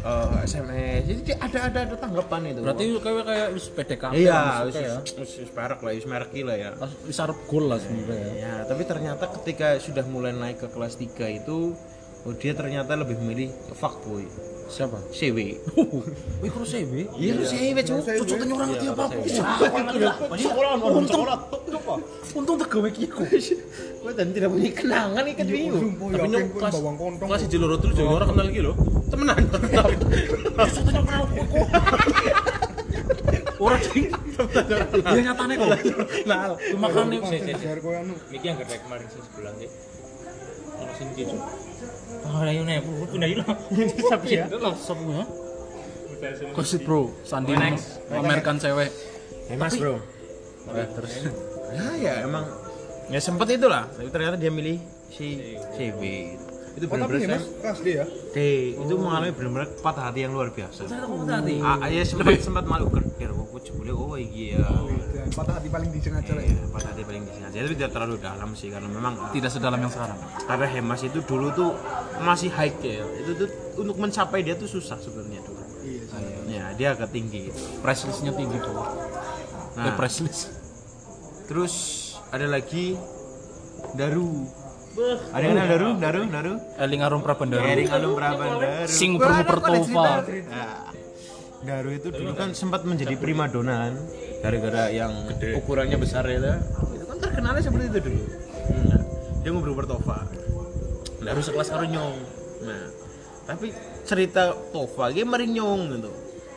eh, 0.06 0.46
SMS 0.46 1.02
jadi 1.10 1.22
ada 1.42 1.60
ada 1.74 1.80
ada 1.90 1.96
tanggapan 1.98 2.54
itu. 2.54 2.62
Berarti 2.62 2.86
kayak 3.02 3.24
kayak 3.26 3.48
wis 3.58 3.66
PDKT. 3.74 4.14
iya, 4.14 4.62
wis 4.66 4.78
ya. 4.78 4.98
wis 5.02 5.32
wis 5.42 5.50
perak 5.50 5.82
lah, 5.82 5.92
wis 5.94 6.06
merek 6.06 6.34
lah 6.46 6.58
ya. 6.58 6.70
Pas 6.78 6.92
wis 7.06 7.18
arep 7.18 7.40
gol 7.50 7.66
lah 7.66 7.82
sebenarnya. 7.82 8.30
Ya, 8.38 8.54
tapi 8.70 8.84
ternyata 8.86 9.26
ketika 9.42 9.82
sudah 9.82 10.06
mulai 10.06 10.34
naik 10.34 10.62
ke 10.62 10.68
kelas 10.70 11.02
3 11.02 11.42
itu 11.42 11.74
oh, 12.26 12.34
dia 12.38 12.54
ternyata 12.54 12.94
lebih 12.94 13.18
memilih 13.18 13.50
fuckboy. 13.74 14.26
Siapa? 14.72 14.98
CW. 15.12 15.38
Wih, 16.40 16.48
kalau 16.48 16.64
CB? 16.64 17.12
Iya, 17.20 17.32
lu 17.36 17.44
CW, 17.44 17.76
Cuk. 17.84 18.08
Cucu 18.08 18.34
orang 18.40 18.70
ngerti 18.72 18.88
apa? 18.88 19.06
Untung, 20.96 21.28
untung 22.40 22.56
tegawe 22.56 22.90
kiku. 22.96 23.28
Gue 23.28 24.12
dan 24.16 24.32
tidak 24.32 24.48
punya 24.48 24.72
kenangan 24.72 25.28
ikat 25.28 25.48
wingu. 25.52 25.76
sumpah 25.76 26.08
Tapi 26.16 26.28
kok 26.32 26.56
kelas 26.56 26.74
bawang 26.80 26.96
kontong 26.96 27.28
kelas 27.28 27.44
di 27.52 27.58
loro 27.60 27.76
terus 27.84 28.00
juga 28.00 28.24
orang 28.24 28.30
kenal 28.32 28.46
lagi 28.48 28.62
loh. 28.64 28.76
Temenan. 29.12 29.44
Cucunya 29.52 31.02
kenal 31.04 31.24
kuku. 31.28 31.62
Orang 33.60 33.82
sing. 33.92 34.08
Dia 34.96 35.22
nyatane 35.28 35.54
kok. 35.60 35.70
Nah, 36.32 36.56
Makane 36.80 37.20
anu 37.20 38.14
Miki 38.32 38.46
yang 38.48 38.56
gede 38.56 38.76
kemarin 38.88 39.06
sih 39.12 39.20
sebulan 39.20 39.54
sih. 39.60 39.70
Ono 40.80 40.92
sing 40.96 41.12
ayo 42.46 42.62
nih, 42.66 42.76
aku 42.82 42.92
pindah 43.12 43.30
dulu. 43.32 43.44
Sapi 44.10 44.28
ya. 44.36 44.46
sepunya. 44.78 45.26
Gosip 46.54 46.86
bro, 46.86 47.10
Sandi 47.26 47.58
memamerkan 47.58 48.62
cewek. 48.62 48.94
Mas, 49.58 49.76
Bro. 49.76 50.00
Eh, 50.72 50.88
terus 50.94 51.12
Ya, 51.72 51.88
ya 51.96 52.14
emang 52.28 52.44
ya 53.08 53.20
sempet 53.24 53.56
itulah, 53.56 53.88
tapi 53.88 54.12
ternyata 54.12 54.36
dia 54.36 54.52
milih 54.52 54.76
si 55.08 55.56
CW. 55.72 56.02
Itu 56.72 56.86
oh 56.88 56.90
benar-benar 56.90 57.20
ya 57.20 57.30
mas 57.36 57.46
kelas 57.60 57.80
D 57.84 57.88
ya 57.92 58.06
D 58.32 58.38
itu 58.80 58.94
mengalami 58.96 59.32
benar-benar 59.36 59.68
patah 59.84 60.04
hati 60.08 60.20
yang 60.24 60.32
luar 60.32 60.50
biasa. 60.56 60.88
tadi. 60.88 61.56
Ah, 61.60 61.88
ya 61.92 62.02
sempat 62.02 62.40
sempat 62.40 62.64
malu 62.64 62.88
kerkir 62.88 63.28
kok 63.28 63.44
aku 63.44 63.58
jebule 63.60 63.92
oh 63.92 64.16
iki 64.16 64.56
ya. 64.56 64.64
Patah 65.32 65.60
hati 65.60 65.68
paling 65.68 65.92
disengaja 65.92 66.32
lah 66.36 66.44
ya 66.44 66.52
Iya, 66.52 66.64
patah 66.72 66.90
hati 66.92 67.04
paling 67.04 67.24
disengaja 67.24 67.58
tapi 67.62 67.76
tidak 67.76 67.92
terlalu 67.92 68.16
dalam 68.20 68.50
sih 68.56 68.68
karena 68.68 68.88
memang 68.88 69.14
Tidak 69.32 69.52
sedalam 69.52 69.80
yang 69.80 69.92
sekarang. 69.92 70.20
karena 70.48 70.68
Hemas 70.68 71.02
itu 71.04 71.20
dulu 71.24 71.48
tuh 71.52 71.72
masih 72.20 72.52
high 72.52 72.72
ya. 72.80 73.04
Itu 73.20 73.32
tuh 73.36 73.50
untuk 73.80 73.96
mencapai 74.00 74.44
dia 74.44 74.56
tuh 74.56 74.68
susah 74.68 74.96
sebenarnya 74.96 75.40
dulu. 75.44 75.64
iya 75.84 76.04
sih 76.08 76.24
Ya, 76.52 76.66
dia 76.76 76.88
agak 76.92 77.12
tinggi. 77.12 77.48
Price 77.80 78.04
listnya 78.04 78.32
tinggi 78.32 78.60
bro. 78.60 78.84
Nah. 79.76 79.88
Eh, 79.88 79.94
price 79.96 80.20
list. 80.20 80.52
Terus 81.48 81.74
ada 82.32 82.48
lagi 82.48 82.96
Daru. 83.92 84.61
Ada 85.32 85.44
yang 85.46 85.58
Daru? 85.72 85.88
Daru? 85.98 86.22
Daru? 86.28 86.54
Eling 86.76 87.02
Arum 87.02 87.22
Prabandara. 87.24 87.64
Ering 87.72 87.90
Alum 87.92 88.12
Prabandara. 88.20 88.84
Sing 88.88 89.16
muter-muter 89.16 89.58
Tova. 89.64 90.04
Nah, 90.52 90.92
Daru 91.62 91.90
itu 91.94 92.08
dulu 92.10 92.32
kan 92.34 92.52
sempat 92.58 92.84
menjadi 92.84 93.16
primadona 93.16 93.88
kan 93.88 93.94
gara-gara 94.42 94.90
yang 94.90 95.14
ukurannya 95.62 95.96
besar 96.02 96.26
ya 96.26 96.40
lah. 96.42 96.58
Itu 96.92 97.06
kan 97.06 97.18
terkenalnya 97.22 97.62
seperti 97.62 97.86
itu 97.94 98.00
dulu. 98.02 98.24
Nah, 98.90 99.02
dia 99.46 99.50
ngobrol 99.54 99.76
bertova. 99.78 100.28
Daru 101.22 101.42
sekelas 101.46 101.70
karo 101.70 101.86
nyong. 101.86 102.18
Nah, 102.66 102.84
tapi 103.46 103.72
cerita 104.04 104.58
Tova 104.74 105.14
dia 105.14 105.24
mari 105.24 105.48
nyong 105.48 105.82
gitu. 105.96 106.12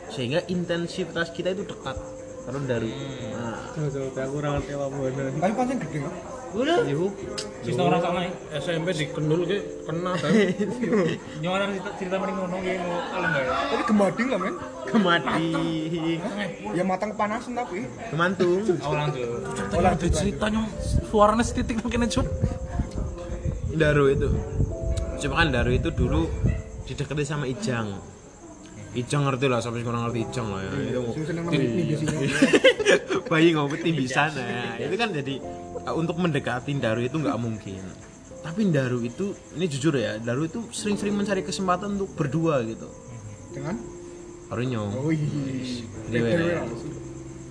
Sehingga 0.09 0.43
intensitas 0.49 1.29
kita 1.33 1.53
itu 1.53 1.65
dekat 1.65 1.97
karo 2.45 2.57
Daru. 2.61 2.87
Nah, 3.33 3.57
Tapi 5.35 5.51
pancen 5.51 5.77
gede 5.81 5.97
kok. 5.99 6.13
udah 6.55 6.87
ibu 6.87 7.11
Wis 7.67 7.75
tau 7.75 7.91
rasane. 7.91 8.31
SMP 8.55 8.95
di 8.95 9.05
Kendul 9.11 9.43
ki 9.43 9.57
kena 9.83 10.15
tapi 10.15 10.55
Nyoran 11.43 11.75
cerita 11.75 11.91
cerita 11.99 12.15
mending 12.15 12.37
ngono 12.39 12.57
ki 12.57 12.71
mau 12.79 12.95
kalem 13.03 13.29
bae. 13.33 13.43
Tapi 13.43 13.83
gemading 13.83 14.27
lah 14.29 14.39
men. 14.39 14.55
kemati 14.85 15.47
Ya 16.71 16.83
matang 16.85 17.11
kepanasan 17.11 17.53
tapi. 17.53 17.83
kemantung 18.07 18.61
Oh 18.87 18.93
lanjut. 18.93 19.27
Olah 19.73 19.91
ada 19.91 20.07
cerita 20.07 20.45
nyong 20.47 20.67
suaranya 21.03 21.43
setitik 21.43 21.83
mungkin 21.83 22.07
aja. 22.07 22.23
Daru 23.75 24.05
itu 24.07 24.29
cuma 25.19 25.43
kan 25.43 25.51
Daru 25.51 25.71
itu 25.71 25.89
dulu 25.91 26.31
didekati 26.85 27.23
sama 27.27 27.43
Ijang 27.43 27.99
Ijang 28.95 29.27
ngerti 29.27 29.45
lah 29.51 29.59
sampai 29.59 29.83
sekarang 29.83 30.07
ngerti 30.07 30.19
Ijang 30.23 30.47
lah 30.55 30.61
ya. 30.63 30.71
Itu 30.71 31.21
seneng 31.27 31.43
nang 31.47 31.53
bisinya. 31.53 32.17
bayi 33.31 33.51
ngompet 33.57 33.81
di 33.81 34.07
sana 34.07 34.39
ya. 34.77 34.85
itu 34.85 34.95
kan 34.95 35.09
jadi 35.11 35.41
untuk 35.97 36.15
mendekati 36.21 36.71
Daru 36.79 37.03
itu 37.03 37.17
nggak 37.19 37.37
mungkin. 37.37 37.83
Tapi 38.45 38.69
Daru 38.69 39.01
itu 39.03 39.35
ini 39.57 39.65
jujur 39.67 39.97
ya 39.97 40.15
Daru 40.21 40.47
itu 40.47 40.63
sering-sering 40.71 41.17
mencari 41.17 41.41
kesempatan 41.43 41.99
untuk 41.99 42.15
berdua 42.15 42.63
gitu. 42.63 42.87
Dengan? 43.51 43.75
Harunyong 44.47 44.91
Oh 44.95 45.09
iya. 45.09 45.81
Dewe. 46.05 46.31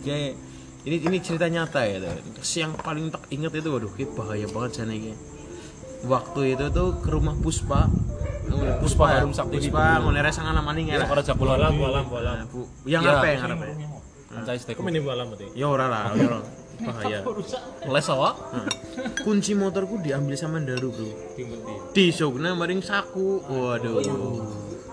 ya 0.07 0.17
ini 0.85 0.97
ini 1.01 1.17
cerita 1.19 1.49
nyata 1.49 1.81
ya 1.89 2.13
yang 2.61 2.77
paling 2.79 3.09
tak 3.11 3.25
inget 3.33 3.51
itu 3.57 3.69
waduh 3.73 3.91
bahaya 4.15 4.47
banget 4.49 4.81
sana 4.81 4.95
ini. 4.95 5.13
Waktu 6.05 6.57
itu 6.57 6.69
tuh 6.71 7.01
ke 7.01 7.09
rumah 7.09 7.35
Puspa 7.41 7.89
Puspa 8.81 9.05
Harum 9.11 9.33
Sakti 9.33 9.57
Puspa 9.59 10.01
ngonere 10.01 10.31
sangan 10.31 10.61
maning 10.61 10.93
ya. 10.93 11.05
Ora 11.09 11.23
jabul 11.25 11.49
bolam 11.49 11.73
bolam. 11.79 12.05
Bu, 12.49 12.69
yang 12.85 13.03
Iya. 13.03 13.17
apa 13.19 13.27
yang 13.29 13.43
apa 13.49 13.67
Ancai 14.35 14.59
stek. 14.59 14.75
Kok 14.75 14.91
ini 14.91 14.99
bolam 14.99 15.31
berarti? 15.31 15.47
ya 15.55 15.67
ora 15.71 15.87
lah. 15.87 16.11
Ya 16.19 16.27
ora. 16.27 16.41
bahaya. 16.75 17.23
Les. 17.87 18.07
Nah, 18.11 18.67
kunci 19.23 19.55
motorku 19.55 20.03
diambil 20.03 20.35
sama 20.35 20.59
Daru 20.59 20.91
bro. 20.91 21.07
Di 21.95 22.11
Sogna 22.11 22.51
maring 22.59 22.83
saku. 22.83 23.47
Waduh. 23.47 24.03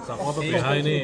Saku 0.05 0.21
apa 0.29 0.39
BH 0.45 0.65
ini? 0.85 0.97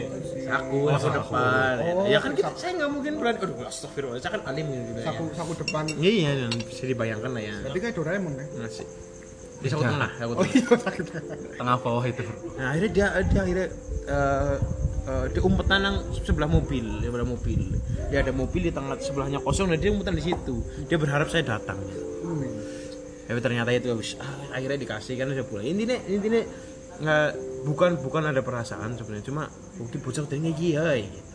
saku 0.45 0.77
saku 0.85 1.07
depan. 1.17 1.73
Ya 2.05 2.21
kan 2.21 2.31
kita 2.37 2.49
saya 2.53 2.71
nggak 2.77 2.91
mungkin 2.93 3.13
berani. 3.17 3.37
Aduh 3.41 3.65
astagfirullah. 3.65 4.21
Saya 4.21 4.37
kan 4.37 4.41
alim 4.53 4.65
gitu 4.69 5.01
saku 5.01 5.23
ya. 5.25 5.33
Saku 5.33 5.51
depan. 5.65 5.83
iya 5.97 6.31
dan 6.45 6.51
bisa 6.61 6.83
dibayangkan 6.85 7.31
lah 7.33 7.41
ya. 7.41 7.55
Tapi 7.65 7.77
kayak 7.81 7.93
Doraemon 7.97 8.33
kan. 8.37 8.47
nasi 8.61 8.85
di 9.57 9.67
saku 9.67 9.81
tengah 9.81 10.11
saku 10.17 10.31
Oh 10.37 10.45
tengah 10.45 10.93
iya. 10.93 11.19
Tengah 11.57 11.75
bawah 11.81 12.05
itu. 12.05 12.23
Nah 12.57 12.65
akhirnya 12.73 12.91
dia 12.93 13.07
dia 13.25 13.39
akhirnya 13.41 13.67
eh 14.07 14.55
eh, 15.07 15.25
dia 15.33 15.41
umpetan 15.41 15.79
yang 15.81 15.97
sebelah 16.13 16.49
mobil, 16.49 16.85
di 17.01 17.05
sebelah 17.07 17.27
mobil. 17.27 17.61
Dia 18.13 18.21
ada 18.21 18.31
mobil 18.31 18.61
di 18.69 18.73
tengah 18.73 18.95
sebelahnya 19.01 19.39
kosong 19.41 19.73
dan 19.73 19.77
dia 19.81 19.89
umpetan 19.89 20.15
di 20.15 20.23
situ. 20.23 20.61
Dia 20.85 20.97
berharap 21.01 21.27
saya 21.31 21.43
datang. 21.45 21.79
Tapi 23.27 23.39
ternyata 23.43 23.75
itu 23.75 23.91
habis 23.91 24.15
ah, 24.23 24.55
akhirnya 24.55 24.79
dikasih 24.79 25.19
kan 25.19 25.27
udah 25.33 25.45
pulang. 25.47 25.67
Intinya 25.67 25.97
intinya 26.07 26.41
nggak 26.97 27.29
bukan 27.67 27.91
bukan 28.01 28.23
ada 28.25 28.41
perasaan 28.41 28.97
sebenarnya 28.97 29.25
cuma 29.29 29.43
bukti 29.77 30.01
bocah 30.01 30.25
tadinya 30.25 30.49
iya 30.57 30.97
gitu. 30.97 31.26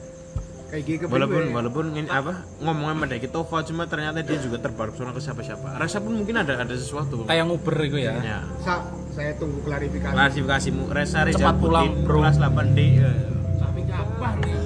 Kayak 0.72 0.84
gini 0.88 1.04
Walaupun 1.04 1.44
walaupun 1.52 1.84
ini 1.92 2.08
apa 2.08 2.48
ngomongnya 2.64 2.96
sama 2.96 3.04
Daki 3.04 3.28
Tova 3.28 3.60
cuma 3.60 3.84
ternyata 3.84 4.24
dia 4.24 4.40
juga 4.40 4.56
terpesona 4.56 5.12
ke 5.12 5.20
siapa-siapa. 5.20 5.76
Rasa 5.76 6.00
pun 6.00 6.16
mungkin 6.16 6.40
ada 6.40 6.64
ada 6.64 6.72
sesuatu. 6.72 7.28
Kayak 7.28 7.44
nguber 7.44 7.76
itu 7.84 8.00
ya. 8.00 8.16
ya. 8.24 8.40
Sa, 8.64 8.88
saya 9.12 9.36
tunggu 9.36 9.60
klarifikasi. 9.68 10.16
klasifikasimu 10.16 10.88
Resa 10.88 11.28
Rizal 11.28 11.44
Cepat 11.44 11.56
pulang, 11.60 11.92
bro. 12.08 12.24
kelas 12.24 12.40
8D 12.40 12.78
eh. 13.04 13.16
Tapi 13.60 13.80
kapan 13.84 14.34
nih? 14.40 14.62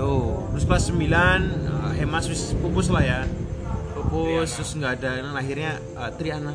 tuh 0.00 0.48
terus 0.56 0.64
kelas 0.64 0.84
9 0.96 0.96
eh, 0.96 1.92
Hemas 2.00 2.24
wis 2.32 2.42
pupus 2.56 2.88
lah 2.88 3.04
ya 3.04 3.20
pupus 3.92 4.48
terus 4.56 4.72
nggak 4.80 4.92
ada 5.00 5.10
nah, 5.20 5.36
akhirnya 5.36 5.76
eh, 5.76 6.10
Triana 6.16 6.52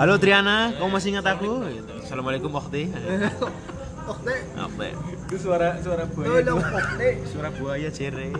halo 0.00 0.14
Triana 0.16 0.72
kamu 0.72 0.88
masih 0.88 1.08
ingat 1.12 1.26
aku 1.36 1.68
gitu. 1.68 1.92
Assalamualaikum 2.00 2.48
Okti 2.56 2.88
Oke, 4.10 4.36
Okti 4.58 4.88
itu 5.30 5.36
suara 5.38 5.78
suara 5.78 6.04
buaya. 6.10 6.42
Tolong 6.42 6.58
oke. 6.58 7.08
suara 7.30 7.48
buaya 7.54 7.88
cere 7.94 8.34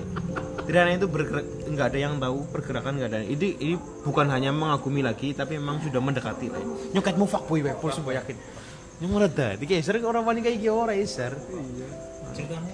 Triana 0.66 0.90
itu 0.94 1.06
bergerak 1.06 1.46
nggak 1.70 1.86
ada 1.94 1.98
yang 1.98 2.14
tahu 2.18 2.38
pergerakan 2.50 2.92
nggak 2.98 3.10
ada 3.10 3.20
ini 3.22 3.48
ini 3.58 3.74
bukan 4.02 4.26
hanya 4.30 4.50
mengagumi 4.50 5.02
lagi 5.02 5.30
tapi 5.34 5.58
memang 5.58 5.82
sudah 5.82 5.98
mendekati 6.02 6.46
lah 6.50 6.62
nyoketmu 6.94 7.26
fuckboy 7.26 7.62
weh 7.62 7.74
pol 7.78 7.90
sumpah 7.90 8.18
yakin 8.18 8.34
nyong 9.00 9.14
reda 9.18 9.54
dikeser 9.58 9.98
orang 10.02 10.22
paling 10.22 10.42
kayak 10.42 10.58
gini 10.58 10.70
orang 10.70 10.98
eser 10.98 11.32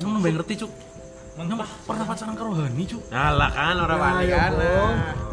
Nyong 0.00 0.12
nambah 0.20 0.30
ngerti 0.36 0.54
cuk. 0.62 0.72
Pernah 1.36 2.04
pacaran 2.08 2.32
karo 2.32 2.50
Hani 2.56 2.84
cuk. 2.88 3.02
Alah 3.12 3.50
kan 3.52 3.76
orang 3.76 3.98
paling 4.00 4.30
kan 4.30 4.52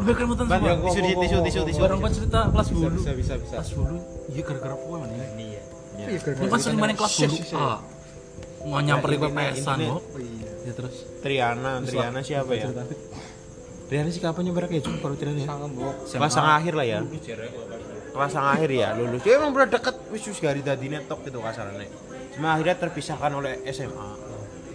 Lebih 0.04 0.14
kan 0.16 0.26
mutan 0.28 0.44
Ban, 0.48 0.60
semua. 0.60 0.76
tisu 0.90 1.00
tisu 1.00 1.36
tisu 1.48 1.60
tisu 1.64 1.80
Barang 1.80 2.00
pas 2.00 2.12
cerita 2.12 2.40
kelas 2.52 2.68
bulu. 2.72 2.96
Bisa 3.00 3.12
bisa 3.16 3.32
bisa. 3.40 3.54
Kelas 3.60 3.70
bulu. 3.72 3.96
Iya 4.28 4.42
gara-gara 4.44 4.74
kowe 4.76 4.96
mana. 5.00 5.12
Iya. 5.38 5.53
Iya, 6.08 6.18
Nyong 6.20 6.50
kan 6.52 6.60
sering 6.60 6.78
main 6.80 6.96
kelas 6.96 7.12
bulu. 7.16 7.36
Ah. 7.56 7.78
Mau 8.64 8.80
nyamperin 8.80 9.18
ke 9.20 9.28
pesan 9.28 9.78
kok. 9.84 10.02
Ya 10.64 10.72
terus. 10.72 10.94
Triana, 11.20 11.72
Triana 11.84 12.20
siapa 12.24 12.52
ya? 12.56 12.72
Triana 13.84 14.08
sih 14.08 14.20
kapan 14.24 14.48
nyebar 14.48 14.64
kayak 14.66 14.82
cuma 14.88 14.96
baru 15.04 15.14
Triana 15.20 15.40
ya? 15.44 15.48
Kelas 16.08 16.36
akhir 16.40 16.72
lah 16.72 16.86
ya. 16.88 16.98
Kelas 18.14 18.34
akhir 18.38 18.70
ya 18.72 18.88
lulus. 18.96 19.20
Dia 19.20 19.36
emang 19.36 19.52
udah 19.52 19.68
deket 19.68 19.96
wis 20.08 20.24
wis 20.24 20.38
gari 20.40 20.64
tadi 20.64 20.88
netok 20.88 21.28
gitu 21.28 21.44
kasarannya. 21.44 21.88
Cuma 22.32 22.56
akhirnya 22.56 22.76
terpisahkan 22.80 23.32
oleh 23.36 23.60
SMA. 23.70 24.08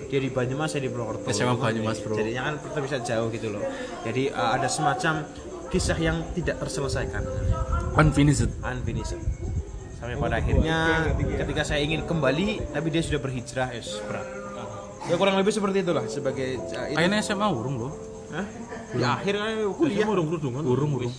Dia 0.10 0.18
di 0.18 0.34
Banyumas, 0.34 0.74
saya 0.74 0.82
di 0.86 0.90
Purwokerto. 0.90 1.30
SMA 1.30 1.54
Banyumas, 1.54 2.02
bro. 2.02 2.18
Jadinya 2.18 2.50
kan 2.50 2.56
terpisah 2.74 3.02
jauh 3.06 3.30
gitu 3.30 3.54
loh. 3.54 3.62
Jadi 4.02 4.34
uh, 4.34 4.58
ada 4.58 4.66
semacam 4.66 5.22
kisah 5.70 5.98
yang 6.02 6.26
tidak 6.34 6.58
terselesaikan. 6.58 7.22
Unfinished. 7.94 8.50
Unfinished. 8.66 9.39
Sampai 10.00 10.16
pada 10.16 10.36
akhirnya 10.39 10.78
ketika 11.43 11.62
saya 11.68 11.84
ingin 11.84 12.08
kembali 12.08 12.72
tapi 12.72 12.88
dia 12.88 13.04
sudah 13.04 13.20
berhijrah, 13.20 13.68
es 13.76 14.00
berat. 14.08 14.28
Ya 15.12 15.16
kurang 15.20 15.36
lebih 15.36 15.52
seperti 15.52 15.84
itulah 15.84 16.06
sebagai 16.08 16.56
uh, 16.56 16.88
itu. 16.88 16.95
Kayaknya 16.95 17.20
SMA 17.20 17.47
urung 17.52 17.76
loh. 17.76 17.91
Hah? 18.32 18.45
Ya 18.95 19.20
akhirnya 19.20 19.68
kuliah. 19.76 20.08
Urung 20.08 20.26
kerudungan. 20.32 20.62
Urung 20.64 20.91
urung. 21.02 21.14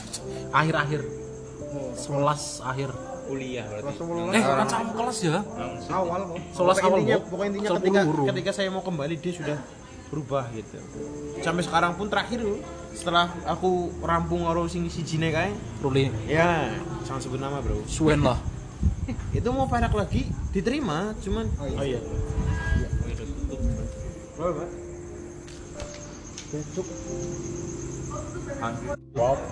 Akhir-akhir. 0.58 1.04
Sebelas 1.94 2.64
akhir. 2.64 2.90
Kuliah 3.26 3.66
berarti. 3.66 3.92
Eh, 4.38 4.42
kan 4.42 4.68
sama 4.70 4.90
kelas 4.96 5.18
ya. 5.20 5.38
Awal 5.90 6.20
kok. 6.30 6.36
Sebelas 6.54 6.76
Pokoknya 6.80 7.16
awal 7.18 7.28
pokoknya 7.30 7.50
intinya 7.52 7.70
ketika 7.78 8.00
urung. 8.06 8.26
ketika 8.32 8.50
saya 8.54 8.68
mau 8.72 8.82
kembali 8.82 9.14
dia 9.18 9.32
sudah 9.34 9.58
berubah 10.10 10.48
gitu. 10.54 10.78
Sampai 11.42 11.62
sekarang 11.66 11.98
pun 11.98 12.06
terakhir 12.06 12.40
setelah 12.94 13.28
aku 13.44 13.92
rampung 14.00 14.46
karo 14.46 14.64
sing 14.70 14.86
sijine 14.88 15.34
kae, 15.34 15.52
Ruli. 15.82 16.08
ya 16.24 16.72
jangan 17.04 17.20
sebut 17.20 17.40
nama 17.42 17.60
bro. 17.60 17.82
Suwen 17.84 18.22
lah. 18.22 18.38
Itu 19.36 19.48
mau 19.52 19.66
perak 19.68 19.92
lagi 19.92 20.30
diterima, 20.50 21.14
cuman 21.20 21.44
oh 21.60 21.84
iya. 21.84 22.00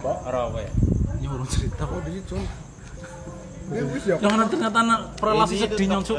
Ora 0.05 0.41
apa 0.51 0.59
ya? 0.61 0.73
Ini 1.21 1.27
urung 1.29 1.49
cerita 1.49 1.83
kok. 1.85 2.01
Di 2.05 2.13
situ. 2.21 2.37
Ya 3.73 3.83
wis 3.89 4.05
ya. 4.05 4.17
Jangan 4.21 4.47
ternyata 4.49 4.79
anak 4.85 5.01
relasi 5.21 5.55
sedih 5.57 5.87
nyong 5.89 6.05
cuk. 6.05 6.19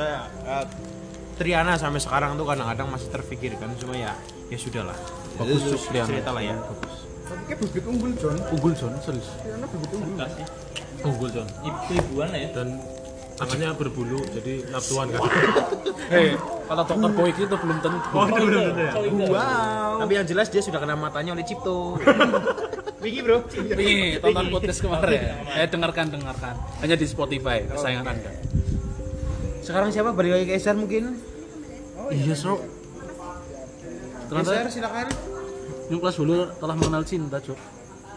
Eh, 1.35 1.37
eh, 1.37 1.39
Triana 1.43 1.75
sampai 1.75 1.99
sekarang 1.99 2.39
tuh 2.39 2.47
kadang-kadang 2.47 2.87
masih 2.87 3.11
terfikirkan 3.11 3.75
cuma 3.75 3.93
ya 3.99 4.15
ya 4.47 4.57
sudahlah. 4.57 4.95
Bagus, 5.35 5.67
Itu 5.67 5.75
Cuk, 5.75 5.81
Triana. 5.91 6.07
cerita 6.07 6.29
lah 6.31 6.43
ya. 6.43 6.55
Tapi 7.25 7.41
kayak 7.51 7.59
bibit 7.59 7.83
unggul 7.83 8.11
John. 8.15 8.37
Unggul 8.55 8.73
John, 8.77 8.93
serius. 9.03 9.27
Karena 9.43 9.67
bibit 9.67 9.91
unggul. 9.91 10.27
Unggul 11.03 11.29
John. 11.33 11.47
Ibu-ibuan 11.59 12.29
ya. 12.31 12.47
Dan 12.55 12.67
tangannya 13.35 13.69
berbulu 13.75 14.19
jadi 14.31 14.63
nafsuan 14.71 15.11
kan. 15.11 15.21
Hei, 16.13 16.39
kalau 16.71 16.83
dokter 16.87 17.11
boy 17.11 17.29
itu 17.35 17.43
belum 17.51 17.77
tentu. 17.83 18.07
Oh, 18.15 18.27
Wow. 19.27 20.07
Tapi 20.07 20.13
yang 20.15 20.27
jelas 20.27 20.47
dia 20.47 20.63
sudah 20.63 20.79
kena 20.79 20.95
matanya 20.95 21.35
oleh 21.35 21.43
Cipto. 21.43 21.99
Vicky 23.03 23.21
bro. 23.21 23.43
Nih, 23.75 24.17
tonton 24.17 24.49
podcast 24.49 24.79
kemarin. 24.81 25.19
Eh, 25.51 25.67
dengarkan, 25.67 26.09
dengarkan. 26.09 26.55
Hanya 26.81 26.95
di 26.97 27.05
Spotify, 27.05 27.61
kesayangan 27.67 28.17
Anda. 28.17 28.31
Sekarang 29.65 29.89
siapa? 29.89 30.13
Balik 30.13 30.31
lagi 30.31 30.45
ke 30.45 30.53
Eser 30.53 30.77
mungkin? 30.77 31.17
Iya, 32.07 32.33
Bro. 32.37 32.55
Eser 32.55 32.69
Ternyata 34.27 34.69
silakan. 34.69 35.07
yang 35.85 35.99
kelas 35.99 36.17
dulu 36.17 36.49
telah 36.55 36.75
mengenal 36.75 37.03
cinta, 37.03 37.37
Cuk. 37.39 37.57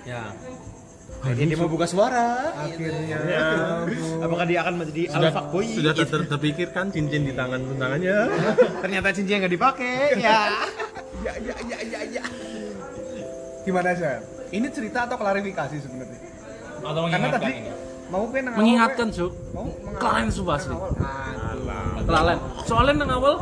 Ya. 0.05 0.33
Jadi 1.19 1.51
dia 1.51 1.59
mau 1.59 1.67
buka 1.67 1.83
suara. 1.85 2.55
akhirnya 2.55 3.19
Apakah 4.23 4.45
dia 4.47 4.63
akan 4.63 4.75
menjadi 4.79 5.11
sudah 5.11 5.29
alpha 5.29 5.43
boy? 5.51 5.67
sudah 5.67 5.93
ter- 5.93 6.07
ter- 6.07 6.29
terpikirkan 6.29 6.85
cincin 6.89 7.27
di 7.27 7.35
tangan 7.35 7.59
tangannya 7.75 8.17
Ternyata 8.85 9.09
cincinnya 9.11 9.39
nggak 9.43 9.55
dipakai. 9.59 9.97
Ya. 10.15 10.55
ya 11.19 11.33
ya 11.43 11.55
ya 11.67 11.79
ya 11.83 12.01
ya 12.15 12.25
gimana 13.67 13.91
sih 13.91 14.07
ini 14.55 14.71
cerita 14.71 15.05
atau 15.05 15.19
klarifikasi 15.19 15.77
sebenarnya 15.77 16.19
Atau 16.81 17.11
karena 17.11 17.29
tadi 17.29 17.51
ini. 17.53 17.71
Mau 18.09 18.25
pengen 18.29 18.57
mengingatkan 18.57 19.09
cuk. 19.13 19.33
Kelalen. 19.99 20.29
Aduh. 20.29 22.05
kelalen. 22.07 22.39
Soalnya 22.65 22.93
nang 23.05 23.11
awal 23.21 23.35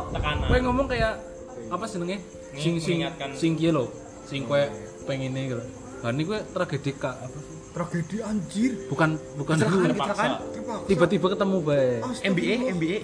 kowe 0.47 0.57
ngomong 0.59 0.87
kayak 0.87 1.19
apa 1.67 1.83
jenenge 1.85 2.17
sing 2.55 2.79
sing 2.79 3.03
sing 3.35 3.51
kiye 3.55 3.71
lho 3.71 3.91
sing 4.23 4.47
kowe 4.47 4.59
pengen 5.03 5.35
ini 5.35 5.51
gitu 5.51 5.63
nah 5.97 6.11
ini 6.11 6.23
kowe 6.23 6.39
tragedi 6.53 6.91
kak. 6.95 7.15
Apa? 7.17 7.37
Sih? 7.37 7.55
tragedi 7.73 8.17
anjir. 8.25 8.71
Bukan 8.89 9.09
bukan 9.37 9.55
Terpaksa. 9.61 10.41
tiba-tiba 10.89 11.27
ketemu 11.29 11.57
bae 11.61 12.01
MBA, 12.25 12.55
MBA. 12.73 12.97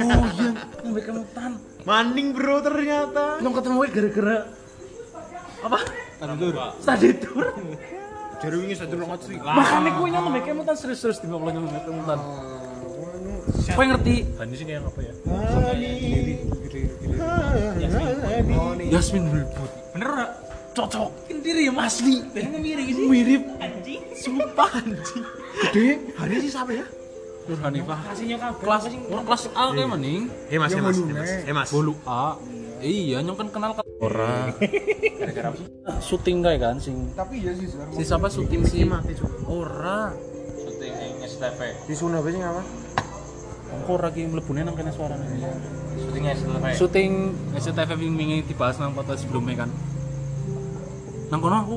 oh 0.00 0.24
iya. 0.32 0.50
Yang 0.80 1.04
kamu 1.04 1.22
tan 1.36 1.52
Maning 1.84 2.28
bro 2.32 2.56
ternyata. 2.64 3.36
yang 3.38 3.52
ketemu 3.52 3.76
kowe 3.76 3.88
gara-gara 3.92 4.36
apa? 5.58 5.78
Terbuka. 6.18 6.66
study 6.82 7.10
tour 7.20 7.46
Jadi 8.38 8.54
wingi 8.54 8.74
satu 8.78 8.94
longat 8.94 9.20
sih. 9.26 9.36
makanya 9.38 9.90
kowe 9.98 10.06
nyong 10.06 10.26
mbek 10.30 10.42
kamu 10.46 10.62
tan 10.62 10.76
serius-serius 10.78 11.18
tiba 11.18 11.36
kalau 11.42 11.50
nyong 11.50 11.66
mbek 11.66 11.82
kamu 11.86 12.02
tan 12.06 12.20
kowe 13.74 13.84
ngerti? 13.84 14.16
Hani 14.38 14.54
sih 14.54 14.64
kayak 14.66 14.86
apa 14.86 15.00
ya? 15.02 15.12
Yasmin 18.88 19.24
Wilbut. 19.34 19.70
Bener 19.94 20.08
ora? 20.08 20.26
cocok. 20.78 21.10
Diri 21.42 21.66
ya 21.66 21.72
asli. 21.80 22.22
Pengen 22.30 22.60
mirip 22.62 22.86
sih. 22.86 23.06
mirip. 23.08 23.42
Anjing. 23.58 24.00
sumpah 24.14 24.70
anjing. 24.78 25.24
Gede. 25.70 25.86
Hari 26.14 26.34
sih 26.44 26.50
siapa 26.52 26.70
ya? 26.70 26.86
Nur 27.48 27.58
Hanifah 27.64 27.98
kabel. 28.12 28.52
kelas 28.60 28.82
kelas 28.92 29.42
A 29.56 29.64
kayak 29.72 29.88
maning. 29.88 30.22
Eh 30.52 30.58
mas, 30.60 30.70
eh 30.76 30.82
mas, 30.84 30.98
eh 31.00 31.14
mas, 31.16 31.30
eh 31.48 31.54
mas. 31.56 31.68
bolu 31.72 31.96
A 32.04 32.36
iya 32.82 33.18
nyong 33.24 33.38
kan 33.38 33.48
kenal 33.50 33.72
kan 33.74 33.84
ora 33.98 34.52
gara-gara 35.18 35.50
syuting 35.98 36.44
kayak 36.44 36.60
kan 36.62 36.76
sing 36.78 37.10
tapi 37.14 37.42
ya 37.42 37.52
sih 37.54 37.66
Sar. 37.66 37.86
si 37.90 38.02
siapa 38.06 38.26
syuting 38.30 38.62
si 38.66 38.86
ora 39.48 40.14
Syuting 40.58 40.94
yang 40.94 41.14
STV. 41.26 41.60
Di 41.86 41.94
Sunda 41.94 42.18
apa 42.22 42.28
sih 42.30 42.40
ngapa? 42.42 42.62
Engko 43.68 43.90
ora 43.98 44.08
ki 44.10 44.22
mlebune 44.30 44.60
nang 44.62 44.74
kene 44.78 44.90
suarane 44.94 45.26
Syuting 45.98 46.24
STV. 46.30 46.64
syuting 46.78 47.12
yang 48.06 48.14
wingi 48.14 48.38
dibahas 48.46 48.78
nang 48.78 48.94
foto 48.94 49.18
sebelumnya 49.18 49.66
kan 49.66 49.70
nang 51.28 51.40
kono 51.44 51.56
aku 51.60 51.76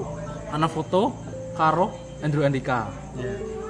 ana 0.54 0.68
foto 0.72 1.12
karo 1.58 2.11
Andrew 2.22 2.46
Andika 2.46 2.90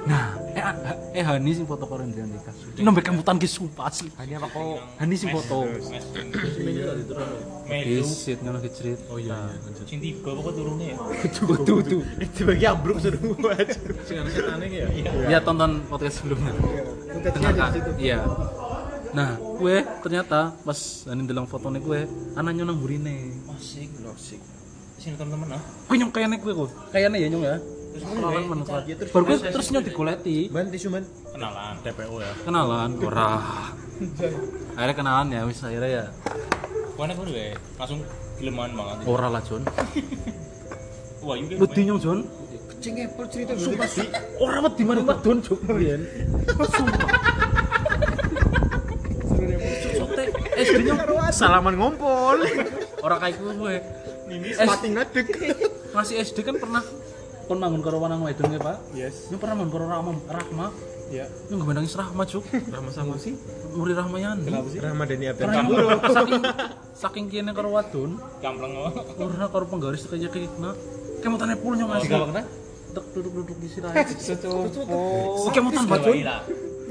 nah 0.02 0.34
eh 0.52 0.58
ah, 0.60 0.74
eh 1.14 1.22
Hani 1.22 1.54
sing 1.54 1.64
foto 1.64 1.86
karo 1.86 2.02
Andrew 2.02 2.26
Andika 2.26 2.50
nembe 2.76 3.00
kemutan 3.00 3.38
ki 3.38 3.46
sumpah 3.46 3.86
asli 3.86 4.10
Ini 4.18 4.34
apa 4.34 4.50
kok? 4.50 4.82
Hani 4.98 5.14
sing 5.14 5.30
foto 5.30 5.62
Melu. 7.62 8.02
Isit 8.02 8.42
ngono 8.42 8.58
ki 8.60 8.70
cerit 8.74 9.00
oh 9.08 9.16
iya 9.16 9.38
iya 9.48 9.82
Sing 9.86 10.02
tiga 10.02 10.34
pokok 10.34 10.52
turunnya 10.52 10.92
ya. 10.92 10.96
tuh 11.32 11.56
tuh 11.62 11.78
tuh 11.80 12.02
Itu 12.18 12.40
bagi 12.44 12.66
abruk 12.66 12.98
sudah 13.00 13.20
buat. 13.22 13.68
sing 14.04 14.16
ana 14.20 14.28
setane 14.28 14.64
ki 14.68 14.78
ya 14.82 14.86
ya 15.30 15.38
tonton 15.40 15.80
podcast 15.86 16.20
sebelumnya 16.20 16.52
dengarkan 17.22 17.70
iya 17.96 18.20
nah 19.12 19.36
gue 19.38 19.76
ternyata 20.02 20.52
pas 20.66 20.78
Hani 21.06 21.24
ndeleng 21.24 21.46
fotone 21.46 21.78
gue 21.78 22.04
anaknya 22.34 22.66
nang 22.66 22.76
burine 22.82 23.38
Asik. 23.54 23.88
Asik. 24.02 24.40
Sini 24.98 25.14
temen-temen 25.14 25.56
ah. 25.56 25.62
gue 25.62 25.96
nyong 25.96 26.10
kayaknya 26.10 26.36
gue 26.42 26.52
kok 26.52 26.68
kayaknya 26.90 27.18
ya 27.22 27.28
nyong 27.30 27.44
ya 27.46 27.56
kenalan 27.92 28.42
mana 28.46 28.62
baru 28.64 29.22
gue 29.24 29.38
terus 29.44 29.66
nyong 29.68 29.84
digoleti 29.84 30.48
Ban 30.48 30.66
tisu 30.66 30.88
ban. 30.88 31.04
Kenalan. 31.28 31.74
TPO 31.82 32.14
ya 32.18 32.32
kenalan 32.42 32.90
ora 32.98 33.30
akhirnya 34.72 34.94
kenalan 34.94 35.26
ya 35.28 35.40
wis 35.44 35.60
akhirnya 35.60 35.90
ya 35.90 36.04
enak 36.94 37.18
udah 37.18 37.34
ya. 37.34 37.56
Langsung 37.76 37.98
gileman 38.38 38.70
banget. 38.72 38.96
ora 39.04 39.26
lah 39.28 39.42
John 39.42 39.62
Wah, 41.22 41.34
yuk 41.34 41.54
wedi 41.54 41.80
nyong 41.84 42.00
John 42.00 42.18
Cing 42.82 42.98
ngepel 42.98 43.26
cerita 43.30 43.54
sumpah 43.54 43.86
sih. 43.86 44.06
ora 44.38 44.58
wedi 44.60 44.82
mana 44.82 45.02
Pak 45.02 45.18
Don 45.20 45.38
John 45.38 45.58
biyen 45.68 46.02
sumpah 46.46 46.98
Sote, 49.92 50.24
SD 50.56 50.78
nyong 50.84 51.00
Salaman 51.30 51.74
ngompol. 51.74 52.42
ora 52.98 53.16
kayak 53.18 53.36
gue 53.36 53.52
gue 53.52 53.74
Mati 54.62 54.88
ngadeg. 54.88 55.26
masih 55.92 56.14
SD 56.22 56.40
kan 56.40 56.56
pernah 56.56 56.80
kon 57.46 57.58
mangun 57.58 57.82
karo 57.82 57.98
wanang 57.98 58.22
wedon 58.22 58.54
ya 58.54 58.60
Pak 58.62 58.78
yes 58.94 59.28
Nyong 59.28 59.40
pernah 59.40 59.56
mangun 59.58 59.72
karo 59.74 59.84
Rahma 59.90 60.10
Rahma 60.30 60.66
ya 61.12 61.26
Nyong 61.50 61.58
gak 61.60 61.68
mandangis 61.68 61.94
Rahma 61.98 62.22
cuk 62.24 62.44
Rahma 62.70 62.90
sama 62.94 63.14
sih 63.18 63.34
Muri 63.74 63.92
Rahma 63.92 64.16
Yani 64.16 64.48
Ramadhani 64.78 65.24
Abdan 65.30 65.44
Karena 65.48 65.62
nyong 65.66 66.00
saking 66.06 66.42
saking 66.94 67.24
kene 67.28 67.50
karo 67.52 67.74
wadon 67.74 68.16
Gamplang 68.40 68.72
apa? 68.78 69.00
Ora 69.18 69.46
karo 69.50 69.64
penggaris 69.66 70.06
kayak 70.06 70.30
kayak 70.30 70.52
nah. 70.62 70.74
Kayak 71.22 71.38
tane 71.38 71.54
pul 71.54 71.72
nyong 71.78 71.92
asli. 71.94 72.10
Dek 72.92 73.06
duduk-duduk 73.16 73.56
di 73.56 73.68
sirah. 73.70 73.94
oh 74.92 75.48
Kayak 75.48 75.64
mutan 75.64 75.84
bacun. 75.86 76.12
Iya. 76.18 76.36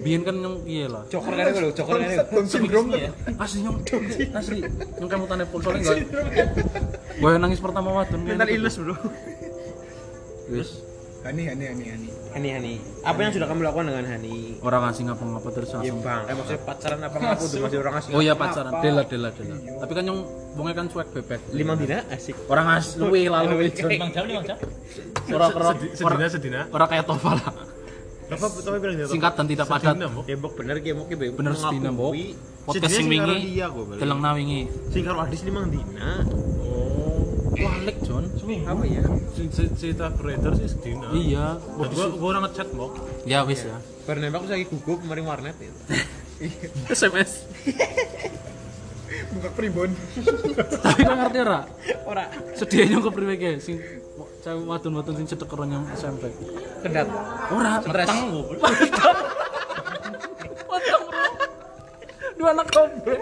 Biyen 0.01 0.25
kan 0.25 0.33
nyong 0.33 0.65
iya 0.65 0.89
lah. 0.89 1.03
Coker 1.05 1.29
kan 1.35 1.45
itu, 1.53 1.69
coker 1.77 1.95
kan. 2.01 2.09
Down 2.25 2.45
syndrome 2.49 2.87
tuh 2.89 3.01
Asli 3.37 3.59
nyong 3.61 3.77
asli 4.33 4.57
nyong 4.97 5.09
kayak 5.11 5.21
mutane 5.21 5.43
pul 5.45 5.59
soalnya 5.61 5.93
enggak. 5.93 5.97
Gue 7.21 7.31
nangis 7.37 7.59
pertama 7.61 7.89
wadon. 7.93 8.23
Mental 8.25 8.49
illness 8.49 8.81
bro. 8.81 8.95
Wis. 10.51 10.69
Hani 11.21 11.45
Hani 11.45 11.63
Hani 11.69 11.85
Hani 11.85 12.09
Hani 12.33 12.49
Hani. 12.49 12.73
Apa 13.05 13.19
yang 13.21 13.31
sudah 13.31 13.45
kamu 13.45 13.61
lakukan 13.61 13.85
dengan 13.93 14.05
Hani? 14.09 14.57
Orang 14.59 14.81
ngasih 14.89 15.03
ngapa-ngapa 15.05 15.49
terus 15.53 15.69
Iya 15.69 15.77
langsung. 15.77 15.99
bang. 16.01 16.21
Eh 16.25 16.33
maksudnya 16.33 16.61
pacaran 16.65 16.99
apa 17.05 17.17
ngapu 17.21 17.43
tuh 17.45 17.59
masih 17.61 17.77
orang 17.77 17.93
asli. 18.01 18.11
Oh 18.17 18.21
iya 18.25 18.33
pacaran, 18.33 18.71
dela 18.81 19.03
dela 19.05 19.29
dela. 19.29 19.55
Tapi 19.85 19.91
kan 19.93 20.03
nyong 20.09 20.19
bonge 20.57 20.73
kan 20.73 20.85
cuek 20.89 21.07
bebek. 21.13 21.41
Lima 21.53 21.73
dina 21.77 21.97
asik. 22.09 22.35
Orang 22.49 22.67
as 22.73 22.97
luwe 22.97 23.21
lalu. 23.29 23.69
Limang 23.69 24.09
jam, 24.09 24.23
limang 24.25 24.45
jam. 24.49 24.57
Ora 25.29 25.45
ora 25.53 25.71
sedina 25.77 26.25
sedina 26.27 26.61
ora 26.73 26.85
kayak 26.89 27.05
Tova 27.05 27.31
lah. 27.37 27.53
Apa 28.31 28.47
tapi 28.47 28.77
bilang 28.79 28.95
gitu? 28.95 29.11
Singkat 29.13 29.33
dan 29.37 29.45
tidak 29.45 29.67
padat. 29.69 29.95
Kebok 30.25 30.53
bener 30.57 30.75
kebok 30.81 31.05
kebok. 31.05 31.35
Bener 31.37 31.53
sedina, 31.53 31.91
Mbok. 31.93 32.13
Podcast 32.65 32.93
sing 32.97 33.05
wingi. 33.05 33.27
wingi. 33.29 33.61
Iya 33.61 33.67
kok. 33.69 33.99
Deleng 33.99 34.19
na 34.23 34.31
wingi. 34.33 34.61
Sing 34.89 35.03
karo 35.05 35.21
Adis 35.21 35.43
limang 35.45 35.69
dina. 35.69 36.23
Walik 37.61 37.97
John. 38.01 38.23
Apa 38.65 38.83
ya? 38.85 39.03
cerita 39.77 40.05
creator 40.13 40.51
sih 40.53 40.67
sedina 40.69 41.07
Iya. 41.13 41.57
gua 41.57 42.07
gua 42.13 42.27
orang 42.31 42.43
ngechat 42.49 42.67
mbok 42.73 42.93
Ya 43.23 43.41
wis 43.45 43.63
ya. 43.63 43.77
Bar 44.03 44.17
nembak 44.17 44.45
saya 44.45 44.65
gugup 44.65 45.01
kemarin 45.01 45.25
warnet 45.25 45.55
ya. 45.57 45.71
SMS. 46.97 47.45
buka 49.31 49.49
primbon 49.55 49.91
Tapi 50.81 51.01
kau 51.01 51.15
ngerti 51.15 51.37
ora? 51.39 51.59
Ora. 52.03 52.25
Sedianya 52.53 52.99
ke 52.99 53.09
priwe 53.09 53.35
ge 53.37 53.51
sing 53.61 53.77
cewek 54.41 54.65
wadon-wadon 54.65 55.15
sing 55.15 55.27
cedek 55.29 55.47
karo 55.47 55.63
nyang 55.63 55.85
SMP. 55.93 56.33
Kedat. 56.81 57.07
Ora, 57.49 57.77
Metang 57.85 58.19
gua. 58.33 58.57
Potong 60.65 61.03
bro. 61.05 61.25
Dua 62.35 62.49
anak 62.51 62.67
kombe. 62.73 63.15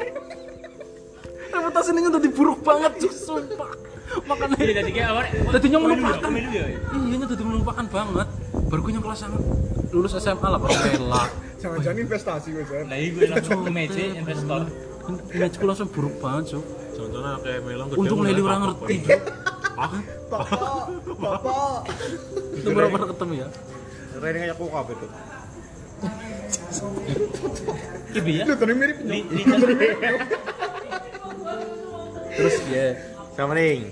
Reputasi 1.49 1.89
ini 1.91 2.07
udah 2.07 2.21
buruk 2.31 2.59
banget 2.61 2.93
sumpah. 3.09 3.88
Makanya 4.10 4.55
Jadi 4.57 4.74
tadi 4.74 4.91
kayak 4.93 5.10
apa? 5.14 5.22
Tadi 5.53 5.66
nyong 5.70 5.84
melupakan. 5.86 6.30
Melu 6.30 6.51
ya. 6.53 6.66
Iya 6.70 7.16
nya 7.18 7.26
tadi 7.30 7.43
melupakan 7.45 7.86
banget. 7.89 8.28
Baru 8.70 8.80
gue 8.86 8.91
nyong 8.97 9.05
kelas 9.05 9.20
sama 9.22 9.38
lulus 9.89 10.14
SMA 10.22 10.47
lah 10.47 10.60
baru 10.62 10.78
rela. 10.86 11.24
jangan-jangan 11.60 11.99
investasi 12.05 12.47
gue 12.55 12.64
Jar. 12.70 12.86
Lah 12.88 12.97
iya 12.97 13.10
gue 13.12 13.26
langsung 13.28 13.60
meja 13.70 14.01
investor. 14.16 14.62
Image 15.10 15.55
gue 15.57 15.68
langsung 15.68 15.89
buruk 15.89 16.16
banget 16.22 16.53
cuk. 16.53 16.66
contohnya 16.99 17.39
kayak 17.41 17.64
melang 17.64 17.88
gede 17.89 17.99
Untung 18.03 18.20
Leli 18.22 18.41
orang 18.43 18.60
kapok, 18.60 18.86
ngerti. 18.86 18.95
Pak. 19.80 19.91
bapak 20.30 20.86
bapak 21.18 21.82
Itu 22.60 22.70
berapa 22.76 22.91
pernah 22.91 23.07
ketemu 23.10 23.34
ya? 23.39 23.47
Rene 24.20 24.38
kayak 24.43 24.55
kok 24.60 24.70
kabeh 24.70 24.95
tuh. 24.99 25.10
Kibi 28.14 28.32
ya. 28.39 28.43
lu 28.45 28.53
tadi 28.60 28.74
mirip 28.76 28.97
Terus 32.39 32.55
ya 32.72 32.88
Sama 33.39 33.55
ning. 33.55 33.87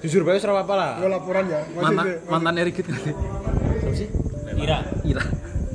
Jujur 0.00 0.24
bae 0.24 0.40
ora 0.40 0.64
apa 0.64 0.72
lah. 0.72 0.90
gue 1.04 1.10
laporan 1.12 1.44
ya 1.44 1.60
masih 1.76 1.84
mantan 1.84 2.06
mantan 2.32 2.54
Erikit 2.64 2.88
kali. 2.88 3.12
Ira. 4.56 4.78
Ira. 5.04 5.24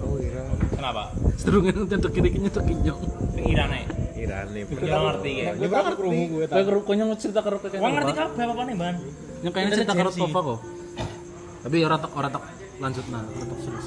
Oh 0.02 0.18
iya. 0.18 0.42
Kenapa? 0.74 1.14
Sedurunge 1.38 1.70
nyentuh 1.70 2.10
kiri 2.10 2.34
nyentuh 2.34 2.66
kinyong. 2.66 3.02
Ira 3.46 3.70
nih. 3.70 3.86
Ira 4.18 4.38
ngerti 4.50 5.30
kayak. 5.38 5.54
Ini 5.62 5.68
berapa 5.70 5.94
krungu 5.94 6.24
gue 6.34 6.46
Kayak 6.50 6.66
karo 6.66 6.80
konyong 6.82 7.10
cerita 7.22 7.46
karo 7.46 7.62
kayak 7.62 7.78
Wong 7.78 7.94
ngerti 7.94 8.14
kabeh 8.18 8.44
apa 8.50 8.64
nih, 8.66 8.76
Ban? 8.82 8.96
Yang 9.46 9.54
kayaknya 9.54 9.72
cerita 9.78 9.94
karo 9.94 10.10
Tova 10.10 10.40
kok. 10.42 10.60
Tapi 11.62 11.78
ora 11.86 11.98
tak 12.02 12.12
ora 12.18 12.30
tak 12.34 12.44
lanjut 12.82 13.06
nah, 13.14 13.22
ora 13.22 13.46
tak 13.54 13.60
serius. 13.62 13.86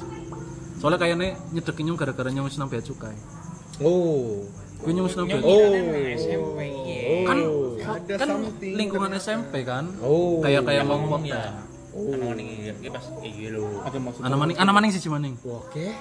Soalnya 0.79 0.99
kayaknya 1.03 1.35
nyedek 1.51 1.75
kinyong 1.75 1.99
gara-gara 1.99 2.31
wis 2.31 2.55
nang 2.55 2.71
bea 2.71 2.79
cukai. 2.79 3.19
Oh. 3.83 4.47
Gue 4.79 4.91
wis 4.95 5.15
nang 5.19 5.27
bea 5.27 5.43
Oh. 5.43 5.75
Iya. 5.75 7.27
kan 7.27 7.39
kan 8.09 8.27
something 8.27 8.73
lingkungan 8.75 9.11
SMP 9.15 9.63
kan 9.63 9.85
Oh. 9.99 10.39
kayak 10.39 10.63
kayak 10.63 10.83
ngomong 10.85 11.23
ya. 11.23 11.53
Ana 11.89 12.17
maning 12.21 12.47
iki 12.69 12.87
pas 12.87 13.05
iki 13.19 13.49
lho. 13.49 13.65
ada 13.81 13.97
maksud 13.97 14.21
Ana 14.21 14.35
maning, 14.37 14.55
ana 14.55 14.71
maning 14.71 14.91
siji 14.93 15.09
maning. 15.09 15.33
Oke. 15.41 15.91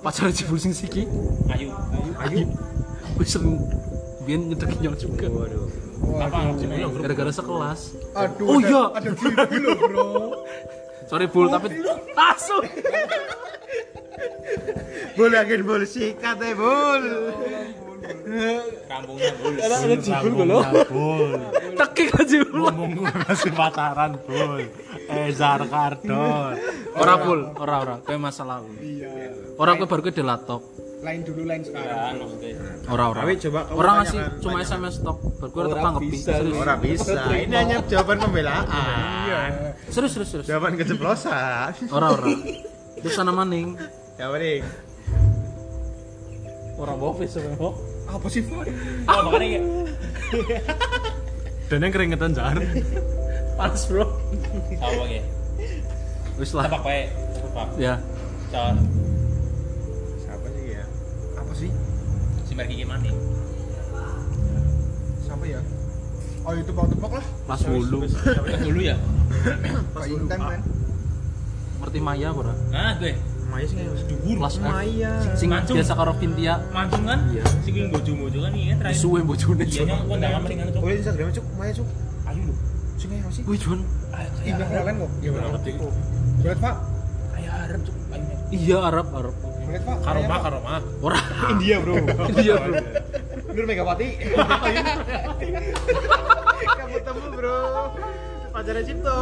Pacar 0.00 0.30
jebul 0.30 0.56
sing 0.56 0.70
siki. 0.70 1.10
Ayu. 1.50 1.74
Ayu. 2.22 2.46
Wis 3.18 3.34
sering 3.34 3.58
biyen 4.22 4.46
nyedeki 4.48 4.76
nyong 4.80 4.96
juga. 4.96 5.26
Waduh. 5.26 5.66
Sih? 6.56 6.68
Gara-gara 7.02 7.32
sekelas. 7.34 7.80
aduh 8.14 8.46
Oh 8.46 8.58
iya. 8.62 8.82
ada 8.94 9.10
gitu 9.10 9.58
loh 9.64 9.76
bro 9.80 10.06
Sorry 11.10 11.26
bul 11.26 11.46
tapi 11.48 11.72
langsung. 12.14 12.62
Bul 15.16 15.32
yakin 15.32 15.60
bul 15.64 15.82
sikat 15.82 16.38
eh 16.40 16.52
bul. 16.52 17.04
Rambungnya 18.86 19.30
bul. 19.38 19.54
Ada 19.56 19.96
jibul 19.96 20.32
gue 20.34 20.46
lo. 20.46 20.58
Tekik 21.76 22.08
aja 22.16 22.38
bul. 22.44 22.60
Ngomong 22.66 22.90
gue 22.96 23.10
masih 23.24 23.52
pacaran 23.52 24.12
bul. 24.22 24.62
Ezar 25.06 25.60
Kardon. 25.66 26.54
Ora 26.96 27.14
bul, 27.18 27.40
ora 27.54 27.74
ora. 27.80 27.96
Kayak 28.02 28.20
masa 28.20 28.42
lalu. 28.42 28.72
iya 28.82 29.30
Ora 29.56 29.74
kowe 29.74 29.86
baru 29.86 30.02
kowe 30.04 30.14
delatok. 30.14 30.62
lain 30.96 31.22
dulu 31.22 31.46
lain 31.46 31.62
sekarang 31.62 32.18
maksudnya. 32.18 32.56
Ora 32.90 33.04
ora. 33.14 33.20
Tapi 33.22 33.32
coba 33.38 33.60
Orang 33.70 33.94
ngasih 34.02 34.20
cuma 34.42 34.58
SMS 34.64 34.96
tok. 35.04 35.18
Baru 35.38 35.50
kowe 35.52 35.62
tetep 35.68 35.78
tanggepi. 35.78 36.18
Serius. 36.18 36.56
Ora 36.56 36.74
bisa. 36.76 37.20
Ini 37.30 37.54
hanya 37.54 37.76
jawaban 37.86 38.16
pembelaan. 38.18 38.64
Serius 39.86 40.12
serius 40.18 40.30
serius. 40.34 40.46
Jawaban 40.48 40.74
keceplosan. 40.80 41.70
Ora 41.94 42.06
ora. 42.10 42.26
Terus 42.98 43.16
ana 43.20 43.30
maning. 43.30 43.76
Ya 44.16 44.32
nih. 44.32 44.64
Orang 46.76 46.96
bofis 47.00 47.32
sebenarnya. 47.32 47.72
apa 48.06 48.26
sih 48.28 48.44
Pak? 48.44 48.64
Oh, 49.08 49.20
makanya 49.26 49.48
kayak 49.48 49.64
Dan 51.66 51.82
yang 51.82 51.92
keringetan 51.92 52.30
jar. 52.30 52.56
Panas 53.56 53.88
bro. 53.88 54.06
apa 54.78 55.04
ya? 55.08 55.22
Wis 56.36 56.52
lah. 56.52 56.68
Wae. 56.84 57.08
Tebak. 57.32 57.68
Ya. 57.80 57.94
Cor. 58.52 58.76
Siapa 60.20 60.46
sih 60.52 60.64
ya? 60.70 60.84
apa 61.34 61.52
sih 61.52 61.70
Si 62.44 62.52
Merki 62.54 62.74
gimana? 62.78 63.10
siapa 65.18 65.42
ya 65.42 65.58
oh 66.46 66.54
itu 66.54 66.70
bau 66.70 66.86
tebak 66.86 67.18
lah 67.18 67.26
Kelas 67.50 67.60
10. 67.66 68.06
Siapa 68.06 68.46
dulu 68.62 68.78
ya? 68.78 68.94
Pak 69.90 70.06
Intan 70.06 70.38
kan 70.38 70.60
Ngerti 71.82 71.98
Maya 72.00 72.30
ora? 72.30 72.54
Nah, 72.70 72.94
gue. 72.96 73.12
Maya 73.46 73.64
sih 73.64 73.76
nggak 73.78 73.94
usah 73.94 74.06
Kelas 74.10 74.54
F. 74.58 74.62
Maya. 74.62 75.12
Sing 75.38 75.48
biasa 75.48 75.92
karo 75.94 76.12
Vintia. 76.18 76.54
Mancung 76.74 77.04
kan? 77.06 77.18
Iya. 77.30 77.44
Si 77.62 77.70
gue 77.70 77.86
bojo-bojo 77.88 78.38
kan 78.42 78.52
iya 78.52 78.74
terakhir. 78.76 78.98
Suwe 78.98 79.20
bojone. 79.22 79.64
Iya 79.64 79.82
nyong 79.86 80.02
kondangan 80.06 80.40
mendingan 80.42 80.66
tuh. 80.74 80.80
Oh 80.82 80.90
Instagram 80.90 81.28
cuk, 81.32 81.44
Maya 81.56 81.72
cuk. 81.72 81.88
Ayo 82.26 82.40
lu. 82.42 82.54
Sing 82.96 83.08
ayo 83.12 83.28
sih. 83.30 83.42
Wih 83.46 83.58
Jun. 83.58 83.80
Iya 84.42 84.54
kalian 84.58 84.94
kok 84.98 85.10
Ya 85.20 85.30
benar 85.30 85.48
ngerti. 85.54 85.70
boleh 85.76 86.56
Pak 86.58 86.74
Ayo 87.36 87.50
tuh. 87.82 87.94
Ayo. 88.12 88.24
Iya 88.50 88.76
Arab 88.82 89.06
Arab. 89.14 89.34
boleh 89.36 89.82
Pak 89.82 89.96
Karoma 90.02 90.36
karoma. 90.38 90.74
Ora. 91.02 91.20
India 91.52 91.76
bro. 91.82 91.94
Iya 92.38 92.54
bro. 92.60 92.74
Nur 93.50 93.64
Megawati. 93.64 94.08
Kamu 96.76 96.96
temu 97.00 97.26
bro. 97.32 97.58
Pacarnya 98.52 98.82
Cipto. 98.84 99.16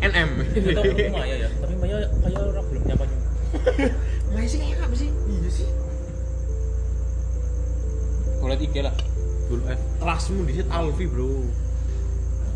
NM. 0.00 0.30
Itu 0.56 0.68
tahu 0.72 0.92
Maya 1.12 1.34
ya. 1.36 1.48
Maya 1.90 2.06
kayak 2.22 2.42
orang 2.54 2.66
belum 2.70 2.82
nyapa 2.86 3.04
nyong. 3.10 3.24
Maya 4.38 4.46
sih 4.46 4.58
kayak 4.62 4.78
apa 4.78 4.94
sih? 4.94 5.10
Iya 5.10 5.50
sih. 5.50 5.68
Boleh 8.38 8.56
tiga 8.62 8.80
lah. 8.86 8.94
Bul 9.50 9.60
F. 9.66 9.80
Kelasmu 9.98 10.40
di 10.46 10.52
situ 10.54 10.70
Alfi 10.70 11.04
bro. 11.10 11.50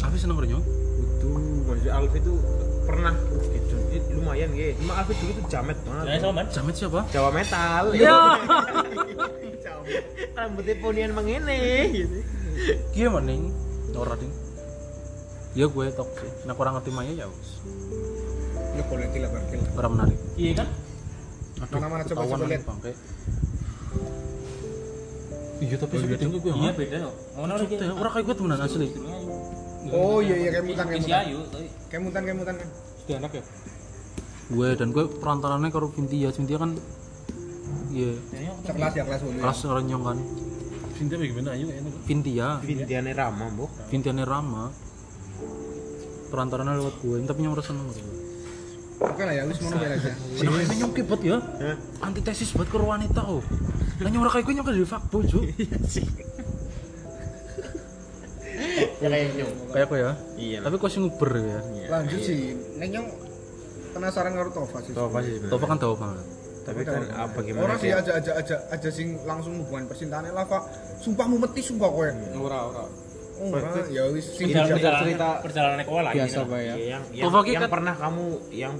Apa 0.06 0.14
seneng 0.14 0.38
nyong? 0.38 0.62
Itu 1.02 1.28
maksudnya 1.66 1.92
Alfi 1.98 2.18
tuh 2.22 2.38
pernah 2.86 3.14
gitu. 3.50 3.76
It, 3.90 4.04
lumayan 4.14 4.54
ya. 4.54 4.70
Cuma 4.78 5.02
Alfi 5.02 5.18
dulu 5.18 5.30
tuh 5.34 5.44
jamet 5.50 5.78
banget. 5.82 6.22
sama 6.22 6.32
man. 6.38 6.46
Jamet 6.54 6.74
siapa? 6.78 7.00
Jawa 7.10 7.30
metal. 7.34 7.84
Ya. 7.98 8.38
Rambutnya 10.38 10.74
ponian 10.78 11.10
mengene 11.10 11.90
gitu. 11.90 12.16
Iya 12.94 13.10
maning. 13.10 13.50
Ora 13.98 14.14
ding. 14.14 14.30
Ya 15.58 15.66
gue 15.66 15.90
tok 15.90 16.22
sih. 16.22 16.30
Nek 16.46 16.54
ora 16.54 16.70
ngerti 16.78 16.94
Maya 16.94 17.10
ya 17.10 17.26
wis. 17.26 17.50
Ya 18.74 18.84
menarik. 19.86 20.18
Iya 20.34 20.52
kan? 20.54 20.68
Aduh, 21.54 21.72
Mana-mana 21.72 22.02
coba- 22.02 22.08
ketahuan 22.10 22.28
coba 22.28 22.36
maning 22.36 22.50
lihat. 22.50 22.62
bangke. 22.64 22.92
Iya 25.54 25.76
tapi 25.78 25.94
sih 25.96 26.08
beda 26.10 26.24
gue 26.26 26.40
Iya 26.52 26.70
beda 26.74 26.96
kok. 27.00 27.14
Ngono 27.38 27.52
lagi. 27.56 27.74
Ora 27.80 28.08
kayak 28.10 28.24
gue 28.26 28.34
temenan 28.34 28.60
asli. 28.60 28.86
oh 29.86 30.18
iya 30.18 30.34
iya 30.34 30.48
kayak 30.50 30.64
mutan 30.64 30.86
kayak 30.88 31.00
mutan 31.00 31.62
kayak 31.86 32.02
mutan 32.02 32.22
kayak 32.24 32.36
mutan 32.36 32.54
kan 32.56 32.68
Sudah 32.98 33.16
anak 33.18 33.32
ya. 33.32 33.42
Gue 34.44 34.68
dan 34.74 34.88
gue 34.90 35.04
perantarannya 35.14 35.70
karo 35.70 35.86
Vintia. 35.88 36.28
Vintia 36.30 36.58
kan 36.58 36.72
Iya, 37.94 38.10
ya 38.34 38.50
kelas 38.66 38.92
ya. 38.92 39.06
kelas 39.06 39.58
renyong 39.62 40.02
kan. 40.02 40.18
Cinta 40.94 41.14
bagaimana 41.14 41.54
ayo 41.54 41.66
ini. 41.68 41.90
Vintia, 42.02 42.58
Vintiane 42.58 43.10
Rama, 43.12 43.46
Mbok. 43.50 43.70
Vintiane 43.86 44.22
Rama. 44.22 44.70
Perantarannya 46.26 46.74
lewat 46.74 46.94
gue, 46.98 47.16
tapi 47.22 47.38
nyong 47.40 47.54
rasa 47.54 47.70
seneng 47.70 47.86
gue. 47.86 48.02
Oke 49.04 49.22
lah 49.22 49.34
ya 49.36 49.42
wis 49.44 49.58
mau 49.60 49.70
biar 49.76 49.92
aja 49.94 50.12
Ini 50.40 50.74
nyong 50.80 50.92
kebet 50.96 51.20
ya. 51.24 51.38
Antitesis 52.00 52.50
buat 52.56 52.68
ke 52.68 52.76
wanita 52.80 53.22
oh. 53.28 53.42
Lah 54.00 54.08
nyong 54.10 54.22
ora 54.26 54.32
kayak 54.32 54.44
gue 54.48 54.54
nyong 54.56 54.66
jadi 54.72 54.88
fuckboy, 54.88 55.22
Cuk. 55.28 55.44
Ya 59.02 59.08
kayak 59.10 59.36
nyong. 59.36 59.52
Kayak 59.70 59.86
aku 59.86 59.94
ya. 60.00 60.10
Iya. 60.34 60.58
Tapi 60.64 60.74
kok 60.80 60.90
sing 60.90 61.02
nguber 61.06 61.30
ya. 61.36 61.60
lanjut 61.92 62.20
sih 62.24 62.56
neng 62.80 62.90
yang 62.90 63.06
penasaran 63.94 64.32
karo 64.34 64.50
Tova 64.50 64.78
sih 64.82 64.92
Tau 64.96 65.06
apa 65.06 65.18
sih? 65.22 65.38
Tova 65.46 65.64
kan 65.68 65.78
tahu 65.78 65.94
banget. 65.94 66.24
Tapi 66.64 66.80
kan 66.80 67.02
apa 67.12 67.38
gimana 67.44 67.62
orang 67.68 67.78
sih 67.78 67.92
aja 67.92 68.12
aja 68.16 68.32
aja 68.40 68.56
aja 68.72 68.88
sing 68.88 69.20
langsung 69.28 69.60
hubungan 69.60 69.84
percintaannya 69.84 70.32
lah 70.32 70.48
pak 70.48 70.64
sumpah 71.04 71.28
mu 71.28 71.36
meti 71.36 71.60
sumpah 71.60 71.88
kowe 71.92 72.08
Ora 72.40 72.58
ora. 72.72 72.84
Oh 73.34 73.50
ya 73.90 74.02
wis 74.14 74.26
sing 74.38 74.50
Perjalanan 74.50 75.00
cerita 75.02 75.28
perjalanan 75.42 75.78
sekolah 75.82 76.02
lah. 76.02 76.12
biasa 76.14 76.38
pak 76.46 76.60
ya 76.60 76.74
Iya, 76.74 76.86
yang 76.86 77.02
yang, 77.10 77.46
yang 77.46 77.66
pernah 77.66 77.94
kamu 77.98 78.24
yang 78.54 78.74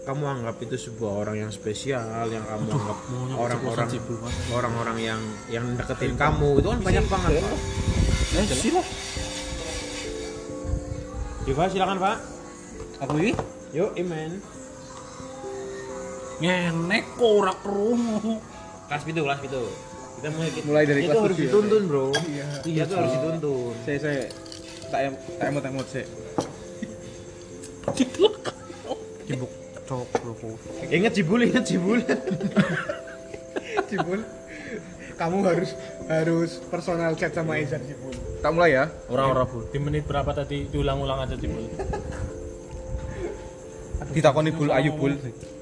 kamu 0.00 0.24
anggap 0.26 0.56
itu 0.64 0.76
sebuah 0.90 1.12
orang 1.22 1.36
yang 1.46 1.50
spesial, 1.52 2.26
yang 2.32 2.42
kamu 2.42 2.66
anggap 2.72 2.98
orang-orang 3.36 3.88
orang-orang 4.50 4.98
yang 4.98 5.20
yang 5.52 5.64
deketin 5.76 6.16
kamu 6.16 6.58
itu 6.58 6.68
kan 6.72 6.80
banyak 6.80 7.04
banget. 7.06 7.30
Pak. 7.44 7.58
Eh, 8.40 8.46
sila. 8.48 8.82
Pak, 11.50 11.66
silakan, 11.68 11.98
Pak. 12.00 12.16
Aku 13.04 13.14
iki 13.20 13.32
Yuk, 13.70 13.94
Imen. 13.94 14.42
ngenek 16.40 17.04
kok 17.14 17.30
ora 17.44 17.54
krungu. 17.54 18.40
Kelas 18.88 19.02
itu, 19.06 19.20
kelas 19.22 19.40
itu. 19.46 19.62
Kita 20.20 20.28
mulai 20.36 20.50
kita, 20.52 20.64
Mulai 20.68 20.84
dari 20.84 21.00
itu 21.00 21.08
kelas 21.08 21.22
harus 21.24 21.32
tujuh 21.32 21.40
ya? 21.40 21.48
dituntun, 21.48 21.82
Bro. 21.88 22.04
iya 22.28 22.46
Iya, 22.68 22.82
itu 22.84 22.94
harus 22.94 23.12
dituntun. 23.16 23.72
saya 23.88 23.98
saya 23.98 24.22
tak 24.90 25.00
em 25.00 25.14
tak 25.16 25.46
emot 25.48 25.64
emot 25.64 25.86
saya 25.88 26.04
Cibuk 27.96 28.34
cok 29.88 30.06
loko. 30.22 30.48
Ingat 30.86 31.12
Cibul, 31.16 31.40
ingat 31.42 31.64
Cibul. 31.66 31.98
Cibul 33.90 34.20
kamu 35.20 35.44
harus 35.44 35.76
harus 36.08 36.50
personal 36.72 37.12
chat 37.12 37.32
sama 37.32 37.60
Ezar 37.60 37.80
Cibul 37.84 38.14
tak 38.40 38.56
mulai 38.56 38.72
ya 38.72 38.88
Ora 39.12 39.28
ora 39.28 39.44
bul. 39.44 39.68
Di 39.68 39.76
menit 39.76 40.08
berapa 40.08 40.32
tadi 40.32 40.64
diulang-ulang 40.68 41.28
aja 41.28 41.36
timbul. 41.36 41.68
ditakoni 44.10 44.50
bul 44.50 44.68
ayu 44.72 44.90
bul 44.96 45.12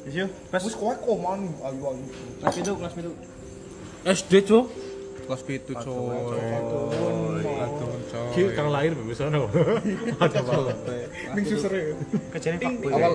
Yuk, 0.08 0.30
wis 0.56 0.72
kowe 0.72 0.94
koman 1.04 1.52
ayu 1.60 1.80
ayu 1.84 2.04
kelas 2.40 2.56
itu, 2.56 2.72
kelas 2.80 2.94
itu. 2.96 3.12
SD 4.08 4.32
cok. 4.42 4.66
kelas 5.22 5.42
itu 5.44 5.72
coy 5.76 6.16
Aduh, 6.48 6.88
Ki 8.32 8.40
coy 8.40 8.50
kang 8.50 8.68
lahir 8.68 8.96
bisa 8.96 9.28
no. 9.28 9.44
Ada 10.24 10.40
banget. 10.40 10.76
ning 11.36 11.44
suser 11.44 11.68
ya 11.70 11.84
Kejadian 12.32 12.58
Pak 12.58 12.72
Boy. 12.80 12.92
awal 12.94 13.12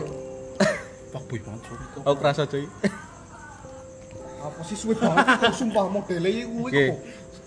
Fuckboy 1.09 1.39
banget 1.41 1.61
cok. 1.63 1.77
aku 2.03 2.15
kerasa 2.15 2.43
coy 2.45 2.65
apa 4.43 4.59
sih 4.61 4.75
suwe 4.75 4.93
banget 4.93 5.55
sumpah 5.55 5.87
kuwi 6.43 6.69
Oke. 6.69 6.85
kok 6.85 6.97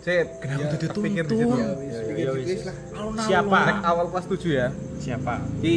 Sip. 0.01 0.27
Kenapa 0.39 0.63
Ya, 0.63 0.67
dituntun? 0.73 1.03
pikir 1.05 1.25
di 1.25 1.35
situ. 1.37 1.51
ya 1.53 1.69
wis 1.77 1.97
pikir 2.01 2.27
wis 2.41 2.63
lah 2.63 2.77
Siapa? 3.21 3.59
Nek 3.61 3.79
awal 3.85 4.07
kelas 4.09 4.27
7 4.29 4.51
ya 4.51 4.67
Siapa? 4.97 5.35
di 5.61 5.75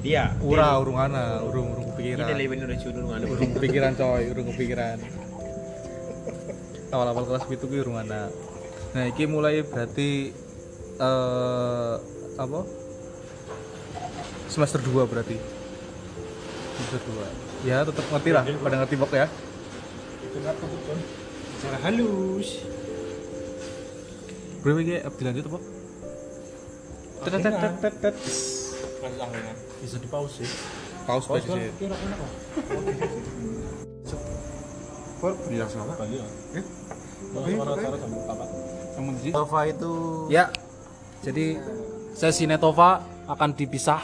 Dia. 0.00 0.36
ura 0.38 0.78
urung 0.78 0.96
ana 0.96 1.42
urung 1.42 1.74
urung 1.74 1.86
kepikiran 1.92 2.24
Ini 2.24 2.34
lebih 2.38 2.56
judul 2.78 3.02
nggak 3.04 3.18
ada. 3.18 3.26
urung 3.26 3.50
kepikiran 3.52 3.92
coy 3.92 4.22
urung 4.30 4.46
kepikiran 4.48 4.96
awal-awal 6.94 7.24
kelas 7.26 7.44
itu 7.50 7.66
ki 7.66 7.82
urung 7.82 7.98
ana 7.98 8.30
nah 8.94 9.04
iki 9.06 9.28
mulai 9.28 9.60
berarti 9.60 10.32
eh 10.96 11.94
apa? 12.36 12.60
Semester 14.46 14.80
2 14.80 15.04
berarti. 15.08 15.36
Semester 16.76 17.00
2 17.64 17.68
ya 17.68 17.82
tetap 17.84 18.04
ngerti 18.12 18.30
lah 18.32 18.44
pada 18.44 18.76
ngerti 18.84 18.94
bok 19.00 19.12
ya. 19.16 19.26
Secara 21.56 21.78
halus. 21.88 22.48
Bro 24.60 24.80
iki? 24.80 25.00
Dilanjut 25.16 25.44
apa? 25.48 25.60
tet 27.26 27.32
tet 27.42 27.54
tet 27.58 27.74
tet 27.80 27.94
tet. 28.00 28.16
Angin. 29.06 29.54
bisa 29.78 30.02
di 30.02 30.08
pause 30.10 30.42
sih 30.42 30.50
Paus 31.06 31.30
baju 31.30 31.46
sih. 31.46 31.70
Bilang 35.22 35.70
salah. 35.70 35.96
Tova 39.32 39.60
itu 39.68 39.92
ya 40.32 40.48
jadi 41.20 41.60
sesi 42.16 42.44
Netova 42.48 43.04
akan 43.28 43.50
dipisah 43.52 44.00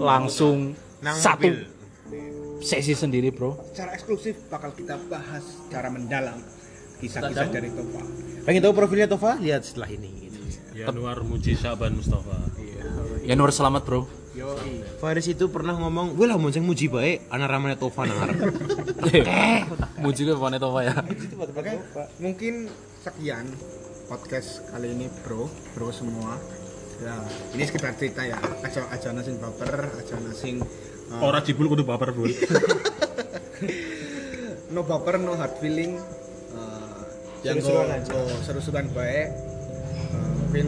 langsung 0.00 0.72
satu 1.00 1.52
sesi 2.64 2.96
sendiri 2.96 3.32
bro. 3.32 3.56
Secara 3.72 3.92
eksklusif 3.96 4.48
bakal 4.48 4.72
kita 4.72 4.96
bahas 5.08 5.44
secara 5.44 5.92
mendalam 5.92 6.40
kisah-kisah 7.00 7.48
dari 7.52 7.68
Tova. 7.72 8.00
pengen 8.48 8.60
tahu 8.64 8.72
profilnya 8.72 9.08
Tova? 9.08 9.36
Lihat 9.36 9.68
setelah 9.68 9.92
ini. 9.92 10.28
Gitu. 10.28 10.38
Januar 10.76 11.20
Muji 11.24 11.56
Syaban 11.56 11.96
Mustafa. 11.96 12.40
Yanuar 13.24 13.52
selamat 13.52 13.82
bro 13.84 14.25
Faris 15.00 15.26
itu 15.32 15.48
pernah 15.48 15.72
ngomong, 15.80 16.12
"Gue 16.12 16.28
lah 16.28 16.36
mau 16.36 16.52
muji 16.52 16.86
baik, 16.92 17.32
anak 17.32 17.48
ramanya 17.48 17.76
Tova 17.80 18.04
nang 18.04 18.20
arep." 18.20 18.36
muji 20.04 20.28
gue 20.28 20.36
bukan 20.36 20.60
Netova 20.60 20.84
ya 20.84 20.96
Oke, 21.56 21.72
mungkin 22.20 22.68
sekian 23.00 23.48
podcast 24.06 24.60
kali 24.68 24.92
ini 24.92 25.08
bro, 25.24 25.48
bro 25.72 25.88
semua. 25.88 26.36
Ya, 27.00 27.16
ini 27.56 27.64
sekedar 27.64 27.96
cerita 27.96 28.24
ya. 28.24 28.36
Aja 28.60 28.84
aja 28.92 29.08
nasing 29.12 29.40
baper, 29.40 29.88
aja 30.00 30.16
nasing 30.20 30.64
uh, 31.12 31.20
Orang 31.20 31.44
jibul 31.44 31.68
kudu 31.68 31.84
baper 31.84 32.12
bro 32.12 32.28
no 34.74 34.84
baper, 34.84 35.16
no 35.16 35.32
hard 35.36 35.56
feeling. 35.60 35.96
Uh, 36.52 37.00
yang 37.40 37.60
Seru-seruan 38.44 38.92
baik. 38.92 39.32
Uh, 40.12 40.32
mungkin 40.44 40.66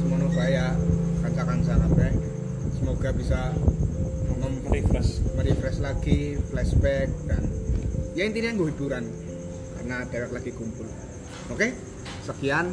semono 0.00 0.28
kaya 0.32 0.72
kanca-kanca 1.20 1.76
kabeh. 1.76 2.39
Semoga 2.80 3.12
bisa 3.12 3.52
Refresh. 4.72 5.20
merefresh 5.36 5.78
lagi, 5.84 6.40
flashback 6.48 7.12
dan 7.28 7.44
ya 8.16 8.24
intinya 8.24 8.56
gue 8.56 8.72
hiburan 8.72 9.04
karena 9.76 10.08
dewek 10.08 10.32
lagi 10.32 10.50
kumpul. 10.56 10.88
Oke, 11.52 11.76
sekian. 12.24 12.72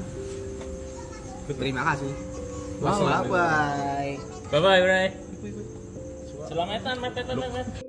Terima 1.51 1.83
kasih. 1.91 2.11
Bye 2.79 3.27
bye. 3.27 4.15
Bye 4.47 4.61
bye. 4.63 5.09
Selamatan, 6.47 6.95
mepet, 7.03 7.25
mepet. 7.27 7.86